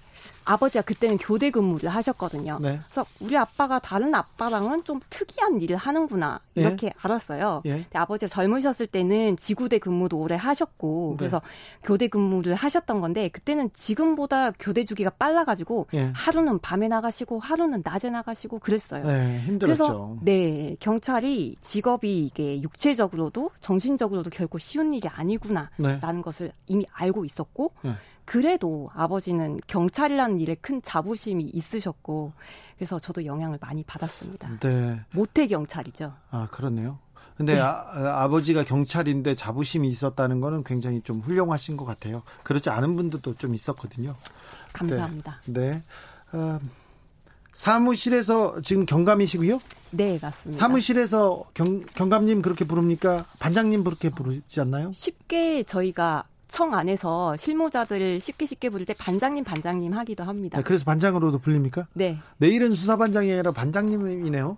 아버지가 0.45 0.84
그때는 0.84 1.17
교대 1.17 1.49
근무를 1.49 1.89
하셨거든요. 1.89 2.60
네. 2.62 2.79
그래서 2.86 3.06
우리 3.19 3.38
아빠가 3.38 3.79
다른 3.79 4.13
아빠랑은 4.13 4.84
좀 4.84 4.99
특이한 5.10 5.62
일을 5.62 5.77
하는구나 5.77 6.39
예. 6.58 6.62
이렇게 6.62 6.88
예. 6.88 6.93
알았어요. 7.01 7.62
예. 7.65 7.71
근데 7.71 7.99
아버지가 7.99 8.29
젊으셨을 8.29 8.88
때는 8.88 9.38
지구대 9.38 9.79
근무도 9.79 10.17
오래 10.17 10.36
하셨고 10.36 11.12
네. 11.12 11.17
그래서 11.17 11.41
교대 11.84 12.08
근무를 12.08 12.56
하셨던 12.56 13.01
건데 13.01 13.29
그때는 13.29 13.69
지금보다 13.73 14.51
교대 14.51 14.86
주기가 14.86 15.10
빨라가지고 15.12 15.88
예. 15.93 16.12
하루는 16.13 16.60
밤에 16.60 16.88
나가시고 16.88 17.39
하루는 17.39 17.82
낮에 17.84 18.10
나가시고 18.10 18.60
그랬어요. 18.60 19.06
네, 19.06 19.41
힘들었죠. 19.41 19.84
그래서 19.84 20.17
네 20.21 20.75
경찰이 20.79 21.58
직업이 21.62 22.25
이게 22.25 22.62
육체적으로도 22.62 23.51
정신적으로도 23.60 24.29
결코 24.29 24.58
쉬운 24.58 24.93
일이 24.93 25.08
아니구나라는 25.08 25.69
네. 25.77 26.21
것을 26.21 26.51
이미 26.67 26.86
알고 26.91 27.25
있었고. 27.25 27.71
네. 28.25 28.31
그래도 28.31 28.89
아버지는 28.93 29.59
경찰이라는 29.67 30.39
일에 30.39 30.55
큰 30.55 30.81
자부심이 30.81 31.43
있으셨고 31.43 32.33
그래서 32.77 32.99
저도 32.99 33.25
영향을 33.25 33.57
많이 33.62 33.83
받았습니다. 33.83 34.59
네. 34.59 34.99
모태 35.13 35.47
경찰이죠. 35.47 36.13
아 36.31 36.47
그렇네요. 36.51 36.99
근데 37.36 37.55
네. 37.55 37.59
아, 37.62 38.27
버지가 38.27 38.63
경찰인데 38.63 39.36
자부심이 39.36 39.88
있었다는 39.88 40.39
거는 40.39 40.63
굉장히 40.63 41.01
좀 41.01 41.19
훌륭하신 41.19 41.77
것 41.77 41.86
같아요. 41.86 42.21
그렇지 42.43 42.69
않은 42.69 42.95
분들도 42.95 43.36
좀 43.36 43.55
있었거든요. 43.55 44.15
감사합니다. 44.71 45.41
네. 45.45 45.83
네. 46.31 46.38
어, 46.38 46.59
사무실에서 47.53 48.62
지금 48.62 48.86
경감이시고요? 48.86 49.59
네, 49.91 50.19
맞습니다. 50.21 50.59
사무실에서 50.59 51.43
경, 51.53 51.81
경감님 51.86 52.41
그렇게 52.41 52.65
부릅니까? 52.65 53.25
반장님 53.39 53.83
그렇게 53.83 54.09
부르지 54.09 54.59
않나요? 54.59 54.91
쉽게 54.93 55.63
저희가 55.63 56.25
청 56.53 56.75
안에서 56.75 57.35
실무자들을 57.35 58.19
쉽게 58.19 58.45
쉽게 58.45 58.69
부를 58.69 58.85
때 58.85 58.93
반장님 58.93 59.43
반장님 59.43 59.91
하기도 59.91 60.23
합니다. 60.23 60.59
네, 60.59 60.63
그래서 60.63 60.85
반장으로도 60.85 61.39
불립니까? 61.39 61.87
네. 61.93 62.19
내일은 62.37 62.75
수사반장이 62.75 63.33
아니라 63.33 63.51
반장님이네요. 63.51 64.55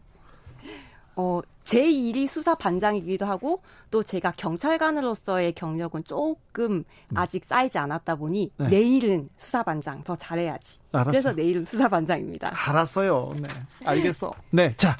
어, 1.16 1.40
제 1.64 1.90
일이 1.90 2.28
수사 2.28 2.54
반장이기도 2.54 3.26
하고 3.26 3.62
또 3.92 4.04
제가 4.04 4.34
경찰관으로서의 4.36 5.54
경력은 5.54 6.04
조금 6.04 6.84
음. 6.84 6.84
아직 7.16 7.46
쌓이지 7.46 7.78
않았다 7.78 8.16
보니 8.16 8.52
네. 8.58 8.68
내일은 8.68 9.30
수사 9.38 9.64
반장 9.64 10.04
더 10.04 10.18
잘해야지. 10.18 10.80
알았어. 10.92 11.12
그래서 11.12 11.32
내일은 11.32 11.64
수사 11.64 11.88
반장입니다. 11.88 12.52
알았어요. 12.54 13.36
네. 13.40 13.48
알겠어. 13.86 14.34
네. 14.52 14.74
자, 14.76 14.98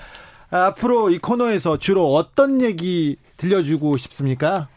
앞으로 0.50 1.10
이 1.10 1.20
코너에서 1.20 1.78
주로 1.78 2.14
어떤 2.14 2.62
얘기 2.62 3.18
들려주고 3.36 3.98
싶습니까? 3.98 4.70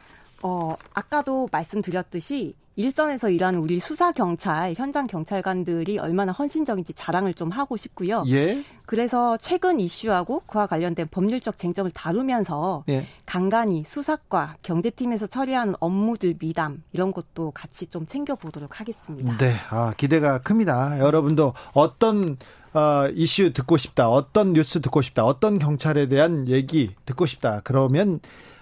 어, 0.42 0.76
아까도 0.94 1.48
말씀드렸듯이 1.50 2.54
일선에서 2.78 3.28
일하는 3.30 3.58
우리 3.58 3.80
수사 3.80 4.12
경찰 4.12 4.72
현장 4.76 5.08
경찰관들이 5.08 5.98
얼마나 5.98 6.30
헌신적인지 6.30 6.94
자랑을 6.94 7.34
좀 7.34 7.50
하고 7.50 7.76
싶고요. 7.76 8.22
예. 8.28 8.62
그래서 8.86 9.36
최근 9.36 9.80
이슈하고 9.80 10.42
그와 10.46 10.68
관련된 10.68 11.08
법률적 11.10 11.58
쟁점을 11.58 11.90
다루면서 11.90 12.84
예. 12.88 13.04
간간히 13.26 13.82
수사과 13.84 14.58
경제팀에서 14.62 15.26
처리하는 15.26 15.74
업무들 15.80 16.36
미담 16.38 16.84
이런 16.92 17.12
것도 17.12 17.50
같이 17.50 17.88
좀 17.88 18.06
챙겨 18.06 18.36
보도록 18.36 18.78
하겠습니다. 18.78 19.36
네, 19.38 19.56
아, 19.70 19.92
기대가 19.96 20.38
큽니다. 20.38 21.00
여러분도 21.00 21.54
어떤 21.72 22.36
어, 22.74 23.08
이슈 23.12 23.52
듣고 23.52 23.76
싶다, 23.76 24.08
어떤 24.08 24.52
뉴스 24.52 24.80
듣고 24.80 25.02
싶다, 25.02 25.24
어떤 25.24 25.58
경찰에 25.58 26.06
대한 26.06 26.46
얘기 26.46 26.94
듣고 27.06 27.26
싶다. 27.26 27.60
그러면 27.64 28.20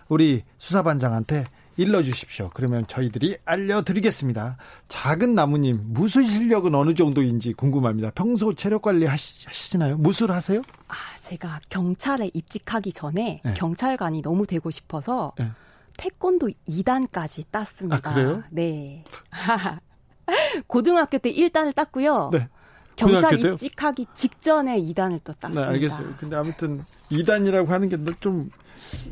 우리 0.09 0.43
수사반장한테 0.59 1.45
일러 1.77 2.03
주십시오. 2.03 2.51
그러면 2.55 2.87
저희들이 2.87 3.37
알려드리겠습니다. 3.45 4.57
작은 4.89 5.35
나무님, 5.35 5.81
무술 5.89 6.27
실력은 6.27 6.75
어느 6.75 6.95
정도인지 6.95 7.53
궁금합니다. 7.53 8.11
평소 8.15 8.55
체력 8.55 8.83
관리 8.83 9.05
하시, 9.07 9.79
나요 9.79 9.97
무술 9.97 10.33
하세요? 10.33 10.63
아, 10.89 10.95
제가 11.21 11.61
경찰에 11.69 12.31
입직하기 12.33 12.93
전에 12.93 13.41
네. 13.45 13.55
경찰관이 13.55 14.23
너무 14.23 14.47
되고 14.47 14.71
싶어서 14.71 15.33
네. 15.39 15.51
태권도 15.99 16.51
2단까지 16.69 17.45
땄습니다. 17.51 18.11
아, 18.11 18.15
그래요? 18.15 18.43
네. 18.51 19.05
고등학교 20.67 21.19
때 21.19 21.33
1단을 21.33 21.75
땄고요. 21.75 22.31
네. 22.33 22.49
경찰 22.97 23.39
입직하기 23.39 24.07
직전에 24.15 24.81
2단을 24.81 25.21
또 25.23 25.33
땄습니다. 25.35 25.67
네, 25.67 25.73
알겠어요. 25.75 26.15
근데 26.19 26.37
아무튼 26.37 26.85
2단이라고 27.11 27.67
하는 27.69 27.89
게 27.89 27.97
좀 28.21 28.51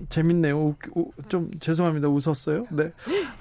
재밌네요. 0.09 0.77
좀 1.29 1.51
죄송합니다. 1.61 2.09
웃었어요. 2.09 2.67
네. 2.71 2.93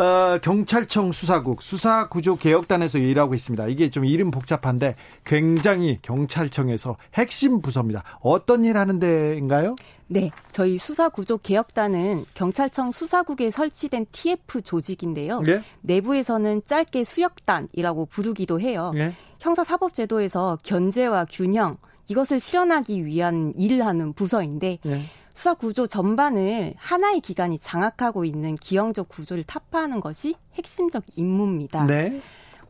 어, 0.03 0.37
경찰청 0.41 1.11
수사국 1.11 1.61
수사구조개혁단에서 1.61 2.97
일하고 2.97 3.33
있습니다. 3.33 3.67
이게 3.67 3.89
좀 3.89 4.05
이름 4.05 4.31
복잡한데 4.31 4.95
굉장히 5.23 5.99
경찰청에서 6.01 6.97
핵심 7.15 7.61
부서입니다. 7.61 8.03
어떤 8.21 8.65
일 8.65 8.77
하는 8.77 8.99
데인가요? 8.99 9.75
네, 10.07 10.31
저희 10.51 10.77
수사구조개혁단은 10.77 12.25
경찰청 12.33 12.91
수사국에 12.91 13.51
설치된 13.51 14.05
TF 14.11 14.61
조직인데요. 14.61 15.41
네? 15.41 15.63
내부에서는 15.81 16.63
짧게 16.65 17.03
수역단이라고 17.03 18.05
부르기도 18.07 18.59
해요. 18.59 18.91
네? 18.93 19.13
형사사법제도에서 19.43 20.57
견제와 20.63 21.25
균형 21.29 21.77
이것을 22.07 22.39
실현하기 22.39 23.05
위한 23.05 23.53
일을 23.57 23.85
하는 23.85 24.13
부서인데 24.13 24.79
네. 24.83 25.05
수사 25.33 25.53
구조 25.53 25.85
전반을 25.85 26.75
하나의 26.77 27.19
기관이 27.19 27.59
장악하고 27.59 28.23
있는 28.23 28.55
기형적 28.55 29.09
구조를 29.09 29.43
타파하는 29.43 29.99
것이 29.99 30.35
핵심적 30.53 31.03
임무입니다. 31.15 31.85
네. 31.87 32.21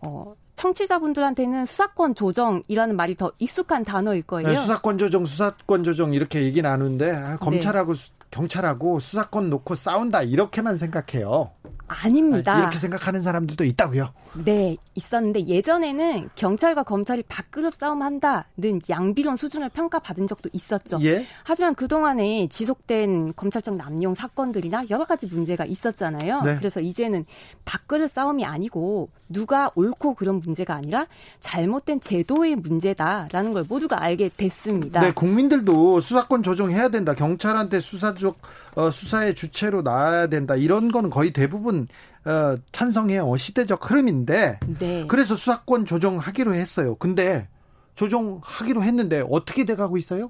어, 0.02 0.34
청취자분들한테는 0.56 1.66
수사권 1.66 2.16
조정이라는 2.16 2.96
말이 2.96 3.16
더 3.16 3.32
익숙한 3.38 3.84
단어일 3.84 4.24
거예요. 4.24 4.48
네, 4.48 4.56
수사권 4.56 4.98
조정, 4.98 5.26
수사권 5.26 5.84
조정 5.84 6.14
이렇게 6.14 6.44
얘기 6.44 6.62
나누는데 6.62 7.12
아, 7.12 7.38
검찰하고 7.38 7.94
네. 7.94 8.14
경찰하고 8.32 9.00
수사권 9.00 9.50
놓고 9.50 9.76
싸운다 9.76 10.24
이렇게만 10.24 10.78
생각해요. 10.78 11.52
아닙니다. 11.94 12.60
이렇게 12.60 12.78
생각하는 12.78 13.22
사람들도 13.22 13.64
있다고요. 13.64 14.14
네, 14.46 14.78
있었는데 14.96 15.48
예전에는 15.48 16.30
경찰과 16.36 16.84
검찰이 16.84 17.24
밥그릇 17.30 17.76
싸움한다는 17.76 18.82
양비론 18.90 19.38
수준을 19.38 19.70
평가받은 19.70 20.28
적도 20.28 20.50
있었죠. 20.54 20.98
예? 21.04 21.26
하지만 21.44 21.76
그동안에 21.76 22.48
지속된 22.50 23.34
검찰청 23.36 23.78
남용 23.78 24.16
사건들이나 24.16 24.86
여러 24.90 25.06
가지 25.06 25.28
문제가 25.28 25.66
있었잖아요. 25.66 26.42
네. 26.42 26.58
그래서 26.58 26.80
이제는 26.82 27.26
밥그릇 27.66 28.12
싸움이 28.12 28.44
아니고 28.44 29.10
누가 29.34 29.72
옳고 29.76 30.14
그런 30.14 30.40
문제가 30.40 30.76
아니라 30.76 31.08
잘못된 31.42 32.00
제도의 32.00 32.56
문제다라는 32.56 33.54
걸 33.54 33.66
모두가 33.68 34.02
알게 34.02 34.30
됐습니다. 34.38 35.02
네, 35.02 35.12
국민들도 35.12 36.00
수사권 36.00 36.44
조정해야 36.44 36.90
된다. 36.90 37.14
경찰한테 37.14 37.82
수사적 37.82 38.38
어, 38.76 38.92
수사의 38.92 39.36
주체로 39.36 39.82
나와야 39.82 40.28
된다. 40.28 40.56
이런 40.56 40.92
거는 40.92 41.10
거의 41.10 41.32
대부분 41.32 41.88
어, 42.26 42.56
찬성해요. 42.72 43.36
시대적 43.36 43.90
흐름인데. 43.90 44.60
네. 44.80 45.06
그래서 45.08 45.36
수사권 45.36 45.86
조정하기로 45.86 46.54
했어요. 46.54 46.96
근데 46.96 47.48
조정하기로 47.96 48.84
했는데 48.84 49.24
어떻게 49.30 49.66
돼 49.66 49.76
가고 49.76 49.98
있어요? 49.98 50.28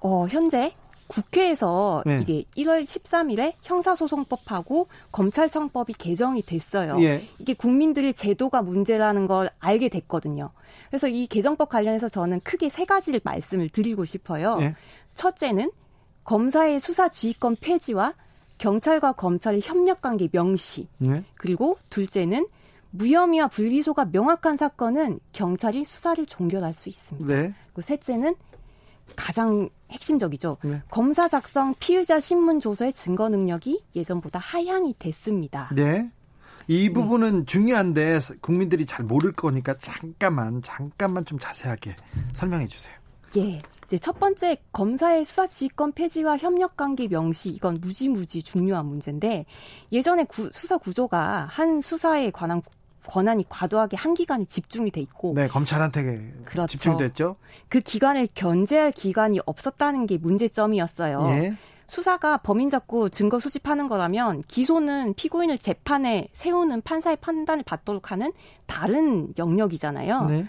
어, 0.00 0.26
현재 0.28 0.74
국회에서 1.10 2.04
네. 2.06 2.20
이게 2.20 2.44
1월 2.56 2.84
13일에 2.84 3.54
형사소송법하고 3.62 4.86
검찰청법이 5.10 5.94
개정이 5.94 6.42
됐어요. 6.42 6.96
예. 7.00 7.24
이게 7.38 7.52
국민들이 7.52 8.14
제도가 8.14 8.62
문제라는 8.62 9.26
걸 9.26 9.50
알게 9.58 9.88
됐거든요. 9.88 10.50
그래서 10.88 11.08
이 11.08 11.26
개정법 11.26 11.68
관련해서 11.68 12.08
저는 12.08 12.40
크게 12.40 12.68
세 12.68 12.84
가지를 12.84 13.20
말씀을 13.24 13.70
드리고 13.70 14.04
싶어요. 14.04 14.58
예. 14.60 14.76
첫째는 15.14 15.72
검사의 16.22 16.78
수사 16.78 17.08
지휘권 17.08 17.56
폐지와 17.60 18.14
경찰과 18.58 19.12
검찰의 19.12 19.62
협력 19.64 20.02
관계 20.02 20.28
명시. 20.28 20.86
네. 20.98 21.24
그리고 21.34 21.76
둘째는 21.88 22.46
무혐의와 22.92 23.48
불기소가 23.48 24.06
명확한 24.12 24.56
사건은 24.56 25.18
경찰이 25.32 25.84
수사를 25.84 26.24
종결할 26.26 26.72
수 26.72 26.88
있습니다. 26.88 27.34
네. 27.34 27.54
그리고 27.64 27.82
셋째는 27.82 28.34
가장 29.16 29.68
핵심적이죠. 29.90 30.58
네. 30.62 30.82
검사 30.90 31.28
작성 31.28 31.74
피의자 31.78 32.20
신문 32.20 32.60
조서의 32.60 32.92
증거 32.92 33.28
능력이 33.28 33.84
예전보다 33.94 34.38
하향이 34.38 34.94
됐습니다. 34.98 35.70
네. 35.74 36.10
이 36.68 36.88
네. 36.88 36.92
부분은 36.92 37.40
네. 37.40 37.44
중요한데 37.46 38.20
국민들이 38.40 38.86
잘 38.86 39.04
모를 39.04 39.32
거니까 39.32 39.76
잠깐만 39.78 40.62
잠깐만 40.62 41.24
좀 41.24 41.38
자세하게 41.38 41.96
설명해 42.32 42.66
주세요. 42.68 42.94
예. 43.36 43.60
이제 43.90 43.98
첫 43.98 44.20
번째 44.20 44.56
검사의 44.70 45.24
수사 45.24 45.48
지휘권 45.48 45.92
폐지와 45.92 46.36
협력 46.38 46.76
관계 46.76 47.08
명시 47.08 47.50
이건 47.50 47.80
무지무지 47.80 48.40
중요한 48.40 48.86
문제인데 48.86 49.46
예전에 49.90 50.22
구, 50.24 50.48
수사 50.52 50.78
구조가 50.78 51.48
한 51.50 51.80
수사에 51.80 52.30
관한 52.30 52.62
권한이 53.06 53.46
과도하게 53.48 53.96
한 53.96 54.14
기관에 54.14 54.44
집중이 54.44 54.90
돼 54.90 55.00
있고 55.00 55.34
네 55.34 55.46
검찰한테 55.48 56.32
그렇죠. 56.44 56.66
집중됐죠. 56.66 57.36
그 57.68 57.80
기관을 57.80 58.28
견제할 58.34 58.92
기관이 58.92 59.40
없었다는 59.46 60.06
게 60.06 60.18
문제점이었어요. 60.18 61.26
예. 61.30 61.56
수사가 61.90 62.36
범인 62.38 62.70
잡고 62.70 63.08
증거 63.08 63.40
수집하는 63.40 63.88
거라면 63.88 64.44
기소는 64.46 65.14
피고인을 65.14 65.58
재판에 65.58 66.28
세우는 66.32 66.82
판사의 66.82 67.16
판단을 67.16 67.64
받도록 67.64 68.12
하는 68.12 68.32
다른 68.66 69.34
영역이잖아요. 69.36 70.24
네. 70.26 70.46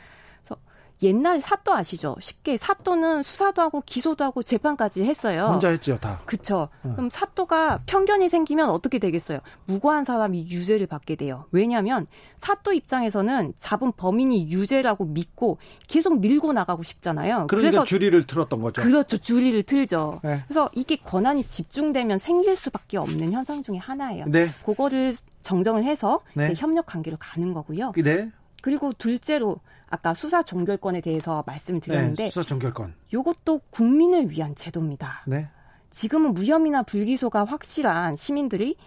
옛날 1.04 1.42
사또 1.42 1.74
아시죠? 1.74 2.16
쉽게 2.20 2.58
사또는 2.58 3.24
수사도 3.24 3.62
하고 3.62 3.82
기소도 3.82 4.24
하고 4.24 4.44
재판까지 4.44 5.04
했어요. 5.04 5.48
혼자 5.48 5.70
했죠, 5.70 5.98
다. 6.00 6.22
그쵸. 6.26 6.70
응. 6.86 6.94
그럼 6.94 7.10
사또가 7.10 7.82
편견이 7.86 8.30
생기면 8.30 8.70
어떻게 8.70 9.00
되겠어요? 9.00 9.40
무고한 9.66 10.06
사람이 10.06 10.48
유죄를 10.50 10.88
받게 10.88 11.16
돼요. 11.16 11.46
왜냐하면 11.52 12.08
사또 12.38 12.74
입장에서는 12.74 13.54
잡은 13.56 13.92
범인이 13.94 14.52
유죄라고 14.52 15.06
믿고 15.06 15.58
계속 15.88 16.20
밀고 16.20 16.54
나가고 16.54 16.84
싶잖아요. 16.84 17.48
그러니까 17.48 17.58
그래서 17.58 17.84
주리를 17.84 18.28
틀었던 18.28 18.62
거죠. 18.62 18.82
그렇죠. 18.82 19.18
주리를 19.18 19.64
틀죠. 19.64 20.22
네. 20.24 20.44
그래서 20.48 20.70
이게 20.74 20.98
권한이 20.98 21.44
집중되면 21.44 22.20
생길 22.20 22.56
수밖에 22.56 22.98
없는 22.98 23.32
현상 23.32 23.64
중에 23.64 23.78
하나예요. 23.78 24.26
네. 24.28 24.52
그거를 24.66 25.16
정정을 25.42 25.84
해서 25.84 26.22
네. 26.36 26.54
협력 26.56 26.86
관계로 26.86 27.18
가는 27.20 27.54
거고요. 27.54 27.94
네. 27.96 28.30
그리고 28.62 28.94
둘째로 28.94 29.58
아까 29.92 30.14
수사 30.14 30.42
종결권에 30.42 31.02
대해서 31.02 31.44
말씀을 31.46 31.82
드렸는데 31.82 32.24
네, 32.24 32.30
수사 32.30 32.44
종결권. 32.44 32.96
이것도 33.14 33.60
국민을 33.70 34.32
위한 34.32 34.56
제도입니다. 34.56 35.24
네. 35.28 35.50
지금은 35.92 36.34
무혐의나 36.34 36.84
불기소가 36.84 37.44
확실한 37.44 38.16
시민들이 38.16 38.78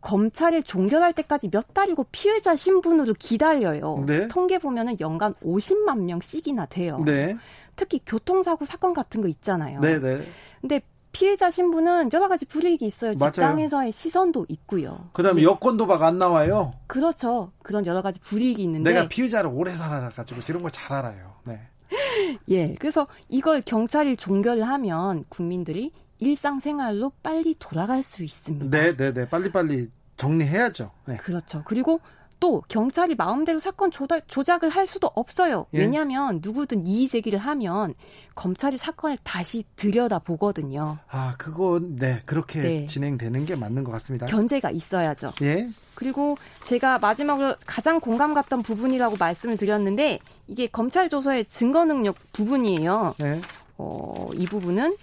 검찰을 0.00 0.64
종결할 0.64 1.12
때까지 1.12 1.48
몇 1.50 1.72
달이고 1.74 2.06
피해자 2.10 2.56
신분으로 2.56 3.14
기다려요. 3.18 4.04
네. 4.06 4.26
통계 4.28 4.58
보면은 4.58 4.98
연간 5.00 5.34
50만 5.44 6.02
명씩이나 6.02 6.66
돼요. 6.66 7.00
네. 7.04 7.36
특히 7.76 8.00
교통사고 8.04 8.64
사건 8.64 8.92
같은 8.94 9.20
거 9.20 9.28
있잖아요. 9.28 9.80
네, 9.80 10.00
네. 10.00 10.24
근데 10.60 10.80
피해자 11.18 11.50
신분은 11.50 12.10
여러 12.12 12.28
가지 12.28 12.44
불이익이 12.44 12.86
있어요. 12.86 13.12
맞아요. 13.18 13.32
직장에서의 13.32 13.90
시선도 13.90 14.46
있고요. 14.48 15.08
그다음에 15.12 15.40
예. 15.40 15.44
여권도 15.46 15.86
막 15.86 15.98
안 16.02 16.16
나와요. 16.16 16.74
그렇죠. 16.86 17.50
그런 17.64 17.84
여러 17.86 18.02
가지 18.02 18.20
불이익이 18.20 18.62
있는데 18.62 18.92
내가 18.92 19.08
피해자를 19.08 19.50
오래 19.52 19.72
살아가지고 19.74 20.40
이런 20.48 20.62
걸 20.62 20.70
잘 20.70 20.96
알아요. 20.96 21.34
네. 21.42 21.60
예, 22.50 22.74
그래서 22.76 23.08
이걸 23.28 23.62
경찰이 23.62 24.16
종결하면 24.16 25.24
국민들이 25.28 25.90
일상생활로 26.20 27.10
빨리 27.20 27.56
돌아갈 27.58 28.04
수 28.04 28.22
있습니다. 28.22 28.70
네, 28.70 28.96
네, 28.96 29.12
네. 29.12 29.28
빨리 29.28 29.50
빨리 29.50 29.90
정리해야죠. 30.16 30.92
네. 31.06 31.16
그렇죠. 31.16 31.62
그리고 31.64 32.00
또 32.40 32.62
경찰이 32.68 33.14
마음대로 33.14 33.58
사건 33.58 33.90
조작, 33.90 34.64
을할 34.64 34.86
수도 34.86 35.10
없어요. 35.14 35.66
예. 35.74 35.80
왜냐하면 35.80 36.40
누구든 36.42 36.86
이의 36.86 37.08
제기를 37.08 37.38
하면 37.38 37.94
검찰이 38.34 38.78
사건을 38.78 39.18
다시 39.24 39.64
들여다 39.76 40.20
보거든요. 40.20 40.98
아, 41.08 41.34
그거 41.36 41.80
네 41.82 42.22
그렇게 42.26 42.62
네. 42.62 42.86
진행되는 42.86 43.44
게 43.44 43.56
맞는 43.56 43.84
것 43.84 43.92
같습니다. 43.92 44.26
견제가 44.26 44.70
있어야죠. 44.70 45.32
예. 45.42 45.68
그리고 45.94 46.36
제가 46.64 46.98
마지막으로 47.00 47.56
가장 47.66 47.98
공감 47.98 48.34
갔던 48.34 48.62
부분이라고 48.62 49.16
말씀을 49.18 49.56
드렸는데 49.56 50.20
이게 50.46 50.68
검찰 50.68 51.08
조서의 51.08 51.44
증거 51.46 51.84
능력 51.84 52.16
부분이에요. 52.32 53.14
예. 53.20 53.40
어, 53.78 54.30
이 54.34 54.46
부분은 54.46 54.96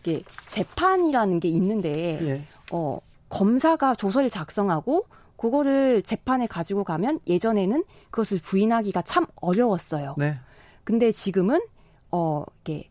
이게 0.00 0.22
재판이라는 0.48 1.40
게 1.40 1.48
있는데 1.48 2.18
예. 2.22 2.44
어, 2.70 2.98
검사가 3.30 3.94
조서를 3.94 4.28
작성하고 4.28 5.06
그거를 5.42 6.02
재판에 6.02 6.46
가지고 6.46 6.84
가면 6.84 7.18
예전에는 7.26 7.82
그것을 8.12 8.38
부인하기가 8.38 9.02
참 9.02 9.26
어려웠어요. 9.40 10.14
네. 10.16 10.38
근데 10.84 11.10
지금은 11.10 11.60
어 12.12 12.44
이게 12.60 12.88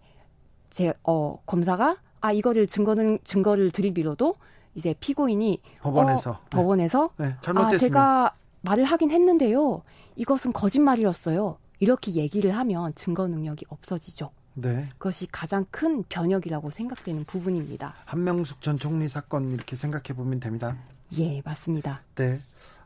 제 0.69 0.91
어 1.03 1.37
검사가 1.45 1.95
아 2.19 2.33
이거를 2.33 2.67
증거는 2.67 3.19
증거를 3.23 3.71
드릴 3.71 3.93
빌어도 3.93 4.35
이제 4.75 4.93
피고인이 4.99 5.61
법원에서 5.79 6.31
어, 6.31 6.39
법원에서 6.49 7.11
네. 7.15 7.27
네, 7.27 7.35
아 7.55 7.77
제가 7.77 8.35
말을 8.63 8.83
하긴 8.83 9.11
했는데요. 9.11 9.83
이것은 10.17 10.51
거짓말이었어요. 10.51 11.57
이렇게 11.79 12.11
얘기를 12.15 12.51
하면 12.51 12.91
증거 12.95 13.27
능력이 13.27 13.65
없어지죠. 13.69 14.29
네. 14.55 14.89
그것이 14.97 15.25
가장 15.31 15.65
큰 15.71 16.03
변혁이라고 16.03 16.69
생각되는 16.69 17.23
부분입니다. 17.23 17.95
한명숙 18.05 18.61
전 18.61 18.77
총리 18.77 19.07
사건 19.07 19.51
이렇게 19.53 19.77
생각해 19.77 20.13
보면 20.17 20.41
됩니다. 20.41 20.75
예, 21.17 21.41
맞습니다. 21.43 22.01
네. 22.15 22.39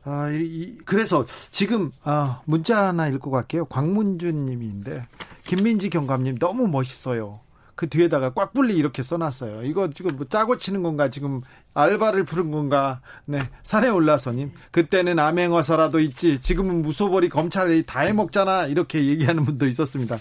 아, 0.03 0.29
이, 0.31 0.77
그래서 0.85 1.25
지금 1.51 1.91
아, 2.03 2.41
문자 2.45 2.87
하나 2.87 3.07
읽고 3.07 3.31
갈게요. 3.31 3.65
광문준 3.65 4.45
님인데 4.45 5.07
김민지 5.45 5.89
경감님 5.89 6.37
너무 6.37 6.67
멋있어요. 6.67 7.39
그 7.75 7.89
뒤에다가 7.89 8.33
꽉불리 8.33 8.73
이렇게 8.75 9.03
써놨어요. 9.03 9.63
이거 9.63 9.89
지금 9.89 10.15
뭐 10.15 10.25
짜고 10.29 10.57
치는 10.57 10.81
건가? 10.81 11.09
지금 11.09 11.41
알바를 11.73 12.23
부른 12.23 12.51
건가? 12.51 13.01
네. 13.25 13.39
산에 13.63 13.89
올라서님. 13.89 14.51
그때는 14.71 15.19
암행어사라도 15.19 15.99
있지. 15.99 16.39
지금은 16.39 16.81
무소벌이 16.83 17.27
검찰이 17.27 17.85
다 17.85 18.01
해먹잖아. 18.01 18.67
이렇게 18.67 19.05
얘기하는 19.05 19.43
분도 19.43 19.67
있었습니다. 19.67 20.17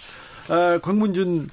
아, 0.48 0.78
광문준 0.82 1.48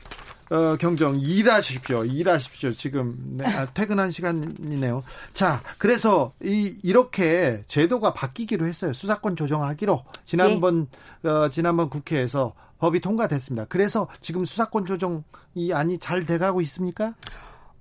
어, 0.52 0.76
경정 0.76 1.18
일하십시오. 1.22 2.04
일하십시오. 2.04 2.74
지금 2.74 3.16
네, 3.38 3.46
아, 3.48 3.66
퇴근한 3.68 4.12
시간이네요. 4.12 5.02
자, 5.34 5.64
그래서 5.78 6.34
이 6.44 6.76
이렇게 6.84 7.64
제도가 7.68 8.14
바뀌기로 8.14 8.68
했어요. 8.68 8.92
수사권 8.92 9.38
조정하기로 9.38 10.04
지난번 10.26 10.88
예. 11.24 11.30
어, 11.30 11.50
지난번 11.50 11.90
국회에서 11.90 12.54
법이 12.80 13.00
통과됐습니다. 13.00 13.68
그래서 13.70 14.10
지금 14.20 14.44
수사권 14.44 14.86
조정이 14.86 15.72
안이 15.72 16.00
잘 16.00 16.26
돼가고 16.26 16.60
있습니까? 16.62 17.14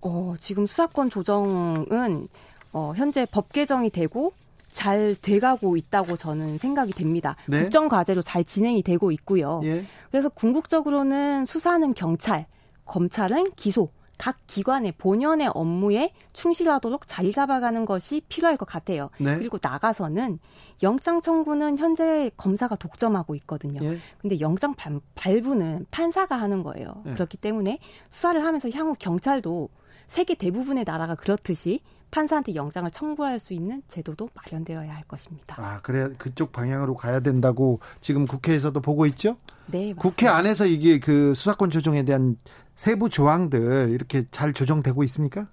어, 0.00 0.34
지금 0.38 0.66
수사권 0.66 1.10
조정은 1.10 2.28
어, 2.72 2.92
현재 2.94 3.26
법 3.32 3.52
개정이 3.52 3.90
되고 3.90 4.32
잘 4.68 5.16
돼가고 5.20 5.76
있다고 5.76 6.16
저는 6.16 6.58
생각이 6.58 6.92
됩니다. 6.92 7.34
네. 7.48 7.62
국정 7.62 7.88
과제로 7.88 8.22
잘 8.22 8.44
진행이 8.44 8.82
되고 8.84 9.10
있고요. 9.10 9.60
예. 9.64 9.84
그래서 10.12 10.28
궁극적으로는 10.28 11.46
수사는 11.46 11.92
경찰, 11.94 12.46
검찰은 12.90 13.52
기소, 13.54 13.90
각 14.18 14.36
기관의 14.48 14.94
본연의 14.98 15.52
업무에 15.54 16.12
충실하도록 16.32 17.06
자리 17.06 17.30
잡아가는 17.30 17.84
것이 17.84 18.20
필요할 18.28 18.56
것 18.56 18.64
같아요. 18.66 19.10
네. 19.18 19.38
그리고 19.38 19.58
나가서는 19.62 20.40
영장 20.82 21.20
청구는 21.20 21.78
현재 21.78 22.32
검사가 22.36 22.74
독점하고 22.74 23.36
있거든요. 23.36 23.80
예. 23.84 23.98
근데 24.20 24.40
영장 24.40 24.74
발부는 25.14 25.86
판사가 25.92 26.40
하는 26.40 26.64
거예요. 26.64 27.04
예. 27.06 27.14
그렇기 27.14 27.36
때문에 27.36 27.78
수사를 28.10 28.44
하면서 28.44 28.68
향후 28.70 28.96
경찰도 28.98 29.68
세계 30.08 30.34
대부분의 30.34 30.82
나라가 30.84 31.14
그렇듯이 31.14 31.80
판사한테 32.10 32.56
영장을 32.56 32.90
청구할 32.90 33.38
수 33.38 33.54
있는 33.54 33.82
제도도 33.86 34.28
마련되어야 34.34 34.92
할 34.92 35.04
것입니다. 35.04 35.54
아, 35.58 35.80
그래 35.80 36.08
그쪽 36.18 36.50
방향으로 36.50 36.96
가야 36.96 37.20
된다고 37.20 37.78
지금 38.00 38.26
국회에서도 38.26 38.80
보고 38.80 39.06
있죠? 39.06 39.36
네, 39.66 39.94
맞습니다. 39.94 40.02
국회 40.02 40.26
안에서 40.26 40.66
이게 40.66 40.98
그 40.98 41.32
수사권 41.34 41.70
조정에 41.70 42.04
대한 42.04 42.36
세부 42.80 43.10
조항들 43.10 43.90
이렇게 43.90 44.24
잘 44.30 44.54
조정되고 44.54 45.04
있습니까? 45.04 45.46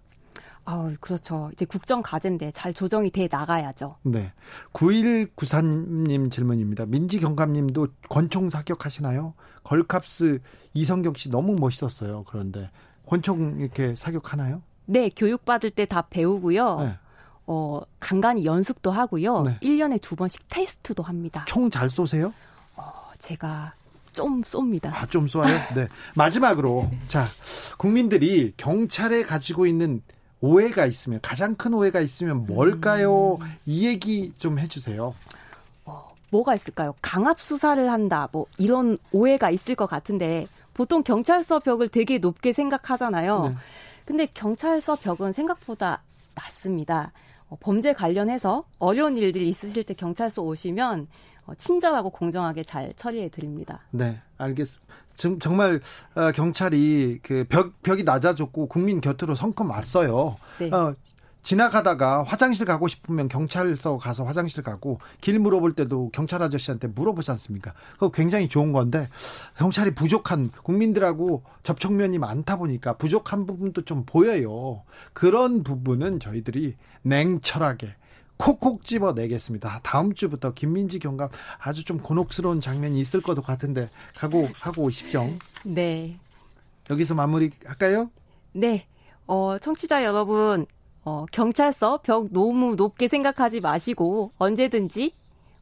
아, 0.63 0.93
그렇죠. 1.01 1.49
이제 1.51 1.65
국정 1.65 2.01
과제인데 2.01 2.51
잘 2.51 2.73
조정이 2.73 3.09
돼 3.11 3.27
나가야죠. 3.29 3.97
네. 4.03 4.31
9193님 4.71 6.31
질문입니다. 6.31 6.85
민지 6.85 7.19
경감님도 7.19 7.87
권총 8.07 8.47
사격하시나요? 8.47 9.33
걸캅스 9.65 10.39
이성경 10.73 11.15
씨 11.15 11.29
너무 11.29 11.57
멋있었어요. 11.59 12.23
그런데 12.29 12.69
권총 13.05 13.59
이렇게 13.59 13.93
사격하나요? 13.93 14.61
네, 14.85 15.09
교육받을 15.09 15.71
때 15.71 15.85
다 15.85 16.03
배우고요. 16.03 16.79
네. 16.79 16.97
어, 17.45 17.81
간간히 17.99 18.45
연습도 18.45 18.89
하고요. 18.89 19.41
네. 19.41 19.59
1년에 19.61 20.01
두 20.01 20.15
번씩 20.15 20.45
테스트도 20.47 21.03
합니다. 21.03 21.43
총 21.45 21.69
잘 21.69 21.89
쏘세요? 21.89 22.33
어, 22.77 22.83
제가 23.19 23.73
좀 24.17 24.41
쏩니다. 24.41 24.87
아, 24.91 25.05
좀 25.05 25.27
쏴요? 25.27 25.45
네. 25.75 25.87
마지막으로, 26.15 26.89
자, 27.07 27.27
국민들이 27.77 28.51
경찰에 28.57 29.21
가지고 29.21 29.67
있는 29.67 30.01
오해가 30.41 30.87
있으면, 30.87 31.19
가장 31.21 31.53
큰 31.53 31.75
오해가 31.75 32.01
있으면 32.01 32.47
뭘까요? 32.47 33.37
음. 33.39 33.55
이 33.67 33.85
얘기 33.85 34.33
좀 34.39 34.57
해주세요. 34.57 35.13
어, 35.85 36.15
뭐가 36.31 36.55
있을까요? 36.55 36.95
강압 37.03 37.39
수사를 37.39 37.91
한다, 37.91 38.27
뭐, 38.31 38.47
이런 38.57 38.97
오해가 39.11 39.51
있을 39.51 39.75
것 39.75 39.85
같은데, 39.85 40.47
보통 40.73 41.03
경찰서 41.03 41.59
벽을 41.59 41.89
되게 41.89 42.17
높게 42.17 42.53
생각하잖아요. 42.53 43.49
네. 43.49 43.55
근데 44.05 44.25
경찰서 44.25 44.95
벽은 44.95 45.31
생각보다 45.31 46.01
낮습니다. 46.33 47.11
어, 47.49 47.57
범죄 47.59 47.93
관련해서 47.93 48.63
어려운 48.79 49.15
일들이 49.15 49.47
있으실 49.47 49.83
때 49.83 49.93
경찰서 49.93 50.41
오시면 50.41 51.01
어, 51.01 51.36
친절하고 51.55 52.09
공정하게 52.09 52.63
잘 52.63 52.93
처리해 52.95 53.29
드립니다. 53.29 53.81
네, 53.91 54.19
알겠습니다. 54.37 54.93
지금 55.15 55.39
정말 55.39 55.81
어, 56.15 56.31
경찰이 56.31 57.19
그 57.23 57.45
벽 57.49 57.81
벽이 57.81 58.03
낮아졌고 58.03 58.67
국민 58.67 59.01
곁으로 59.01 59.33
성큼 59.35 59.69
왔어요. 59.69 60.35
네. 60.59 60.69
어, 60.71 60.95
지나가다가 61.43 62.23
화장실 62.23 62.65
가고 62.65 62.89
싶으면 62.89 63.29
경찰서 63.29 63.97
가서 63.99 64.25
화장실 64.25 64.63
가고 64.63 64.99
길 65.21 65.39
물어볼 65.39 65.73
때도 65.75 66.09
경찰 66.11 66.43
아저씨한테 66.43 66.87
물어보지 66.89 67.31
않습니까? 67.31 67.73
그거 67.93 68.11
굉장히 68.11 68.49
좋은 68.49 68.73
건데 68.73 69.07
경찰이 69.57 69.95
부족한 69.95 70.51
국민들하고 70.63 71.43
접촉면이 71.63 72.19
많다 72.19 72.57
보니까 72.57 72.97
부족한 72.97 73.45
부분도 73.45 73.83
좀 73.85 74.03
보여요. 74.05 74.83
그런 75.13 75.63
부분은 75.63 76.19
저희들이 76.19 76.75
냉철하게 77.03 77.95
콕콕 78.37 78.83
집어 78.83 79.13
내겠습니다. 79.13 79.79
다음 79.83 80.13
주부터 80.13 80.53
김민지 80.53 80.99
경감 80.99 81.29
아주 81.59 81.83
좀 81.83 81.99
곤혹스러운 81.99 82.61
장면이 82.61 82.99
있을 82.99 83.21
것도 83.21 83.41
같은데 83.41 83.89
각오 84.15 84.47
하고 84.53 84.83
오십시오. 84.83 85.29
네. 85.63 86.17
여기서 86.89 87.15
마무리 87.15 87.51
할까요? 87.65 88.09
네. 88.53 88.87
어, 89.25 89.57
청취자 89.59 90.05
여러분, 90.05 90.65
어, 91.03 91.25
경찰서 91.31 92.01
벽 92.03 92.31
너무 92.31 92.75
높게 92.75 93.07
생각하지 93.07 93.59
마시고 93.59 94.31
언제든지 94.37 95.13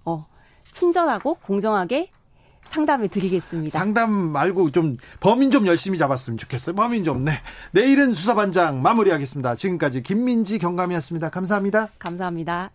어, 0.03 0.27
친절하고 0.71 1.35
공정하게 1.35 2.11
상담을 2.69 3.07
드리겠습니다. 3.07 3.77
상담 3.79 4.11
말고 4.11 4.71
좀 4.71 4.97
범인 5.19 5.51
좀 5.51 5.65
열심히 5.67 5.97
잡았으면 5.97 6.37
좋겠어요. 6.37 6.75
범인 6.75 7.03
좀. 7.03 7.23
네. 7.25 7.41
내일은 7.71 8.13
수사반장 8.13 8.81
마무리하겠습니다. 8.81 9.55
지금까지 9.55 10.03
김민지 10.03 10.59
경감이었습니다. 10.59 11.29
감사합니다. 11.29 11.89
감사합니다. 11.97 12.71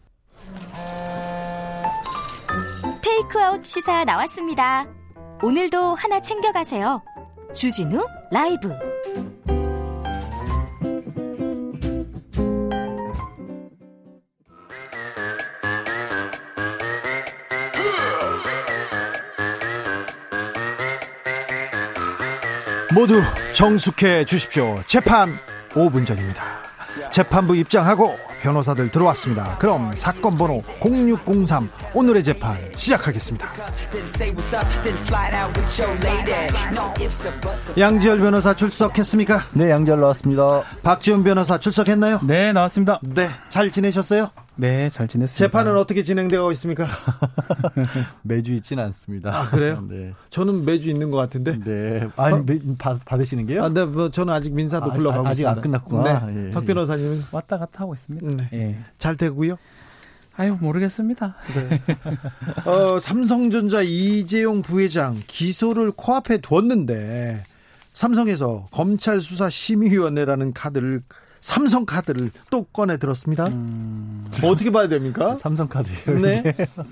테이크아웃 3.03 3.63
시사 3.65 4.05
나왔습니다. 4.05 4.87
오늘도 5.43 5.95
하나 5.95 6.21
챙겨가세요. 6.21 7.03
주진우 7.55 8.05
라이브. 8.33 8.71
모두 23.01 23.23
정숙해 23.55 24.27
주십시오. 24.27 24.79
재판 24.85 25.35
5분 25.71 26.07
전입니다. 26.07 26.43
재판부 27.11 27.57
입장하고 27.57 28.15
변호사들 28.43 28.91
들어왔습니다. 28.91 29.57
그럼 29.57 29.91
사건 29.95 30.37
번호 30.37 30.63
0603 30.83 31.67
오늘의 31.95 32.23
재판 32.23 32.59
시작하겠습니다. 32.75 33.49
양지열 37.79 38.19
변호사 38.19 38.53
출석했습니까? 38.53 39.45
네, 39.53 39.71
양지열 39.71 39.99
나왔습니다. 39.99 40.63
박지훈 40.83 41.25
변호사 41.25 41.57
출석했나요? 41.57 42.21
네, 42.23 42.53
나왔습니다. 42.53 43.01
네, 43.03 43.31
잘 43.49 43.71
지내셨어요? 43.71 44.31
네, 44.61 44.91
잘 44.91 45.09
지냈습니다. 45.09 45.39
재판은 45.39 45.79
어떻게 45.79 46.03
진행되고 46.03 46.53
있습니까? 46.53 46.87
매주 48.23 48.53
있지는 48.53 48.85
않습니다. 48.85 49.35
아, 49.35 49.49
그래요? 49.49 49.83
네. 49.89 50.13
저는 50.29 50.67
매주 50.67 50.91
있는 50.91 51.11
것 51.11 51.17
같은데. 51.17 51.59
네. 51.65 52.07
아니, 52.17 52.37
어? 52.37 52.43
매, 52.45 52.59
받, 52.77 53.03
받으시는 53.07 53.47
게요? 53.47 53.65
아, 53.65 53.69
네, 53.71 53.87
뭐 53.87 54.11
저는 54.11 54.35
아직 54.35 54.53
민사도 54.53 54.91
아, 54.91 54.95
불러가고 54.95 55.27
아직 55.27 55.43
있습니다. 55.43 55.51
안 55.51 55.61
끝났구나. 55.63 56.27
네. 56.27 56.49
예, 56.49 56.51
박 56.51 56.67
변호사님 56.67 57.07
은 57.07 57.23
왔다 57.33 57.57
갔다 57.57 57.81
하고 57.81 57.95
있습니다. 57.95 58.37
네. 58.37 58.49
예. 58.53 58.79
잘 58.99 59.17
되고요. 59.17 59.57
아유 60.37 60.57
모르겠습니다. 60.61 61.35
네. 61.55 62.71
어, 62.71 62.99
삼성전자 62.99 63.83
이재용 63.83 64.63
부회장 64.63 65.23
기소를 65.27 65.93
코앞에 65.93 66.39
두었는데 66.39 67.43
삼성에서 67.95 68.67
검찰 68.71 69.21
수사 69.21 69.51
심의위원회라는 69.51 70.53
카드를 70.53 71.03
삼성 71.41 71.85
카드를 71.87 72.31
또 72.51 72.65
꺼내 72.65 72.97
들었습니다. 72.97 73.47
음... 73.49 74.27
뭐 74.41 74.51
어떻게 74.51 74.71
봐야 74.71 74.89
됩니까? 74.89 75.37
삼성 75.41 75.69
카드. 75.69 75.91
네. 76.11 76.43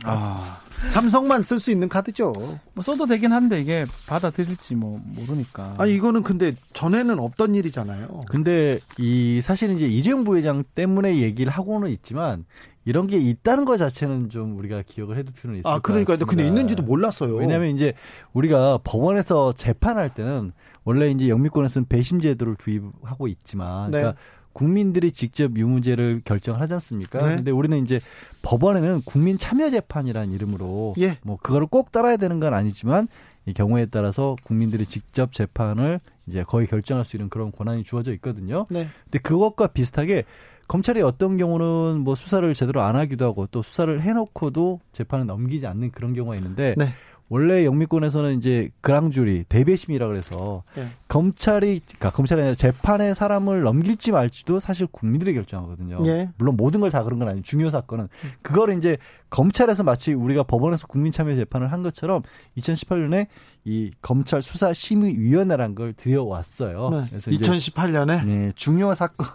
아. 0.04 0.60
삼성만 0.88 1.42
쓸 1.42 1.58
수 1.58 1.70
있는 1.70 1.88
카드죠. 1.88 2.32
뭐 2.72 2.84
써도 2.84 3.06
되긴 3.06 3.32
한데 3.32 3.60
이게 3.60 3.84
받아들일지 4.06 4.76
뭐 4.76 5.00
모르니까. 5.04 5.74
아니 5.76 5.94
이거는 5.94 6.22
근데 6.22 6.54
전에는 6.72 7.18
없던 7.18 7.54
일이잖아요. 7.56 8.20
근데 8.28 8.78
이 8.96 9.40
사실은 9.42 9.76
이제 9.76 9.86
이재용 9.86 10.24
부회장 10.24 10.62
때문에 10.74 11.16
얘기를 11.16 11.52
하고는 11.52 11.90
있지만 11.90 12.44
이런 12.84 13.06
게 13.06 13.18
있다는 13.18 13.66
것 13.66 13.76
자체는 13.76 14.30
좀 14.30 14.56
우리가 14.56 14.82
기억을 14.86 15.18
해둘 15.18 15.34
필요는 15.34 15.60
있을 15.60 15.70
아, 15.70 15.78
그러니까 15.78 16.16
근데 16.16 16.46
있는지도 16.46 16.82
몰랐어요. 16.82 17.34
왜냐하면 17.34 17.68
이제 17.68 17.92
우리가 18.32 18.78
법원에서 18.82 19.52
재판할 19.52 20.14
때는 20.14 20.52
원래 20.84 21.10
이제 21.10 21.28
영미권에서는 21.28 21.86
배심 21.88 22.18
제도를 22.18 22.56
도입하고 22.56 23.28
있지만, 23.28 23.90
네. 23.90 23.98
그러니까 23.98 24.20
국민들이 24.58 25.12
직접 25.12 25.56
유무죄를 25.56 26.22
결정을 26.24 26.60
하지 26.60 26.74
않습니까? 26.74 27.22
네. 27.22 27.36
근데 27.36 27.52
우리는 27.52 27.80
이제 27.84 28.00
법원에는 28.42 29.02
국민 29.04 29.38
참여 29.38 29.70
재판이라는 29.70 30.32
이름으로 30.32 30.96
예. 30.98 31.16
뭐 31.22 31.36
그거를 31.40 31.68
꼭 31.68 31.92
따라야 31.92 32.16
되는 32.16 32.40
건 32.40 32.54
아니지만 32.54 33.06
이 33.46 33.52
경우에 33.52 33.86
따라서 33.86 34.34
국민들이 34.42 34.84
직접 34.84 35.32
재판을 35.32 36.00
이제 36.26 36.42
거의 36.42 36.66
결정할 36.66 37.04
수 37.04 37.14
있는 37.14 37.28
그런 37.28 37.52
권한이 37.52 37.84
주어져 37.84 38.12
있거든요. 38.14 38.66
네. 38.68 38.88
근데 39.04 39.20
그것과 39.20 39.68
비슷하게 39.68 40.24
검찰이 40.66 41.02
어떤 41.02 41.36
경우는 41.36 42.00
뭐 42.00 42.16
수사를 42.16 42.52
제대로 42.54 42.80
안 42.82 42.96
하기도 42.96 43.26
하고 43.26 43.46
또 43.52 43.62
수사를 43.62 44.02
해놓고도 44.02 44.80
재판을 44.90 45.24
넘기지 45.26 45.68
않는 45.68 45.92
그런 45.92 46.14
경우가 46.14 46.34
있는데 46.34 46.74
네. 46.76 46.88
원래 47.30 47.64
영미권에서는 47.64 48.38
이제 48.38 48.70
그랑주리 48.80 49.44
대배심이라 49.48 50.06
그래서 50.06 50.62
네. 50.74 50.88
검찰이 51.08 51.80
그러니까 51.86 52.10
검찰이 52.10 52.40
아니라 52.40 52.54
재판에 52.54 53.12
사람을 53.14 53.62
넘길지 53.62 54.12
말지도 54.12 54.60
사실 54.60 54.86
국민들이 54.86 55.34
결정하거든요. 55.34 56.02
네. 56.02 56.30
물론 56.38 56.56
모든 56.56 56.80
걸 56.80 56.88
다 56.88 57.02
그런 57.04 57.18
건 57.18 57.28
아니에요. 57.28 57.42
중요 57.42 57.70
사건은 57.70 58.08
그거를 58.40 58.76
이제 58.78 58.96
검찰에서 59.28 59.82
마치 59.82 60.14
우리가 60.14 60.42
법원에서 60.42 60.86
국민 60.86 61.12
참여 61.12 61.36
재판을 61.36 61.70
한 61.70 61.82
것처럼 61.82 62.22
2018년에 62.56 63.26
이 63.64 63.90
검찰 64.00 64.40
수사 64.40 64.72
심의 64.72 65.18
위원회란 65.18 65.74
걸 65.74 65.92
들여왔어요. 65.92 66.88
네. 66.88 67.04
그래서 67.10 67.30
2018년에 67.30 68.24
네, 68.24 68.52
중요 68.54 68.94
사건 68.94 69.26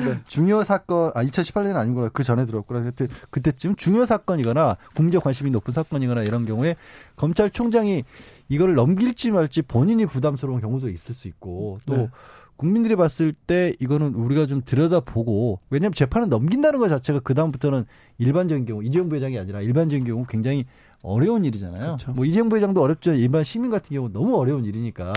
네. 0.00 0.18
중요 0.26 0.62
사건 0.64 1.12
아 1.14 1.22
2018년은 1.22 1.76
아니구나 1.76 2.08
그 2.08 2.24
전에 2.24 2.44
들었구나 2.46 2.82
그때 2.82 3.06
그때쯤 3.30 3.76
중요 3.76 4.04
사건이거나 4.06 4.76
공적 4.96 5.22
관심이 5.22 5.50
높은 5.50 5.72
사건이거나 5.72 6.24
이런 6.24 6.44
경우에 6.46 6.74
검찰총장이 7.20 8.02
이거를 8.48 8.74
넘길지 8.74 9.30
말지 9.30 9.62
본인이 9.62 10.06
부담스러운 10.06 10.60
경우도 10.60 10.88
있을 10.88 11.14
수 11.14 11.28
있고 11.28 11.78
또 11.84 11.96
네. 11.96 12.08
국민들이 12.56 12.96
봤을 12.96 13.32
때 13.32 13.74
이거는 13.78 14.14
우리가 14.14 14.46
좀 14.46 14.62
들여다보고 14.64 15.60
왜냐하면 15.70 15.92
재판을 15.94 16.28
넘긴다는 16.28 16.78
것 16.78 16.88
자체가 16.88 17.20
그 17.20 17.34
다음부터는 17.34 17.84
일반적인 18.18 18.64
경우 18.64 18.82
이재용 18.82 19.08
부회장이 19.08 19.38
아니라 19.38 19.60
일반적인 19.60 20.04
경우 20.04 20.24
굉장히 20.28 20.64
어려운 21.02 21.44
일이잖아요. 21.44 21.96
그렇죠. 21.96 22.12
뭐 22.12 22.24
이재용 22.24 22.48
부회장도 22.48 22.80
어렵죠. 22.82 23.14
일반 23.14 23.44
시민 23.44 23.70
같은 23.70 23.94
경우 23.94 24.10
너무 24.10 24.36
어려운 24.36 24.64
일이니까 24.64 25.12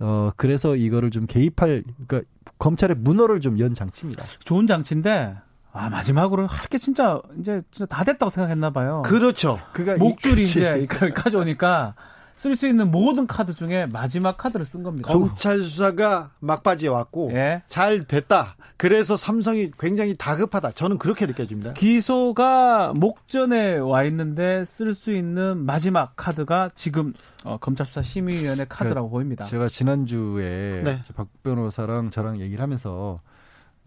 어 0.00 0.30
그래서 0.36 0.76
이거를 0.76 1.10
좀 1.10 1.26
개입할 1.26 1.82
그러니까 2.06 2.30
검찰의 2.58 2.96
문어를 3.00 3.40
좀 3.40 3.58
연 3.58 3.74
장치입니다. 3.74 4.24
좋은 4.44 4.66
장치인데 4.66 5.36
아 5.78 5.88
마지막으로 5.90 6.46
할 6.46 6.68
게 6.68 6.76
진짜 6.78 7.20
이제 7.40 7.62
진짜 7.70 7.86
다 7.86 8.04
됐다고 8.04 8.30
생각했나 8.30 8.70
봐요. 8.70 9.02
그렇죠. 9.06 9.58
그가 9.72 9.96
목줄이 9.96 10.42
이제 10.42 10.86
가져오니까 11.14 11.94
쓸 12.36 12.54
수 12.56 12.68
있는 12.68 12.90
모든 12.90 13.26
카드 13.26 13.54
중에 13.54 13.86
마지막 13.86 14.36
카드를 14.36 14.64
쓴 14.66 14.82
겁니다. 14.82 15.10
검찰 15.12 15.60
수사가 15.60 16.30
막바지에 16.40 16.88
왔고 16.88 17.30
예. 17.32 17.62
잘 17.68 18.04
됐다. 18.04 18.54
그래서 18.76 19.16
삼성이 19.16 19.72
굉장히 19.76 20.14
다급하다. 20.16 20.70
저는 20.72 20.98
그렇게 20.98 21.26
느껴집니다. 21.26 21.72
기소가 21.72 22.92
목전에 22.94 23.78
와 23.78 24.04
있는데 24.04 24.64
쓸 24.64 24.94
수 24.94 25.12
있는 25.12 25.58
마지막 25.64 26.12
카드가 26.14 26.70
지금 26.76 27.12
어, 27.42 27.56
검찰 27.60 27.86
수사 27.86 28.02
심의위원회 28.02 28.66
카드라고 28.68 29.10
보입니다. 29.10 29.46
제가 29.46 29.66
지난주에 29.68 30.82
네. 30.84 31.02
박 31.16 31.26
변호사랑 31.42 32.10
저랑 32.10 32.38
얘기를 32.40 32.62
하면서 32.62 33.16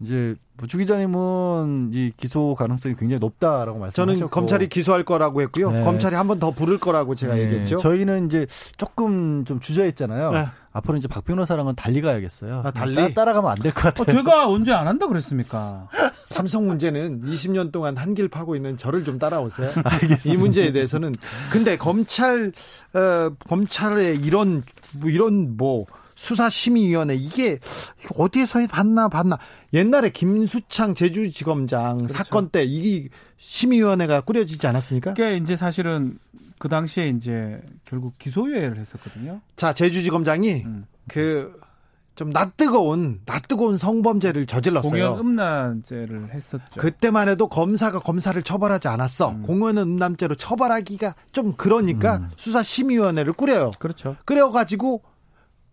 이제 0.02 0.34
뭐주 0.58 0.78
기자님은 0.78 1.90
이 1.92 2.12
기소 2.16 2.54
가능성이 2.54 2.94
굉장히 2.94 3.18
높다라고 3.20 3.78
말씀하셨고 3.78 4.14
저는 4.14 4.30
검찰이 4.30 4.68
기소할 4.68 5.04
거라고 5.04 5.40
했고요. 5.42 5.70
네. 5.70 5.80
검찰이 5.80 6.14
한 6.14 6.26
번 6.28 6.38
더 6.38 6.50
부를 6.50 6.78
거라고 6.78 7.14
제가 7.14 7.34
네. 7.34 7.42
얘기했죠. 7.44 7.78
저희는 7.78 8.26
이제 8.26 8.46
조금 8.76 9.44
좀 9.44 9.60
주저했잖아요. 9.60 10.30
네. 10.32 10.48
앞으로 10.72 10.96
이제 10.96 11.06
박 11.08 11.24
변호사랑은 11.24 11.74
달리 11.74 12.00
가야겠어요. 12.00 12.62
아, 12.64 12.70
달리 12.70 13.12
따, 13.14 13.24
라가면 13.26 13.50
안 13.50 13.56
될 13.58 13.72
것 13.74 13.94
같아요. 13.94 14.04
어, 14.08 14.16
제가 14.22 14.48
언제 14.48 14.72
안 14.72 14.86
한다 14.88 15.06
그랬습니까? 15.06 15.88
삼성 16.24 16.66
문제는 16.66 17.22
20년 17.26 17.70
동안 17.72 17.96
한길 17.96 18.28
파고 18.28 18.56
있는 18.56 18.76
저를 18.78 19.04
좀 19.04 19.18
따라오세요. 19.18 19.70
알겠습니다. 19.84 20.32
이 20.32 20.36
문제에 20.36 20.72
대해서는 20.72 21.14
근데 21.50 21.76
검찰 21.76 22.52
어, 22.94 23.30
검찰의 23.48 24.16
이런 24.18 24.62
뭐 24.98 25.10
이런 25.10 25.56
뭐 25.56 25.84
수사심의위원회 26.22 27.16
이게 27.16 27.58
어디에서 28.16 28.64
봤나 28.68 29.08
봤나 29.08 29.38
옛날에 29.72 30.10
김수창 30.10 30.94
제주지검장 30.94 31.96
그렇죠. 31.96 32.14
사건 32.14 32.48
때이 32.50 33.08
심의위원회가 33.38 34.20
꾸려지지 34.20 34.64
않았습니까? 34.68 35.14
그게 35.14 35.36
이제 35.36 35.56
사실은 35.56 36.18
그 36.58 36.68
당시에 36.68 37.08
이제 37.08 37.60
결국 37.84 38.16
기소유예를 38.18 38.78
했었거든요. 38.78 39.40
자, 39.56 39.72
제주지검장이 39.72 40.62
음. 40.64 40.86
그좀 41.08 42.30
낯뜨거운 42.30 43.22
낯뜨거운 43.26 43.76
성범죄를 43.76 44.46
저질렀어요. 44.46 44.90
공연 44.92 45.18
음란죄를 45.18 46.32
했었죠. 46.32 46.78
그때만 46.78 47.28
해도 47.28 47.48
검사가 47.48 47.98
검사를 47.98 48.40
처벌하지 48.40 48.86
않았어. 48.86 49.30
음. 49.30 49.42
공연 49.42 49.76
음란죄로 49.76 50.36
처벌하기가 50.36 51.16
좀 51.32 51.54
그러니까 51.56 52.18
음. 52.18 52.30
수사심의위원회를 52.36 53.32
꾸려요. 53.32 53.72
그렇죠. 53.80 54.14
끓여가지고 54.24 55.02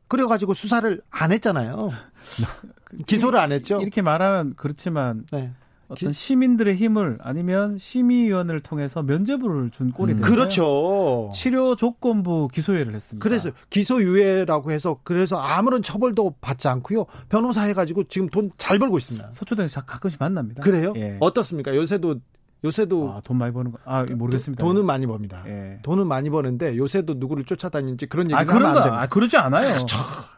끓여가지고 0.09 0.53
수사를 0.53 1.01
안 1.09 1.31
했잖아요. 1.31 1.91
기소를 3.07 3.39
안 3.39 3.51
했죠. 3.53 3.79
이렇게 3.81 4.01
말하면 4.01 4.55
그렇지만 4.57 5.25
네. 5.31 5.51
어떤 5.87 6.13
시민들의 6.13 6.75
힘을 6.75 7.17
아니면 7.21 7.79
심의위원회를 7.79 8.61
통해서 8.61 9.01
면죄부를 9.01 9.71
준 9.71 9.91
꼴이 9.91 10.13
음. 10.13 10.17
됐어요. 10.21 10.31
그렇죠. 10.35 11.31
치료 11.33 11.75
조건부 11.75 12.47
기소유예를 12.53 12.93
했습니다. 12.93 13.23
그래서 13.23 13.49
기소유예라고 13.71 14.71
해서 14.71 14.99
그래서 15.03 15.37
아무런 15.37 15.81
처벌도 15.81 16.35
받지 16.41 16.67
않고요. 16.67 17.05
변호사 17.27 17.63
해가지고 17.63 18.03
지금 18.03 18.29
돈 18.29 18.51
잘 18.57 18.77
벌고 18.77 18.97
있습니다. 18.99 19.31
서초동에서 19.33 19.81
가끔씩 19.85 20.19
만납니다. 20.19 20.61
그래요? 20.61 20.93
예. 20.95 21.17
어떻습니까? 21.19 21.75
요새도 21.75 22.19
요새도 22.63 23.13
아, 23.13 23.21
돈 23.23 23.37
많이 23.37 23.53
버는 23.53 23.71
거. 23.71 23.77
아, 23.85 24.03
모르겠습니다. 24.03 24.61
돈은 24.63 24.85
많이 24.85 25.07
법니다. 25.07 25.43
예. 25.47 25.79
돈은 25.83 26.07
많이 26.07 26.29
버는데 26.29 26.75
요새도 26.75 27.13
누구를 27.15 27.45
쫓아다니는지 27.45 28.07
그런 28.07 28.25
얘기는 28.25 28.37
아, 28.37 28.53
하면 28.53 28.67
안 28.67 28.73
됩니다. 28.73 29.01
아, 29.01 29.07
그러지 29.07 29.37
않아요. 29.37 29.73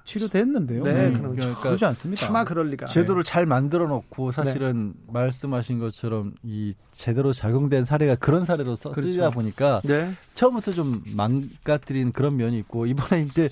치료됐는데요. 0.06 0.84
네, 0.84 1.10
네. 1.10 1.14
그러니까 1.14 1.60
그러지 1.62 1.86
않습니다. 1.86 2.26
차마 2.26 2.44
그럴 2.44 2.70
리가. 2.70 2.88
제도를 2.88 3.24
잘 3.24 3.46
만들어 3.46 3.88
놓고 3.88 4.32
사실은 4.32 4.94
네. 5.08 5.14
말씀하신 5.14 5.80
것처럼 5.80 6.34
이 6.44 6.74
제대로 6.92 7.34
적용된 7.34 7.86
사례가 7.86 8.16
그런 8.16 8.46
사례로 8.46 8.76
쓰다 8.76 8.92
그렇죠. 8.92 9.32
보니까 9.32 9.82
네. 9.84 10.12
처음부터 10.36 10.74
좀 10.74 11.04
망가뜨린 11.16 12.12
그런 12.12 12.38
면이 12.38 12.58
있고 12.60 12.86
이번에 12.86 13.24
이제 13.24 13.50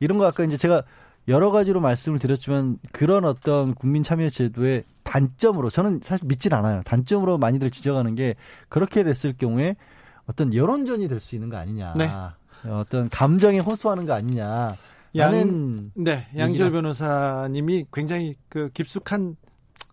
이런 0.00 0.18
거 0.18 0.26
아까 0.26 0.44
이제 0.44 0.56
제가 0.56 0.82
여러 1.28 1.50
가지로 1.50 1.80
말씀을 1.80 2.18
드렸지만 2.18 2.78
그런 2.90 3.24
어떤 3.24 3.74
국민 3.74 4.02
참여 4.02 4.30
제도의 4.30 4.84
단점으로 5.08 5.70
저는 5.70 6.00
사실 6.02 6.26
믿질 6.26 6.54
않아요. 6.54 6.82
단점으로 6.84 7.38
많이들 7.38 7.70
지적하는 7.70 8.14
게 8.14 8.34
그렇게 8.68 9.02
됐을 9.02 9.32
경우에 9.32 9.74
어떤 10.26 10.52
여론전이 10.52 11.08
될 11.08 11.18
수 11.18 11.34
있는 11.34 11.48
거 11.48 11.56
아니냐. 11.56 11.94
네. 11.96 12.10
어떤 12.68 13.08
감정에 13.08 13.58
호소하는 13.58 14.04
거 14.04 14.12
아니냐. 14.12 14.74
양, 15.16 15.90
네, 15.94 16.26
양절 16.36 16.70
변호사님이 16.72 17.86
굉장히 17.90 18.36
그 18.50 18.68
깊숙한 18.74 19.36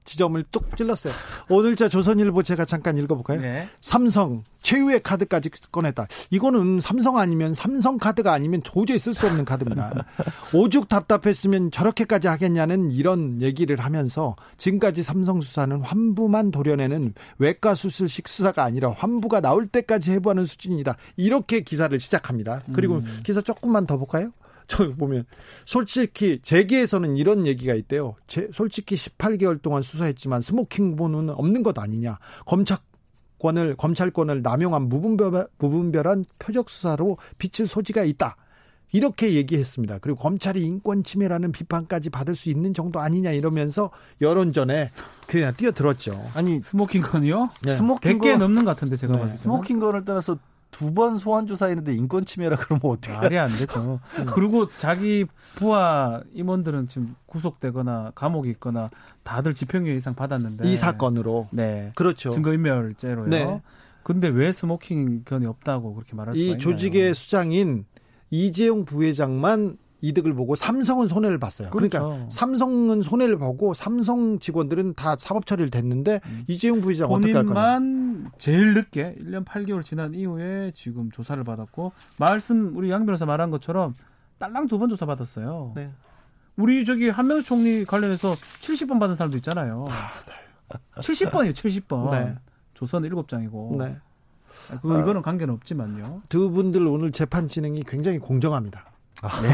지점을 0.05 0.41
뚝 0.51 0.77
찔렀어요. 0.77 1.13
오늘자 1.49 1.89
조선일보 1.89 2.43
제가 2.43 2.63
잠깐 2.65 2.97
읽어볼까요? 2.97 3.41
네. 3.41 3.67
삼성 3.81 4.43
최후의 4.61 5.03
카드까지 5.03 5.49
꺼냈다. 5.71 6.07
이거는 6.29 6.79
삼성 6.81 7.17
아니면 7.17 7.53
삼성 7.53 7.97
카드가 7.97 8.31
아니면 8.31 8.61
도저히 8.63 8.97
쓸 8.97 9.13
수 9.13 9.27
없는 9.27 9.45
카드입니다. 9.45 10.05
오죽 10.53 10.87
답답했으면 10.87 11.71
저렇게까지 11.71 12.27
하겠냐는 12.27 12.91
이런 12.91 13.41
얘기를 13.41 13.77
하면서 13.77 14.35
지금까지 14.57 15.03
삼성 15.03 15.41
수사는 15.41 15.81
환부만 15.81 16.51
도려내는 16.51 17.13
외과 17.37 17.75
수술 17.75 18.07
식 18.07 18.27
수사가 18.27 18.63
아니라 18.63 18.91
환부가 18.91 19.41
나올 19.41 19.67
때까지 19.67 20.11
해부하는 20.13 20.45
수준이다. 20.45 20.95
이렇게 21.17 21.61
기사를 21.61 21.97
시작합니다. 21.99 22.61
그리고 22.73 22.97
음. 22.97 23.19
기사 23.23 23.41
조금만 23.41 23.85
더 23.85 23.97
볼까요? 23.97 24.31
저 24.67 24.93
보면 24.93 25.25
솔직히 25.65 26.39
재계에서는 26.41 27.17
이런 27.17 27.45
얘기가 27.47 27.73
있대요. 27.73 28.15
제, 28.27 28.49
솔직히 28.53 28.95
18개월 28.95 29.61
동안 29.61 29.81
수사했지만 29.81 30.41
smoking 30.41 30.95
gun은 30.95 31.33
없는 31.33 31.63
것 31.63 31.77
아니냐. 31.77 32.17
검찰 32.45 32.77
권을 33.39 33.75
검찰권을 33.75 34.41
남용한 34.41 34.89
무분별, 34.89 35.47
무분별한 35.57 36.25
표적 36.39 36.69
수사로 36.69 37.17
비칠 37.37 37.67
소지가 37.67 38.03
있다. 38.03 38.37
이렇게 38.91 39.33
얘기했습니다. 39.33 39.99
그리고 39.99 40.17
검찰이 40.19 40.61
인권 40.61 41.03
침해라는 41.03 41.51
비판까지 41.51 42.09
받을 42.09 42.33
수 42.33 42.49
있는 42.49 42.73
정도 42.73 42.99
아니냐 42.99 43.31
이러면서 43.31 43.91
여론전에 44.21 44.91
그냥 45.27 45.53
뛰어들었죠. 45.53 46.31
아니 46.33 46.61
smoking 46.61 47.05
gun이요? 47.05 47.49
네. 47.63 47.75
smoking 47.75 48.19
100개 48.19 48.37
넘는 48.37 48.63
것 48.63 48.71
같은데 48.71 48.95
제가 48.95 49.13
네. 49.13 49.19
봤을 49.19 49.33
때 49.33 49.37
smoking 49.41 49.76
gun을 49.76 50.05
떠나서 50.05 50.37
두 50.75 50.93
번 50.93 51.17
소환 51.17 51.47
조사했는데 51.47 51.93
인권 51.95 52.25
침해라 52.25 52.57
그러면 52.57 52.81
어떻게? 52.83 53.13
말이 53.13 53.37
안 53.37 53.49
되죠. 53.49 54.01
그리고 54.35 54.69
자기 54.77 55.25
부하 55.55 56.21
임원들은 56.33 56.89
지금 56.89 57.15
구속되거나 57.27 58.11
감옥에 58.13 58.49
있거나 58.51 58.89
다들 59.23 59.53
집행유예 59.53 59.95
이상 59.95 60.15
받았는데 60.15 60.67
이 60.67 60.75
사건으로 60.75 61.47
네 61.51 61.93
그렇죠 61.95 62.31
증거인멸죄로요. 62.31 63.27
네. 63.27 63.61
근데 64.03 64.27
왜 64.27 64.51
smoking 64.51 65.11
gun이 65.11 65.45
없다고 65.45 65.93
그렇게 65.95 66.13
말할 66.13 66.35
수가 66.35 66.43
있나요? 66.43 66.55
이 66.55 66.59
조직의 66.59 67.13
수장인 67.15 67.85
이재용 68.29 68.83
부회장만 68.83 69.77
이득을 70.01 70.33
보고 70.33 70.55
삼성은 70.55 71.07
손해를 71.07 71.39
봤어요. 71.39 71.69
그러니까 71.71 71.99
그렇죠. 71.99 72.09
그러니까 72.13 72.29
삼성은 72.31 73.01
손해를 73.01 73.37
보고 73.37 73.73
삼성 73.73 74.39
직원들은 74.39 74.93
다 74.95 75.15
사법 75.17 75.45
처리를 75.45 75.69
됐는데 75.69 76.19
음. 76.25 76.43
이재용 76.47 76.81
부회장 76.81 77.09
어떻게 77.11 77.33
할 77.33 77.45
거냐? 77.45 77.79
제일 78.37 78.73
늦게 78.73 79.15
1년 79.19 79.45
8개월 79.45 79.83
지난 79.83 80.13
이후에 80.13 80.71
지금 80.75 81.09
조사를 81.11 81.43
받았고 81.43 81.91
말씀 82.19 82.75
우리 82.75 82.89
양 82.91 83.05
변호사 83.05 83.25
말한 83.25 83.51
것처럼 83.51 83.93
딸랑 84.37 84.67
두 84.67 84.77
번 84.77 84.89
조사 84.89 85.05
받았어요. 85.05 85.71
네. 85.75 85.91
우리 86.57 86.85
저기 86.85 87.09
한명수 87.09 87.43
총리 87.47 87.85
관련해서 87.85 88.35
70번 88.61 88.99
받은 88.99 89.15
사람도 89.15 89.37
있잖아요. 89.37 89.83
아, 89.89 90.11
네. 90.27 90.79
70번이에요, 91.01 91.53
70번. 91.53 92.11
네. 92.11 92.35
조선 92.73 93.03
7장이고. 93.03 93.77
네. 93.77 93.95
그 94.81 94.99
이거는 95.01 95.21
관계는 95.21 95.53
없지만요. 95.53 96.21
두 96.29 96.49
분들 96.51 96.85
오늘 96.87 97.11
재판 97.11 97.47
진행이 97.47 97.83
굉장히 97.87 98.19
공정합니다. 98.19 98.85
아. 99.27 99.41
네. 99.41 99.49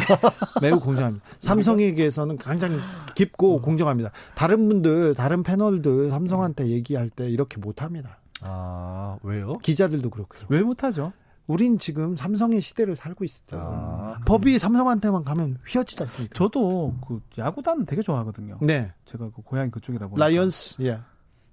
매우 0.62 0.80
공정합니다. 0.80 1.26
삼성에게서는 1.40 2.38
굉장히 2.38 2.80
깊고 3.16 3.58
음. 3.58 3.62
공정합니다. 3.62 4.12
다른 4.36 4.68
분들, 4.68 5.16
다른 5.16 5.44
패널들 5.44 6.10
삼성한테 6.10 6.68
얘기할 6.68 7.10
때 7.10 7.30
이렇게 7.30 7.58
못합니다. 7.60 8.20
아, 8.42 9.18
왜요? 9.24 9.58
기자들도 9.60 10.10
그렇고요. 10.10 10.42
왜 10.50 10.62
못하죠? 10.62 11.14
우린 11.48 11.80
지금 11.80 12.16
삼성의 12.16 12.62
시대를 12.62 12.96
살고 12.96 13.26
있어요. 13.26 13.62
아. 13.62 14.20
법이 14.26 14.58
삼성한테만 14.58 15.24
가면 15.24 15.58
휘어지지 15.68 16.04
않습니까? 16.04 16.34
저도 16.34 16.96
그 17.08 17.22
야구단 17.38 17.86
되게 17.86 18.02
좋아하거든요. 18.02 18.58
네. 18.62 18.92
제가 19.06 19.30
그 19.36 19.42
고향이 19.42 19.70
그쪽이라 19.72 20.08
보니까. 20.08 20.26
라이온즈, 20.26 20.82
예. 20.84 21.00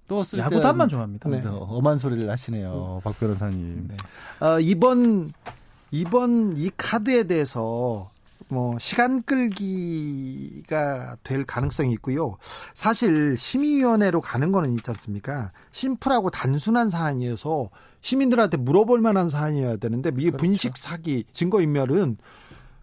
또 0.07 0.25
야구단만 0.37 0.89
좋아합니다. 0.89 1.29
네. 1.29 1.43
엄한 1.45 1.99
소리를 1.99 2.31
하시네요, 2.31 3.01
박 3.05 3.19
변호사님. 3.19 3.89
네. 3.89 3.97
어, 4.45 4.59
이번 4.61 5.33
이번 5.91 6.57
이 6.57 6.71
카드에 6.77 7.25
대해서 7.25 8.11
뭐 8.49 8.79
시간 8.79 9.23
끌기가 9.23 11.17
될 11.23 11.45
가능성이 11.45 11.93
있고요. 11.95 12.37
사실 12.75 13.37
심의위원회로 13.37 14.21
가는 14.21 14.53
거는 14.53 14.73
있지 14.75 14.91
않습니까? 14.91 15.53
심플하고 15.71 16.31
단순한 16.31 16.89
사안이어서 16.91 17.69
시민들한테 18.01 18.57
물어볼 18.57 19.01
만한 19.01 19.29
사안이어야 19.29 19.77
되는데 19.77 20.11
이게 20.15 20.31
그렇죠. 20.31 20.39
분식 20.39 20.77
사기 20.77 21.25
증거 21.33 21.61
인멸은 21.61 22.17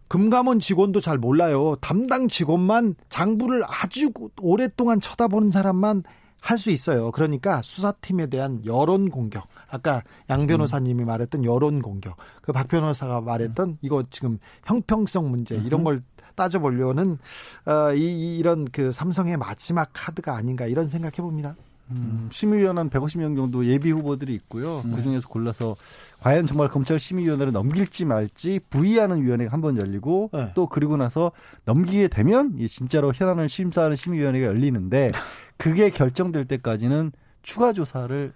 금감원 0.07 0.59
직원도 0.59 0.99
잘 0.99 1.17
몰라요. 1.17 1.77
담당 1.81 2.27
직원만 2.27 2.95
장부를 3.09 3.63
아주 3.67 4.11
오랫동안 4.39 5.01
쳐다보는 5.01 5.49
사람만 5.49 6.03
할 6.45 6.57
수 6.59 6.69
있어요. 6.69 7.09
그러니까 7.11 7.61
수사팀에 7.63 8.27
대한 8.27 8.61
여론 8.65 9.09
공격. 9.09 9.47
아까 9.67 10.03
양 10.29 10.45
변호사님이 10.45 11.03
음. 11.03 11.07
말했던 11.07 11.43
여론 11.43 11.81
공격. 11.81 12.15
그 12.43 12.51
박 12.53 12.67
변호사가 12.67 13.21
말했던 13.21 13.69
음. 13.69 13.75
이거 13.81 14.03
지금 14.11 14.37
형평성 14.65 15.31
문제 15.31 15.55
이런 15.55 15.83
걸 15.83 16.01
따져보려는 16.35 17.17
어, 17.65 17.93
이, 17.95 18.37
이런 18.37 18.65
그 18.65 18.91
삼성의 18.91 19.37
마지막 19.37 19.89
카드가 19.93 20.35
아닌가 20.35 20.67
이런 20.67 20.87
생각해 20.87 21.15
봅니다. 21.17 21.55
음, 21.91 22.29
심의위원 22.31 22.77
한 22.79 22.89
150명 22.89 23.35
정도 23.35 23.63
예비 23.65 23.91
후보들이 23.91 24.33
있고요. 24.35 24.81
음. 24.85 24.95
그 24.95 25.03
중에서 25.03 25.27
골라서 25.27 25.75
과연 26.19 26.47
정말 26.47 26.67
검찰 26.67 26.99
심의위원회를 26.99 27.53
넘길지 27.53 28.05
말지 28.05 28.59
부의하는 28.69 29.21
위원회가 29.23 29.51
한 29.53 29.61
번 29.61 29.77
열리고 29.77 30.29
네. 30.33 30.51
또 30.55 30.67
그리고 30.67 30.97
나서 30.97 31.31
넘기게 31.65 32.07
되면 32.07 32.57
진짜로 32.67 33.11
현안을 33.13 33.49
심사하는 33.49 33.95
심의위원회가 33.95 34.47
열리는데 34.47 35.09
그게 35.57 35.89
결정될 35.89 36.45
때까지는 36.45 37.11
추가 37.41 37.73
조사를 37.73 38.33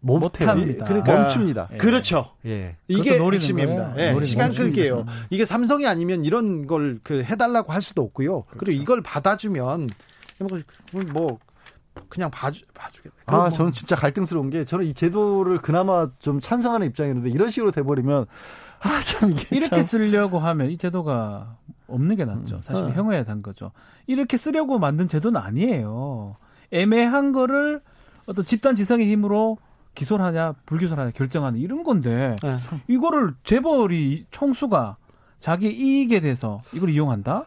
못합니다. 0.00 0.84
그러니까 0.84 1.14
멈춥니다. 1.14 1.68
예. 1.72 1.76
그렇죠. 1.76 2.32
예. 2.44 2.76
이게 2.88 3.18
핵심입니다. 3.18 3.94
예. 3.98 4.20
시간 4.22 4.52
끌기예요. 4.52 5.04
이게 5.30 5.44
삼성이 5.44 5.86
아니면 5.86 6.24
이런 6.24 6.66
걸 6.66 6.98
그 7.04 7.22
해달라고 7.22 7.72
할 7.72 7.80
수도 7.82 8.02
없고요. 8.02 8.42
그렇죠. 8.42 8.58
그리고 8.58 8.82
이걸 8.82 9.00
받아주면 9.02 9.88
뭐, 10.40 10.58
뭐 11.12 11.38
그냥 12.08 12.30
봐주 12.30 12.62
봐주겠다. 12.74 13.14
아, 13.26 13.36
뭐. 13.36 13.50
저는 13.50 13.70
진짜 13.72 13.94
갈등스러운 13.94 14.50
게 14.50 14.64
저는 14.64 14.86
이 14.86 14.94
제도를 14.94 15.58
그나마 15.58 16.08
좀 16.18 16.40
찬성하는 16.40 16.86
입장이었는데 16.88 17.30
이런 17.30 17.50
식으로 17.50 17.70
돼버리면 17.70 18.26
아, 18.80 19.00
참 19.00 19.30
이게 19.32 19.56
이렇게 19.56 19.76
참. 19.76 19.82
쓰려고 19.84 20.40
하면 20.40 20.70
이 20.70 20.76
제도가 20.78 21.58
없는 21.86 22.16
게 22.16 22.24
낫죠. 22.24 22.60
사실 22.62 22.84
음. 22.84 22.90
어. 22.90 22.92
형해야 22.92 23.24
단 23.24 23.40
거죠. 23.42 23.70
이렇게 24.08 24.36
쓰려고 24.36 24.78
만든 24.80 25.06
제도는 25.06 25.40
아니에요. 25.40 26.36
애매한 26.72 27.32
거를 27.32 27.80
어떤 28.26 28.44
집단 28.44 28.74
지성의 28.74 29.08
힘으로 29.10 29.58
기소를 29.94 30.24
하냐 30.24 30.54
불기소를 30.66 31.02
하냐 31.02 31.12
결정하는 31.12 31.60
이런 31.60 31.84
건데 31.84 32.36
네. 32.42 32.56
이거를 32.88 33.34
재벌이 33.44 34.26
총수가 34.30 34.96
자기 35.38 35.68
이익에 35.68 36.20
대해서 36.20 36.62
이걸 36.72 36.90
이용한다? 36.90 37.46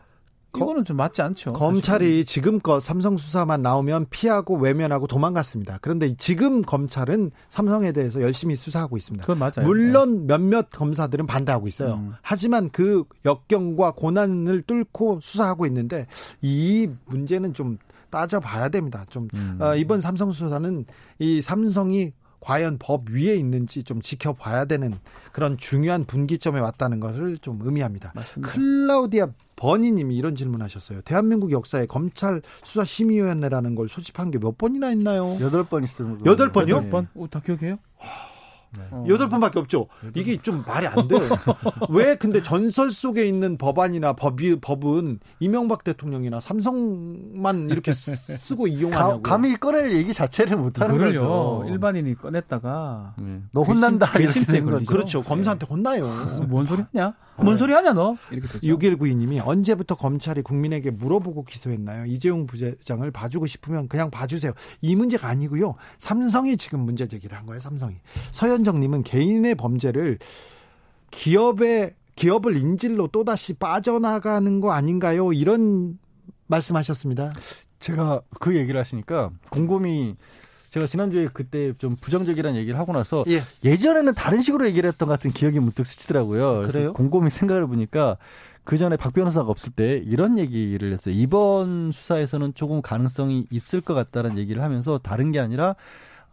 이거는 0.55 0.85
좀 0.85 0.95
맞지 0.97 1.21
않죠. 1.21 1.53
검찰이 1.53 2.05
사실은. 2.05 2.25
지금껏 2.25 2.79
삼성 2.79 3.17
수사만 3.17 3.61
나오면 3.61 4.07
피하고 4.09 4.55
외면하고 4.55 5.07
도망갔습니다. 5.07 5.79
그런데 5.81 6.15
지금 6.15 6.61
검찰은 6.61 7.31
삼성에 7.49 7.91
대해서 7.91 8.21
열심히 8.21 8.55
수사하고 8.55 8.95
있습니다. 8.95 9.25
그건 9.25 9.39
맞아요. 9.39 9.63
물론 9.63 10.27
네. 10.27 10.37
몇몇 10.37 10.69
검사들은 10.69 11.25
반대하고 11.25 11.67
있어요. 11.67 11.95
음. 11.95 12.13
하지만 12.21 12.69
그 12.69 13.03
역경과 13.25 13.91
고난을 13.91 14.61
뚫고 14.61 15.19
수사하고 15.21 15.65
있는데 15.65 16.07
이 16.41 16.87
문제는 17.05 17.53
좀 17.53 17.77
따져봐야 18.19 18.69
됩니다. 18.69 19.03
좀 19.09 19.27
음. 19.33 19.57
어, 19.59 19.75
이번 19.75 19.99
삼성 19.99 20.31
수사는 20.31 20.85
이 21.19 21.41
삼성이 21.41 22.13
과연 22.39 22.77
법 22.79 23.09
위에 23.09 23.35
있는지 23.35 23.83
좀 23.83 24.01
지켜봐야 24.01 24.65
되는 24.65 24.93
그런 25.33 25.57
중요한 25.57 26.05
분기점에 26.05 26.59
왔다는 26.61 26.99
것을 27.01 27.39
좀 27.39 27.59
의미합니다. 27.61 28.13
맞습니다. 28.15 28.53
클라우디아 28.53 29.27
버니님이 29.57 30.15
이런 30.15 30.35
질문하셨어요. 30.35 31.01
대한민국 31.01 31.51
역사에 31.51 31.87
검찰 31.87 32.41
수사 32.63 32.85
심의위원회라는 32.85 33.75
걸 33.75 33.89
소집한 33.89 34.31
게 34.31 34.37
몇 34.39 34.57
번이나 34.57 34.91
있나요? 34.91 35.37
여덟 35.41 35.63
번 35.65 35.83
있어요. 35.83 36.17
여덟 36.25 36.51
번요? 36.51 36.75
여덟 36.75 36.89
번? 36.89 37.07
오, 37.15 37.27
다 37.27 37.41
기억해요? 37.41 37.77
네. 38.77 39.09
여덟 39.09 39.29
번밖에 39.29 39.59
없죠. 39.59 39.87
이게 40.13 40.37
좀 40.37 40.63
말이 40.65 40.87
안 40.87 41.07
돼요. 41.07 41.21
왜 41.89 42.15
근데 42.15 42.41
전설 42.41 42.91
속에 42.91 43.25
있는 43.25 43.57
법안이나 43.57 44.13
법이 44.13 44.57
법은 44.61 45.19
이명박 45.39 45.83
대통령이나 45.83 46.39
삼성만 46.39 47.69
이렇게 47.69 47.91
쓰고 47.91 48.67
이용하냐고. 48.67 49.21
감히 49.21 49.55
꺼낼 49.55 49.95
얘기 49.95 50.13
자체를 50.13 50.57
못 50.57 50.79
하는 50.81 50.97
거죠. 50.97 51.63
일반인이 51.67 52.15
꺼냈다가 52.15 53.15
네. 53.17 53.41
너 53.51 53.63
혼난다 53.63 54.17
이렇게 54.19 54.61
건 54.61 54.85
그렇죠. 54.85 55.21
검사한테 55.23 55.65
혼나요. 55.67 56.07
뭔 56.47 56.65
소리 56.65 56.83
하냐? 56.93 57.13
뭔 57.37 57.57
소리 57.57 57.73
하냐 57.73 57.93
너? 57.93 58.15
이렇게 58.31 58.47
되죠. 58.47 58.59
6192님이 58.67 59.45
언제부터 59.45 59.95
검찰이 59.95 60.41
국민에게 60.41 60.91
물어보고 60.91 61.43
기소했나요? 61.43 62.05
이재용 62.05 62.45
부회장을 62.45 63.09
봐주고 63.11 63.45
싶으면 63.47 63.87
그냥 63.87 64.09
봐주세요. 64.09 64.53
이 64.81 64.95
문제가 64.95 65.27
아니고요. 65.27 65.75
삼성이 65.97 66.57
지금 66.57 66.81
문제 66.81 67.07
제기를 67.07 67.37
한 67.37 67.45
거예요. 67.45 67.59
삼성이. 67.59 67.95
서현 68.31 68.63
정님은 68.65 69.03
개인의 69.03 69.55
범죄를 69.55 70.19
기업의 71.11 71.93
기업을 72.15 72.55
인질로 72.55 73.07
또다시 73.07 73.53
빠져나가는 73.53 74.59
거 74.59 74.71
아닌가요? 74.71 75.33
이런 75.33 75.97
말씀하셨습니다. 76.47 77.33
제가 77.79 78.21
그 78.39 78.55
얘기를 78.55 78.79
하시니까 78.79 79.31
곰곰이 79.49 80.15
제가 80.69 80.87
지난주에 80.87 81.29
그때 81.31 81.73
좀 81.77 81.95
부정적이라는 81.95 82.59
얘기를 82.59 82.77
하고 82.77 82.91
나서 82.91 83.23
예. 83.27 83.77
전에는 83.77 84.13
다른 84.13 84.41
식으로 84.41 84.67
얘기를 84.67 84.89
했던 84.89 85.07
것 85.07 85.13
같은 85.13 85.31
기억이 85.31 85.59
문득 85.59 85.85
스치더라고요. 85.87 86.55
그래서 86.55 86.71
그래요? 86.73 86.93
곰곰이 86.93 87.29
생각을 87.29 87.65
보니까 87.67 88.17
그 88.65 88.77
전에 88.77 88.97
박 88.97 89.13
변호사가 89.13 89.49
없을 89.49 89.71
때 89.71 90.01
이런 90.05 90.37
얘기를 90.37 90.91
했어요. 90.91 91.13
이번 91.15 91.91
수사에서는 91.93 92.55
조금 92.55 92.81
가능성이 92.81 93.45
있을 93.51 93.79
것 93.79 93.93
같다는 93.93 94.37
얘기를 94.37 94.61
하면서 94.63 94.97
다른 94.97 95.31
게 95.31 95.39
아니라 95.39 95.75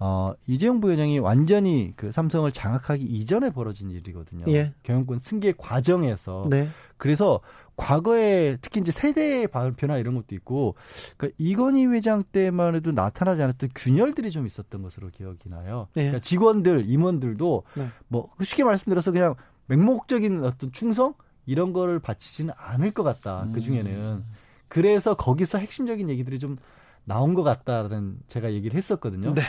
어, 0.05 0.35
이재용 0.49 0.81
부회장이 0.81 1.21
완전히 1.21 1.93
그 1.95 2.11
삼성을 2.11 2.51
장악하기 2.51 3.05
이전에 3.05 3.51
벌어진 3.51 3.89
일이거든요. 3.93 4.47
예. 4.49 4.75
경영권 4.83 5.21
승계 5.21 5.55
과정에서. 5.57 6.43
네. 6.51 6.69
그래서 6.97 7.39
과거에 7.77 8.57
특히 8.61 8.81
이제 8.81 8.91
세대 8.91 9.47
변화 9.47 9.99
이런 9.99 10.17
것도 10.17 10.35
있고 10.35 10.75
그러니까 11.17 11.37
이건희 11.39 11.87
회장 11.87 12.25
때만 12.25 12.75
해도 12.75 12.91
나타나지 12.91 13.45
않았던 13.45 13.71
균열들이 13.77 14.33
좀 14.33 14.45
있었던 14.45 14.83
것으로 14.83 15.11
기억이 15.11 15.49
나요. 15.49 15.87
네. 15.95 16.03
그러니까 16.03 16.19
직원들, 16.19 16.91
임원들도 16.91 17.63
네. 17.77 17.89
뭐 18.09 18.29
쉽게 18.43 18.65
말씀드려서 18.65 19.13
그냥 19.13 19.37
맹목적인 19.69 20.45
어떤 20.45 20.73
충성 20.73 21.15
이런 21.47 21.73
거를 21.73 22.01
바치지는 22.01 22.53
않을 22.57 22.91
것 22.91 23.05
같다. 23.05 23.45
음. 23.45 23.53
그 23.53 23.61
중에는 23.61 24.25
그래서 24.67 25.15
거기서 25.15 25.59
핵심적인 25.59 26.11
얘기들이 26.11 26.41
좀 26.41 26.57
나온 27.05 27.35
것 27.35 27.45
같다는 27.45 28.19
제가 28.27 28.53
얘기를 28.53 28.77
했었거든요. 28.77 29.35
네. 29.35 29.43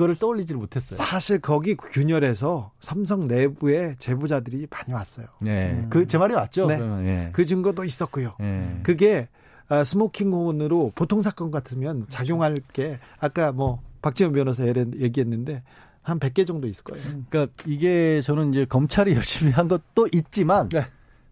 그거를 0.00 0.14
떠올리지를 0.16 0.58
못했어요. 0.58 0.98
사실 0.98 1.38
거기 1.40 1.76
균열에서 1.76 2.72
삼성 2.80 3.26
내부에 3.28 3.96
제보자들이 3.98 4.66
많이 4.70 4.92
왔어요. 4.92 5.26
네. 5.40 5.72
음. 5.72 5.90
그 5.90 6.06
제 6.06 6.16
말이 6.18 6.34
맞죠? 6.34 6.66
네. 6.66 6.78
네. 6.78 7.28
그 7.32 7.44
증거도 7.44 7.84
있었고요. 7.84 8.34
네. 8.40 8.80
그게 8.82 9.28
아, 9.68 9.84
smoking 9.84 10.38
gun으로 10.38 10.92
보통 10.94 11.22
사건 11.22 11.50
같으면 11.50 12.06
작용할 12.08 12.56
게 12.72 12.98
아까 13.20 13.52
뭐 13.52 13.80
박지원 14.02 14.32
변호사 14.32 14.64
얘기했는데 14.66 15.62
한 16.02 16.18
100개 16.18 16.46
정도 16.46 16.66
있을 16.66 16.82
거예요. 16.82 17.04
그러니까 17.28 17.52
이게 17.66 18.20
저는 18.22 18.50
이제 18.54 18.64
검찰이 18.64 19.14
열심히 19.14 19.52
한 19.52 19.68
것도 19.68 20.08
있지만 20.12 20.68
네. 20.70 20.86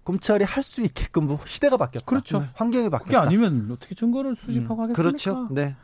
검찰이 0.04 0.44
할 0.44 0.62
수 0.62 0.82
있게끔 0.82 1.26
뭐 1.26 1.38
시대가 1.46 1.76
바뀌었다. 1.76 2.06
그렇죠. 2.06 2.40
네. 2.40 2.48
환경이 2.54 2.90
바뀌었다. 2.90 3.04
그게 3.04 3.16
아니면 3.16 3.68
어떻게 3.72 3.94
증거를 3.94 4.36
수집하고 4.36 4.82
음. 4.82 4.84
하겠습니까? 4.84 4.94
그렇죠. 4.94 5.48
네. 5.50 5.74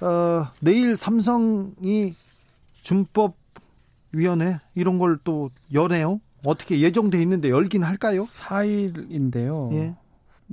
어, 0.00 0.46
내일 0.60 0.96
삼성이 0.96 2.14
준법 2.82 3.34
위원회 4.12 4.58
이런 4.74 4.98
걸또 4.98 5.50
여네요. 5.72 6.20
어떻게 6.44 6.80
예정돼 6.80 7.20
있는데 7.22 7.50
열긴 7.50 7.82
할까요? 7.82 8.24
4일인데요. 8.24 9.72
예. 9.74 9.94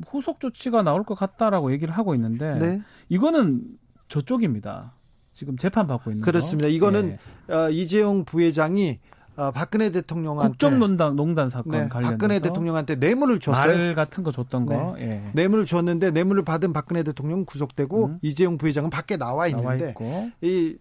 후속 0.07 0.39
조치가 0.39 0.83
나올 0.83 1.03
것 1.03 1.15
같다라고 1.15 1.71
얘기를 1.71 1.95
하고 1.97 2.13
있는데 2.13 2.59
네. 2.59 2.81
이거는 3.09 3.63
저쪽입니다. 4.09 4.93
지금 5.33 5.57
재판 5.57 5.87
받고 5.87 6.11
있는 6.11 6.23
그렇습니다. 6.23 6.67
거. 6.67 6.73
이거는 6.73 7.17
예. 7.49 7.53
어, 7.53 7.69
이재용 7.69 8.25
부회장이 8.25 8.99
어, 9.11 9.16
박근혜 9.53 9.91
대통령한테 9.91 10.49
국정농단 10.49 11.15
농단 11.15 11.49
사건 11.49 11.71
네, 11.71 11.87
관련해서 11.87 12.11
박근혜 12.11 12.39
대통령한테 12.39 12.95
뇌물을 12.95 13.39
줬어요. 13.39 13.77
말 13.77 13.95
같은 13.95 14.23
거 14.23 14.31
줬던 14.31 14.65
거. 14.65 14.95
네. 14.97 15.23
예. 15.25 15.31
뇌물을 15.33 15.65
줬는데 15.65 16.11
뇌물을 16.11 16.43
받은 16.43 16.73
박근혜 16.73 17.03
대통령 17.03 17.45
구속되고 17.45 18.05
음. 18.05 18.19
이재용 18.21 18.57
부회장은 18.57 18.89
밖에 18.89 19.15
나와 19.15 19.47
있는데 19.47 19.93
나와 19.93 20.31
이 20.41 20.75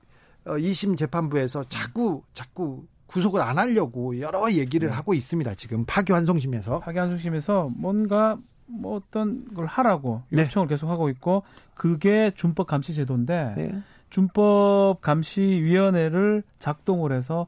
어, 0.46 0.52
2심 0.52 0.96
재판부에서 0.96 1.64
자꾸 1.64 2.22
자꾸 2.32 2.84
구속을 3.07 3.40
안 3.40 3.59
하려고 3.59 4.18
여러 4.20 4.50
얘기를 4.50 4.88
네. 4.88 4.94
하고 4.94 5.14
있습니다. 5.14 5.54
지금 5.54 5.84
파기환송심에서 5.84 6.80
파기환송심에서 6.80 7.70
뭔가 7.76 8.38
뭐 8.66 8.96
어떤 8.96 9.44
걸 9.54 9.66
하라고 9.66 10.22
네. 10.30 10.42
요청을 10.42 10.68
네. 10.68 10.74
계속 10.74 10.88
하고 10.88 11.09
있고 11.09 11.42
그게 11.74 12.32
준법 12.34 12.66
감시 12.66 12.94
제도인데 12.94 13.54
네. 13.57 13.82
준법 14.11 15.00
감시 15.00 15.42
위원회를 15.42 16.42
작동을 16.59 17.12
해서 17.12 17.46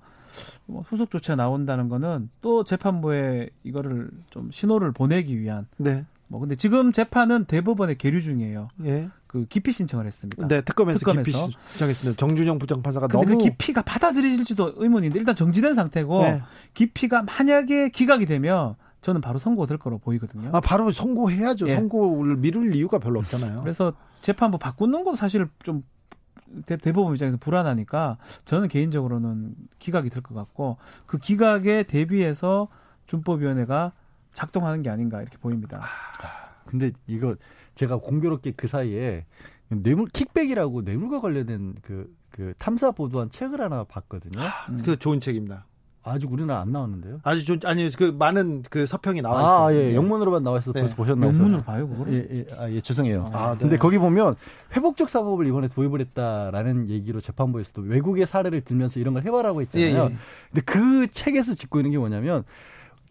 뭐 0.68 0.84
후속 0.86 1.10
조치가 1.10 1.34
나온다는 1.34 1.88
거는 1.88 2.30
또 2.42 2.62
재판부에 2.62 3.48
이거를 3.64 4.10
좀 4.30 4.50
신호를 4.52 4.92
보내기 4.92 5.40
위한. 5.40 5.66
네. 5.78 6.04
뭐 6.28 6.40
근데 6.40 6.54
지금 6.54 6.92
재판은 6.92 7.46
대법원에 7.46 7.94
계류 7.94 8.20
중이에요. 8.20 8.68
예. 8.84 9.08
그 9.26 9.46
기피 9.46 9.72
신청을 9.72 10.06
했습니다. 10.06 10.46
네, 10.46 10.60
특검에서, 10.60 10.98
특검에서. 10.98 11.22
기피 11.22 11.56
신청했습니다. 11.72 12.18
정준영 12.18 12.58
부장판사가 12.58 13.08
근데 13.08 13.26
너무 13.26 13.38
그 13.38 13.44
기피가 13.44 13.82
받아들여질지도 13.82 14.74
의문인데 14.76 15.18
일단 15.18 15.34
정지된 15.34 15.74
상태고 15.74 16.22
네. 16.22 16.42
기피가 16.74 17.22
만약에 17.22 17.88
기각이 17.88 18.26
되면 18.26 18.76
저는 19.00 19.22
바로 19.22 19.38
선고될 19.38 19.78
거로 19.78 19.98
보이거든요. 19.98 20.50
아, 20.52 20.60
바로 20.60 20.92
선고해야죠. 20.92 21.68
예. 21.68 21.74
선고를 21.74 22.36
미룰 22.36 22.74
이유가 22.74 22.98
별로 22.98 23.18
없잖아요. 23.20 23.62
그래서 23.62 23.94
재판부 24.20 24.58
바꾸는 24.58 25.04
것도 25.04 25.16
사실 25.16 25.48
좀 25.62 25.82
대, 26.66 26.76
법원 26.92 27.14
입장에서 27.14 27.36
불안하니까 27.38 28.18
저는 28.44 28.68
개인적으로는 28.68 29.54
기각이 29.78 30.10
될 30.10 30.22
것 30.22 30.34
같고 30.34 30.78
그 31.06 31.18
기각에 31.18 31.82
대비해서 31.84 32.68
준법위원회가 33.06 33.92
작동하는 34.32 34.82
게 34.82 34.90
아닌가 34.90 35.20
이렇게 35.22 35.36
보입니다. 35.38 35.80
아, 35.82 36.62
근데 36.66 36.92
이거 37.06 37.34
제가 37.74 37.96
공교롭게 37.98 38.52
그 38.52 38.66
사이에 38.68 39.24
뇌물 39.68 40.08
킥백이라고 40.08 40.82
뇌물과 40.82 41.20
관련된 41.20 41.76
그, 41.82 42.14
그 42.30 42.54
탐사 42.58 42.90
보도한 42.90 43.30
책을 43.30 43.60
하나 43.60 43.84
봤거든요. 43.84 44.40
아, 44.42 44.66
그 44.84 44.98
좋은 44.98 45.20
책입니다. 45.20 45.66
아직 46.08 46.32
우리나라 46.32 46.60
안 46.60 46.72
나왔는데요? 46.72 47.20
아주 47.22 47.44
좀 47.44 47.58
아니 47.64 47.90
그 47.90 48.14
많은 48.16 48.62
그 48.70 48.86
서평이 48.86 49.22
나와 49.22 49.40
있어요. 49.40 49.66
아, 49.66 49.74
예. 49.74 49.88
네. 49.90 49.94
영문으로만 49.94 50.42
나와 50.42 50.58
있어서 50.58 50.72
네. 50.72 50.80
벌써 50.80 50.96
보셨나요? 50.96 51.30
영문으로 51.30 51.62
봐요, 51.62 51.88
그거? 51.88 52.04
예, 52.12 52.26
예. 52.32 52.46
아, 52.58 52.70
예, 52.70 52.80
죄송해요. 52.80 53.30
아, 53.32 53.52
네. 53.52 53.58
근데 53.58 53.78
거기 53.78 53.98
보면 53.98 54.34
회복적 54.74 55.08
사법을 55.08 55.46
이번에 55.46 55.68
도입을 55.68 56.00
했다라는 56.00 56.88
얘기로 56.88 57.20
재판부에서도 57.20 57.82
외국의 57.82 58.26
사례를 58.26 58.62
들면서 58.62 59.00
이런 59.00 59.14
걸 59.14 59.24
해봐라고 59.24 59.60
했잖아요. 59.62 59.88
예, 59.88 60.04
예. 60.04 60.16
근데 60.50 60.62
그 60.64 61.06
책에서 61.10 61.54
짚고 61.54 61.78
있는 61.80 61.92
게 61.92 61.98
뭐냐면 61.98 62.44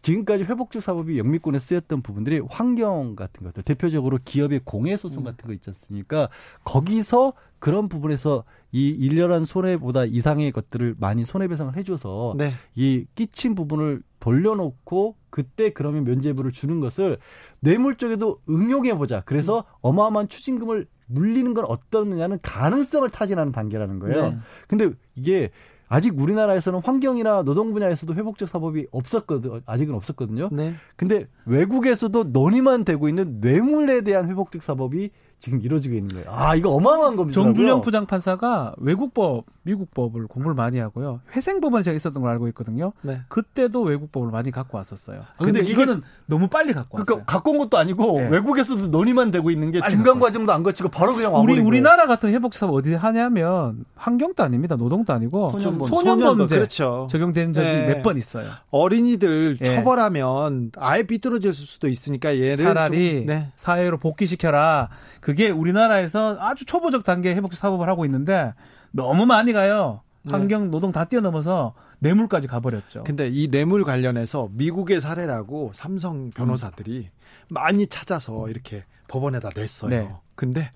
지금까지 0.08 0.46
회복적 0.46 0.82
사법이 0.82 1.18
영미권에 1.18 1.60
쓰였던 1.60 2.02
부분들이 2.02 2.40
환경 2.50 3.18
같은 3.18 3.46
것들, 3.46 3.64
대표적으로 3.64 4.18
기업의 4.24 4.62
공해 4.64 4.96
소송 4.96 5.24
음. 5.24 5.26
같은 5.26 5.48
거 5.48 5.54
있지 5.54 5.70
않습니까? 5.70 6.30
거기서 6.64 7.34
그런 7.60 7.90
부분에서 7.90 8.46
이 8.72 8.88
일련한 8.88 9.44
손해보다 9.44 10.06
이상의 10.06 10.54
것들을 10.54 10.96
많이 10.98 11.26
손해배상을 11.26 11.76
해줘서 11.76 12.36
네. 12.38 12.54
이 12.76 13.06
끼친 13.16 13.54
부분을 13.54 14.02
돌려놓고 14.22 15.18
그때 15.30 15.72
그러면 15.72 16.06
면죄부를 16.06 16.54
주는 16.54 16.80
것을 16.80 17.18
뇌물 17.60 17.96
쪽에도 17.96 18.40
응용해보자. 18.50 19.24
그래서 19.26 19.60
음. 19.60 19.64
어마어마한 19.82 20.30
추징금을 20.30 20.88
물리는 21.08 21.54
건 21.54 21.66
어떻느냐는 21.66 22.40
가능성을 22.42 23.10
타진하는 23.10 23.52
단계라는 23.52 24.00
거예요. 24.00 24.30
네. 24.30 24.38
근데 24.68 24.90
이게 25.16 25.50
아직 25.88 26.20
우리나라에서는 26.20 26.82
환경이나 26.84 27.44
노동 27.44 27.74
분야에서도 27.74 28.14
회복적 28.14 28.50
사법이 28.50 28.88
없었거든 28.92 29.62
아직은 29.66 29.96
없었거든요. 29.96 30.50
네. 30.52 30.74
근데 30.96 31.28
외국에서도 31.46 32.26
논의만 32.26 32.84
되고 32.84 33.08
있는 33.08 33.40
뇌물에 33.40 34.02
대한 34.02 34.30
회복적 34.30 34.64
사법이 34.64 35.12
지금 35.40 35.62
이루어지고 35.62 35.96
있는 35.96 36.16
거예요. 36.16 36.26
아, 36.32 36.56
이거 36.56 36.72
어마어마한 36.72 37.16
겁니다. 37.16 37.40
정준영 37.40 37.82
부장판사가 37.82 38.74
외국법, 38.78 39.46
미국법을 39.64 40.28
공부를 40.28 40.56
많이 40.56 40.80
하고요. 40.80 41.22
회생법은 41.36 41.84
제가 41.84 41.96
있었던 41.96 42.22
걸 42.22 42.32
알고 42.32 42.48
있거든요. 42.50 42.92
네. 43.04 43.22
그때도 43.28 43.84
외국법을 43.84 44.32
많이 44.32 44.50
갖고 44.50 44.78
왔었어요. 44.78 45.20
아, 45.20 45.44
근데, 45.44 45.60
근데 45.60 45.72
이거는 45.72 46.02
너무 46.26 46.48
빨리 46.48 46.74
갖고 46.74 46.98
그러니까 46.98 47.14
왔어요. 47.14 47.26
그러니까 47.26 47.32
갖고 47.32 47.52
온 47.52 47.58
것도 47.60 47.78
아니고 47.78 48.20
네. 48.22 48.30
외국에서도 48.30 48.88
논의만 48.88 49.30
되고 49.30 49.52
있는 49.52 49.70
게 49.72 49.80
중간 49.90 50.20
과정도 50.20 50.52
안 50.54 50.64
거치고 50.64 50.90
바로 50.90 51.14
그냥 51.14 51.36
우리 51.36 51.60
우리나라 51.60 52.08
같은 52.08 52.34
회복사법 52.34 52.76
어디 52.76 52.96
하냐면 52.96 53.86
환경도 53.96 54.42
아닙니다. 54.44 54.76
노동도 54.76 55.14
아니고 55.14 55.50
소년범, 55.50 55.90
소년범죄 55.90 56.56
그렇죠. 56.56 57.08
적용된 57.12 57.54
적이 57.54 57.68
네. 57.68 57.94
몇번 57.94 58.18
있어요. 58.18 58.50
어린이들 58.72 59.58
네. 59.58 59.76
처벌하면 59.76 60.72
아예 60.78 61.04
삐뚤어질 61.04 61.54
수도 61.54 61.88
있으니까 61.88 62.36
얘를 62.38 62.58
차라리 62.58 63.20
좀, 63.20 63.26
네. 63.28 63.52
사회로 63.56 63.98
복귀시켜라. 64.00 64.90
그게 65.28 65.50
우리나라에서 65.50 66.38
아주 66.40 66.64
초보적 66.64 67.04
단계 67.04 67.36
회복적 67.36 67.60
사법을 67.60 67.90
하고 67.90 68.06
있는데 68.06 68.54
너무 68.92 69.26
많이 69.26 69.52
가요. 69.52 70.00
네. 70.22 70.32
환경, 70.32 70.72
노동 70.72 70.94
다 70.94 71.04
뛰어넘어서 71.04 71.74
뇌물까지 72.00 72.48
가버렸죠. 72.48 73.04
근데 73.04 73.28
이 73.28 73.50
뇌물 73.50 73.84
관련해서 73.84 74.48
미국의 74.54 75.02
사례라고 75.02 75.72
삼성 75.74 76.30
변호사들이 76.30 77.10
음. 77.10 77.44
많이 77.50 77.88
찾아서 77.88 78.48
이렇게 78.48 78.86
법원에다 79.10 79.50
냈어요. 79.54 79.90
네. 79.90 80.10
근데 80.36 80.72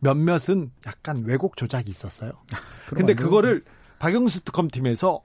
몇몇은 0.00 0.72
약간 0.84 1.22
왜곡 1.24 1.56
조작이 1.56 1.88
있었어요. 1.88 2.32
근데 2.90 3.14
그거를 3.14 3.62
박영수 4.00 4.40
특검팀에서 4.40 5.22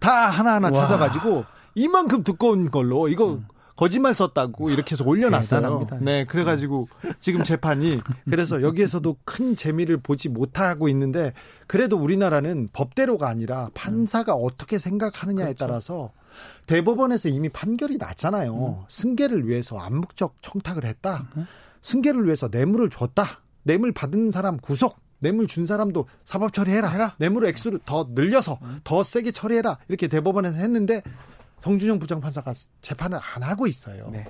다 0.00 0.30
하나하나 0.30 0.66
와. 0.66 0.74
찾아가지고 0.74 1.44
이만큼 1.76 2.24
두꺼운 2.24 2.72
걸로 2.72 3.06
이거 3.06 3.34
음. 3.34 3.46
거짓말 3.76 4.14
썼다고 4.14 4.70
이렇게 4.70 4.92
해서 4.92 5.04
올려놨어요. 5.04 5.86
네, 6.00 6.24
그래가지고 6.24 6.88
지금 7.20 7.44
재판이 7.44 8.00
그래서 8.28 8.62
여기에서도 8.62 9.16
큰 9.24 9.54
재미를 9.54 9.98
보지 9.98 10.30
못하고 10.30 10.88
있는데 10.88 11.32
그래도 11.66 11.96
우리나라는 11.98 12.68
법대로가 12.72 13.28
아니라 13.28 13.68
판사가 13.74 14.34
어떻게 14.34 14.78
생각하느냐에 14.78 15.52
그렇죠. 15.52 15.66
따라서 15.66 16.12
대법원에서 16.66 17.28
이미 17.28 17.48
판결이 17.48 17.98
났잖아요. 17.98 18.54
음. 18.54 18.84
승계를 18.88 19.46
위해서 19.46 19.78
암묵적 19.78 20.36
청탁을 20.40 20.84
했다. 20.84 21.26
음. 21.36 21.46
승계를 21.82 22.24
위해서 22.24 22.48
뇌물을 22.50 22.90
줬다. 22.90 23.24
뇌물 23.62 23.92
받은 23.92 24.30
사람 24.30 24.56
구속. 24.58 24.96
뇌물 25.18 25.46
준 25.46 25.64
사람도 25.64 26.06
사법 26.24 26.52
처리해라. 26.52 26.88
해라. 26.90 27.14
뇌물 27.18 27.46
액수를 27.46 27.80
더 27.84 28.08
늘려서 28.10 28.58
음. 28.62 28.80
더 28.84 29.02
세게 29.02 29.32
처리해라. 29.32 29.78
이렇게 29.88 30.08
대법원에서 30.08 30.56
했는데 30.56 31.02
정준영 31.62 31.98
부장판사가 31.98 32.52
재판을 32.80 33.18
안 33.34 33.42
하고 33.42 33.66
있어요. 33.66 34.08
네. 34.12 34.26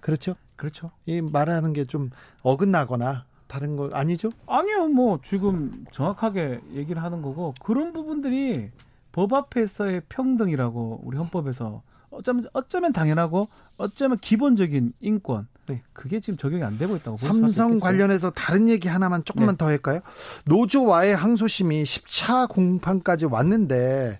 그렇죠? 0.00 0.34
그렇죠. 0.56 0.90
이 1.06 1.20
말하는 1.20 1.72
게 1.72 1.84
좀 1.84 2.10
어긋나거나 2.42 3.24
다른 3.46 3.76
거 3.76 3.88
아니죠? 3.92 4.30
아니요, 4.46 4.88
뭐 4.88 5.20
지금 5.24 5.84
정확하게 5.90 6.60
얘기를 6.72 7.02
하는 7.02 7.22
거고 7.22 7.54
그런 7.62 7.92
부분들이 7.92 8.70
법 9.12 9.32
앞에서의 9.32 10.02
평등이라고 10.08 11.00
우리 11.02 11.16
헌법에서 11.18 11.82
어쩌면 12.10 12.46
어쩌면 12.52 12.92
당연하고 12.92 13.48
어쩌면 13.76 14.18
기본적인 14.18 14.92
인권 15.00 15.48
네. 15.66 15.82
그게 15.92 16.20
지금 16.20 16.36
적용이 16.36 16.62
안 16.64 16.76
되고 16.78 16.94
있다고 16.96 17.16
삼성 17.16 17.78
관련해서 17.80 18.30
다른 18.30 18.68
얘기 18.68 18.88
하나만 18.88 19.24
조금만 19.24 19.54
네. 19.54 19.58
더 19.58 19.66
할까요? 19.66 20.00
노조와의 20.46 21.14
항소심이 21.16 21.82
10차 21.84 22.48
공판까지 22.48 23.26
왔는데 23.26 24.18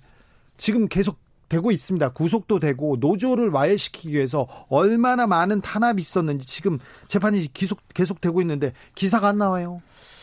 지금 0.56 0.88
계속 0.88 1.18
되고 1.50 1.70
있습니다. 1.70 2.10
구속도 2.10 2.60
되고 2.60 2.96
노조를 2.98 3.50
와해시키기 3.50 4.14
위해서 4.14 4.46
얼마나 4.70 5.26
많은 5.26 5.60
탄압이 5.60 6.00
있었는지 6.00 6.46
지금 6.46 6.78
재판이 7.08 7.52
계속 7.52 7.80
계속되고 7.92 8.40
있는데 8.40 8.72
기사가 8.94 9.28
안 9.28 9.38
나와요. 9.38 9.82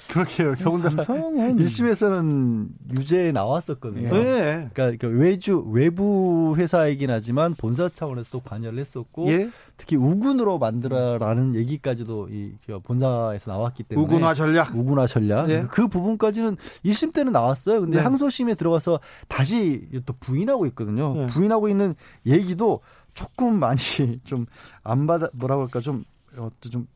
그렇게요. 0.10 0.56
더군다나 0.56 1.04
1심에서는 1.04 2.68
유죄에 2.98 3.32
나왔었거든요. 3.32 4.12
네. 4.12 4.70
그러니까, 4.74 5.08
외주 5.08 5.60
외부 5.70 6.56
회사이긴 6.58 7.10
하지만 7.10 7.54
본사 7.56 7.90
차원에서 7.90 8.30
도 8.30 8.40
관여를 8.40 8.80
했었고 8.80 9.28
예? 9.28 9.50
특히 9.78 9.96
우군으로 9.96 10.58
만들어라는 10.60 11.56
얘기까지도 11.56 12.30
이 12.30 12.54
본사에서 12.84 13.52
나왔기 13.52 13.84
때문에 13.84 14.06
우군화 14.06 14.34
전략, 14.34 14.76
우군화 14.76 15.08
전략 15.08 15.50
예? 15.50 15.66
그 15.70 15.88
부분까지는 15.88 16.58
1심 16.86 17.14
때는 17.14 17.32
나왔어요. 17.32 17.82
근데 17.82 17.98
네. 17.98 18.04
항소심에 18.04 18.56
들어가서 18.56 19.00
다시 19.28 19.88
또 20.06 20.14
부인하고 20.20 20.66
있거든요. 20.68 21.14
네. 21.14 21.28
부인하고 21.28 21.70
있는 21.70 21.94
얘기도 22.26 22.82
조금 23.14 23.60
많이 23.60 23.80
좀 24.26 24.46
안 24.88 25.06
받아 25.06 25.28
뭐라고 25.34 25.64
할까 25.64 25.82
좀 25.82 26.06
어떤 26.38 26.72
좀 26.72 26.88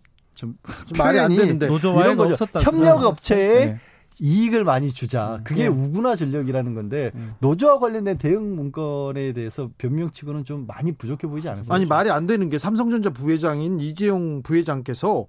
좀, 0.42 0.56
좀 0.88 0.98
말이 0.98 1.20
안 1.20 1.36
되는데 1.36 1.68
이런 1.68 2.18
거죠. 2.18 2.48
협력 2.62 3.04
업체에 3.04 3.66
네. 3.66 3.80
이익을 4.20 4.64
많이 4.64 4.92
주자. 4.92 5.36
음. 5.36 5.44
그게 5.44 5.64
네. 5.64 5.68
우군화 5.68 6.16
전력이라는 6.16 6.74
건데 6.74 7.12
네. 7.14 7.22
노조와 7.40 7.78
관련된 7.80 8.18
대응 8.18 8.56
문건에 8.56 9.34
대해서 9.34 9.70
변명치고는 9.78 10.46
좀 10.46 10.66
많이 10.66 10.94
부족해 10.94 11.28
보이지 11.28 11.48
않으세요? 11.48 11.72
아니 11.72 11.86
말이 11.86 12.10
안 12.10 12.26
되는 12.26 12.50
게 12.50 12.58
삼성전자 12.58 13.12
부회장인 13.12 13.80
이재용 13.80 14.42
부회장께서 14.42 15.26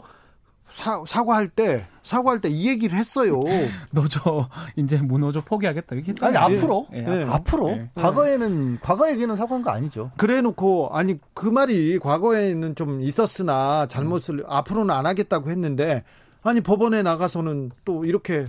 사, 0.72 1.02
사과할 1.06 1.48
때 1.48 1.84
사과할 2.02 2.40
때 2.40 2.48
이 2.48 2.68
얘기를 2.68 2.98
했어요. 2.98 3.40
노조 3.92 4.46
이제 4.76 4.96
무노조 4.96 5.42
포기하겠다 5.42 5.94
이렇게 5.94 6.12
했잖아요. 6.12 6.44
아니 6.44 6.56
앞으로 6.56 6.86
네. 6.90 7.02
네. 7.02 7.24
앞으로 7.24 7.66
네. 7.68 7.90
과거에는 7.94 8.78
과거 8.80 9.10
얘기는 9.10 9.34
사과한 9.36 9.62
거 9.62 9.70
아니죠. 9.70 10.10
그래놓고 10.16 10.90
아니 10.92 11.18
그 11.34 11.46
말이 11.46 11.98
과거에는 11.98 12.74
좀 12.74 13.00
있었으나 13.02 13.86
잘못을 13.86 14.40
음. 14.40 14.44
앞으로는 14.48 14.94
안 14.94 15.06
하겠다고 15.06 15.50
했는데 15.50 16.02
아니 16.42 16.60
법원에 16.60 17.02
나가서는 17.02 17.70
또 17.84 18.04
이렇게 18.04 18.46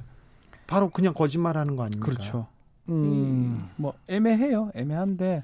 바로 0.65 0.89
그냥 0.89 1.13
거짓말하는 1.13 1.75
거 1.75 1.83
아닙니까? 1.83 2.05
그렇죠. 2.05 2.47
음. 2.89 2.93
음, 2.93 3.69
뭐 3.75 3.93
애매해요. 4.07 4.71
애매한데 4.75 5.43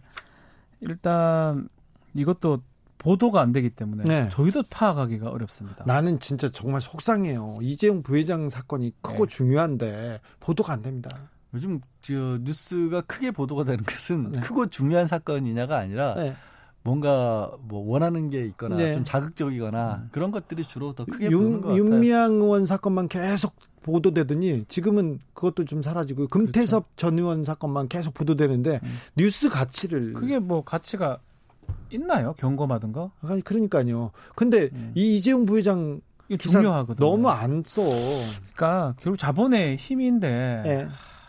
일단 0.82 1.69
이것도 2.13 2.61
보도가 3.00 3.41
안 3.41 3.52
되기 3.52 3.70
때문에 3.72 4.04
네. 4.04 4.30
저희도 4.30 4.64
파악하기가 4.70 5.30
어렵습니다. 5.30 5.84
나는 5.88 6.20
진짜 6.20 6.47
정말 6.50 6.82
속상해요. 6.82 7.60
이재용 7.62 8.04
부회장 8.04 8.50
사건이 8.50 8.93
크고 9.02 9.26
네. 9.26 9.36
중요한데 9.36 10.20
보도가 10.39 10.74
안 10.74 10.82
됩니다. 10.84 11.10
요즘 11.54 11.82
저 12.02 12.14
뉴스가 12.14 13.02
크게 13.02 13.32
보도가 13.32 13.64
되는 13.64 13.84
것은 13.84 14.34
네. 14.34 14.39
크고 14.41 14.68
중요한 14.68 15.08
사건이냐가 15.08 15.78
아니라 15.78 16.14
네. 16.16 16.36
뭔가 16.84 17.52
뭐 17.62 17.86
원하는 17.89 18.30
게 18.30 18.45
있거나 18.45 18.76
네. 18.76 18.93
좀 18.95 19.04
자극적이거나 19.04 20.02
음. 20.04 20.10
그런 20.12 20.32
것들이 20.32 20.66
주로 20.66 20.93
더 20.93 21.06
크게 21.06 21.26
윤, 21.26 21.32
보는 21.32 21.62
것 21.62 21.68
같아요. 21.70 21.84
윤미향 21.84 22.34
의원 22.34 22.66
사건만 22.66 23.08
계속 23.08 23.56
보도되더니 23.82 24.66
지금은 24.68 25.20
그것도 25.34 25.66
좀 25.66 25.82
사라지고 25.82 26.28
금태섭 26.28 26.84
그렇죠. 26.84 26.95
전 26.97 27.18
의원 27.18 27.43
사건만 27.45 27.88
계속 27.88 28.14
보도되는데 28.14 28.82
음. 28.84 28.97
뉴스 29.16 29.50
가치를 29.50 30.14
그게 30.14 30.38
뭐 30.39 30.64
가치가 30.64 31.20
있나요? 31.91 32.34
경고하든가? 32.34 33.11
아니 33.24 33.41
그러니까요. 33.41 34.11
근데 34.36 34.70
음. 34.74 34.91
이 34.95 35.17
이재용 35.17 35.45
부회장 35.45 36.01
기사 36.38 36.59
중요하거든요. 36.59 37.05
너무 37.07 37.30
안 37.30 37.63
써. 37.65 37.82
그러니까 38.53 38.95
결국 39.01 39.17
자본의 39.17 39.78
힘인데. 39.78 40.61
네. 40.63 40.88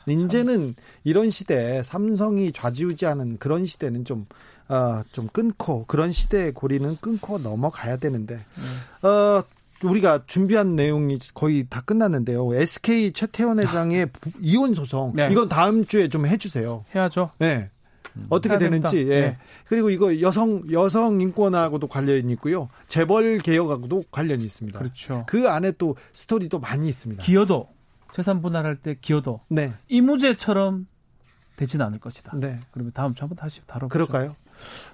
이제는 0.08 0.74
이런 1.04 1.30
시대 1.30 1.82
삼성이 1.84 2.52
좌지우지하는 2.52 3.38
그런 3.38 3.64
시대는 3.64 4.04
좀 4.04 4.26
어, 4.68 5.02
좀 5.12 5.28
끊고 5.32 5.84
그런 5.86 6.12
시대의 6.12 6.52
고리는 6.52 6.96
끊고 7.00 7.38
넘어가야 7.38 7.96
되는데 7.96 8.34
음. 8.34 9.06
어, 9.06 9.42
우리가 9.82 10.24
준비한 10.26 10.76
내용이 10.76 11.18
거의 11.34 11.66
다 11.68 11.80
끝났는데요. 11.80 12.54
SK 12.54 13.12
최태원 13.12 13.58
회장의 13.58 14.10
이혼 14.40 14.74
소송 14.74 15.12
네. 15.14 15.28
이건 15.30 15.48
다음 15.48 15.84
주에 15.84 16.08
좀 16.08 16.26
해주세요. 16.26 16.84
해야죠. 16.94 17.30
네. 17.38 17.70
음. 18.16 18.26
어떻게 18.30 18.58
되는지. 18.58 18.98
예. 19.08 19.20
네. 19.20 19.38
그리고 19.66 19.90
이거 19.90 20.20
여성 20.20 20.62
여성 20.72 21.20
인권하고도 21.20 21.86
관련이 21.86 22.32
있고요. 22.34 22.68
재벌 22.88 23.38
개혁하고도 23.38 24.04
관련이 24.10 24.44
있습니다. 24.44 24.78
그렇죠. 24.78 25.24
그 25.26 25.48
안에 25.48 25.72
또 25.72 25.96
스토리도 26.12 26.58
많이 26.58 26.88
있습니다. 26.88 27.22
기여도 27.22 27.68
재산 28.12 28.42
분할할 28.42 28.76
때 28.76 28.96
기여도 29.00 29.40
네. 29.48 29.72
이무제처럼 29.88 30.86
되지는 31.56 31.86
않을 31.86 31.98
것이다. 31.98 32.32
네. 32.36 32.58
그러면 32.70 32.92
다음 32.92 33.14
주 33.14 33.22
한번 33.22 33.36
다시 33.36 33.60
다뤄보죠. 33.66 33.88
그럴까요? 33.92 34.36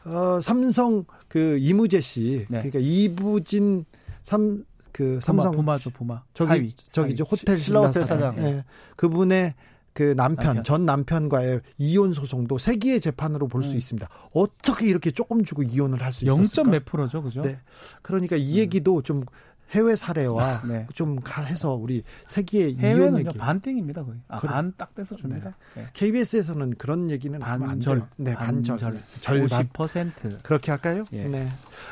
어, 0.04 0.40
삼성 0.40 1.04
그 1.28 1.58
이무제 1.60 2.00
씨 2.00 2.46
네. 2.48 2.58
그러니까 2.58 2.78
이부진 2.80 3.84
삼 4.22 4.64
그 4.96 5.20
삼성 5.20 5.52
부마, 5.54 5.76
죠 5.76 5.90
부마 5.90 6.22
저기 6.32 6.48
사위, 6.48 6.72
저기죠 6.90 7.24
호텔 7.24 7.58
신라 7.58 7.80
호텔 7.82 8.02
사장. 8.02 8.34
사장. 8.34 8.46
예. 8.46 8.64
그분의 8.96 9.52
그 9.97 10.14
남편, 10.14 10.44
남편, 10.44 10.62
전 10.64 10.84
남편과의 10.84 11.62
이혼 11.78 12.12
소송도 12.12 12.59
세기의 12.59 13.01
재판으로 13.01 13.49
볼수 13.49 13.72
음. 13.72 13.76
있습니다. 13.78 14.07
어떻게 14.34 14.86
이렇게 14.86 15.11
조금 15.11 15.42
주고 15.42 15.62
이혼을 15.62 16.03
할 16.03 16.12
수 16.12 16.26
있었을까? 16.26 16.62
0. 16.66 16.70
몇 16.70 16.84
프로죠, 16.84 17.22
그죠? 17.22 17.40
네. 17.40 17.59
그러니까 18.03 18.36
이 18.36 18.53
음. 18.53 18.57
얘기도 18.59 19.01
좀 19.01 19.24
해외 19.70 19.96
사례와 19.96 20.62
네. 20.66 20.86
좀 20.94 21.18
해서 21.46 21.74
우리 21.74 22.02
세계의 22.24 22.76
해외는 22.76 23.24
반띵입니다 23.24 24.04
거의 24.04 24.18
아, 24.28 24.38
반딱 24.38 24.94
떼서 24.94 25.16
줍니다. 25.16 25.54
네. 25.74 25.82
네. 25.82 25.88
KBS에서는 25.92 26.74
그런 26.78 27.10
얘기는 27.10 27.38
반절, 27.38 28.02
네 28.16 28.34
반절, 28.34 28.78
반절, 28.78 29.02
절50% 29.20 30.42
그렇게 30.42 30.70
할까요? 30.70 31.04
예. 31.12 31.24
네. 31.24 31.48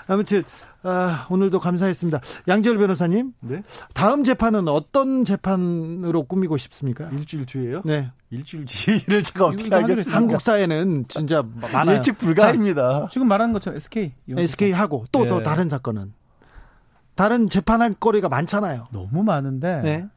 아무튼 0.07 0.45
아, 0.83 1.27
오늘도 1.31 1.61
감사했습니다. 1.61 2.21
양재열 2.47 2.77
변호사님, 2.79 3.33
네? 3.41 3.63
다음 3.95 4.23
재판은 4.23 4.69
어떤 4.69 5.25
재판으로 5.25 6.25
꾸미고 6.25 6.59
싶습니까? 6.59 7.09
일주일 7.09 7.47
뒤에요? 7.47 7.83
네. 7.87 8.11
일주일 8.31 8.67
뒤를 8.67 9.23
제가 9.23 9.47
어떻게 9.47 9.75
알겠습니까? 9.75 10.15
한국 10.15 10.41
사회는 10.41 11.07
진짜 11.09 11.43
많아요. 11.73 11.97
예측 11.97 12.19
불가입니다. 12.19 13.09
지금 13.11 13.29
말하는 13.29 13.55
것처럼 13.55 13.79
SK. 13.79 14.13
SK 14.29 14.73
하고 14.73 15.07
또또 15.11 15.39
네. 15.39 15.45
다른 15.45 15.69
사건은 15.69 16.13
다른 17.15 17.49
재판할 17.49 17.95
거리가 17.95 18.29
많잖아요. 18.29 18.89
너무 18.93 19.23
많은데. 19.23 19.81
네. 19.83 20.09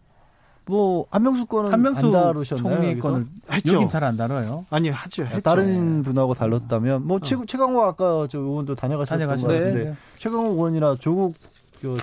뭐 0.65 1.05
한명수 1.11 1.45
건은 1.45 1.71
한명수 1.71 2.07
안 2.07 2.11
다루셨나요? 2.11 2.75
총리 2.75 2.99
건을 2.99 3.25
했죠. 3.51 3.73
여긴 3.73 3.89
잘안 3.89 4.17
다뤄요. 4.17 4.65
아니 4.69 4.89
하죠. 4.89 5.23
했죠. 5.23 5.39
다른 5.41 6.03
분하고 6.03 6.33
달랐다면 6.33 7.07
뭐 7.07 7.17
어. 7.17 7.19
최, 7.21 7.37
최강호 7.47 7.81
아까 7.83 8.27
저 8.29 8.39
의원도 8.39 8.75
다녀가셨던 8.75 9.27
것 9.27 9.33
같은데 9.33 9.73
네. 9.73 9.95
최강호 10.17 10.51
의원이나 10.51 10.97
조국 10.99 11.35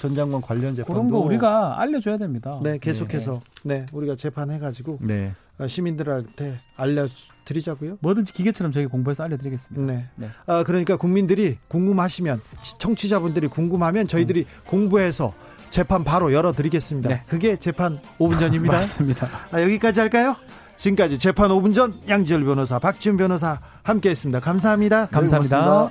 전 0.01 0.15
장관 0.15 0.41
관련 0.41 0.75
재판도 0.75 0.93
그런 0.93 1.11
거 1.11 1.19
우리가 1.19 1.81
알려줘야 1.81 2.17
됩니다. 2.17 2.59
네, 2.63 2.79
계속해서 2.79 3.43
네, 3.65 3.81
네 3.81 3.87
우리가 3.93 4.17
재판해가지고 4.17 4.99
네. 5.03 5.35
어, 5.59 5.67
시민들한테 5.67 6.57
알려 6.77 7.07
드리자고요. 7.45 7.99
뭐든지 8.01 8.33
기계처럼 8.33 8.73
저희 8.73 8.87
공부해서 8.87 9.25
알려드리겠습니다. 9.25 9.93
네. 9.93 10.07
네. 10.17 10.31
아, 10.47 10.63
그러니까 10.65 10.97
국민들이 10.97 11.59
궁금하시면 11.69 12.41
청취자분들이 12.79 13.49
궁금하면 13.49 14.07
저희들이 14.09 14.41
음. 14.41 14.61
공부해서 14.67 15.33
재판 15.71 16.05
바로 16.05 16.33
열어드리겠습니다. 16.33 17.09
네. 17.09 17.23
그게 17.27 17.57
재판 17.57 18.01
5분 18.19 18.39
전입니다. 18.41 18.77
맞습니다. 18.77 19.29
아, 19.51 19.61
여기까지 19.63 20.01
할까요? 20.01 20.37
지금까지 20.77 21.19
재판 21.19 21.51
5분 21.51 21.75
전 21.75 22.01
양지열 22.09 22.45
변호사, 22.45 22.79
박지훈 22.79 23.17
변호사 23.17 23.61
함께했습니다. 23.83 24.41
감사합니다. 24.41 25.07
감사합니다. 25.07 25.91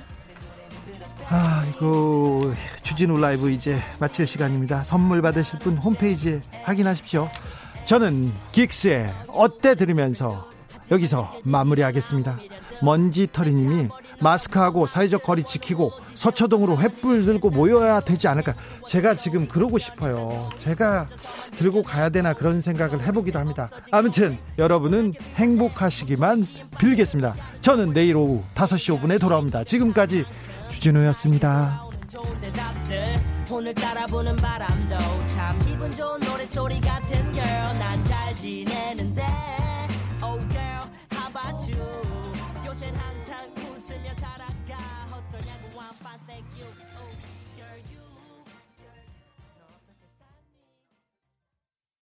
아, 1.28 1.64
이거 1.74 2.52
주진우 2.82 3.18
라이브 3.18 3.50
이제 3.50 3.78
마칠 3.98 4.26
시간입니다. 4.26 4.84
선물 4.84 5.22
받으실 5.22 5.58
분 5.58 5.76
홈페이지에 5.78 6.40
확인하십시오. 6.64 7.30
저는 7.86 8.32
긱스의 8.52 9.12
어때 9.28 9.74
들으면서 9.74 10.48
여기서 10.90 11.32
마무리하겠습니다. 11.44 12.38
먼지털이님이 12.82 13.88
마스크하고 14.20 14.86
사회적 14.86 15.22
거리 15.22 15.42
지키고 15.44 15.90
서초동으로 16.14 16.76
횃불 16.76 17.24
들고 17.24 17.50
모여야 17.50 18.00
되지 18.00 18.28
않을까. 18.28 18.54
제가 18.86 19.16
지금 19.16 19.48
그러고 19.48 19.78
싶어요. 19.78 20.48
제가 20.58 21.06
들고 21.56 21.82
가야 21.82 22.08
되나 22.10 22.32
그런 22.32 22.60
생각을 22.60 23.04
해보기도 23.06 23.38
합니다. 23.38 23.68
아무튼 23.90 24.38
여러분은 24.58 25.14
행복하시기만 25.36 26.46
빌겠습니다. 26.78 27.34
저는 27.62 27.92
내일 27.92 28.16
오후 28.16 28.42
5시 28.54 29.00
5분에 29.00 29.20
돌아옵니다. 29.20 29.64
지금까지 29.64 30.24
주진우였습니다. 30.68 31.84
오늘 33.50 33.74
따라 33.74 34.06
부는 34.06 34.36
바람도 34.36 34.96
참 35.26 35.58
기분 35.60 35.90
좋은 35.90 36.18
노래 36.20 36.44
소리 36.46 36.80
같은 36.80 37.32
girl 37.34 37.78
난 37.78 38.04
잘 38.04 38.34
지내는데 38.36 39.24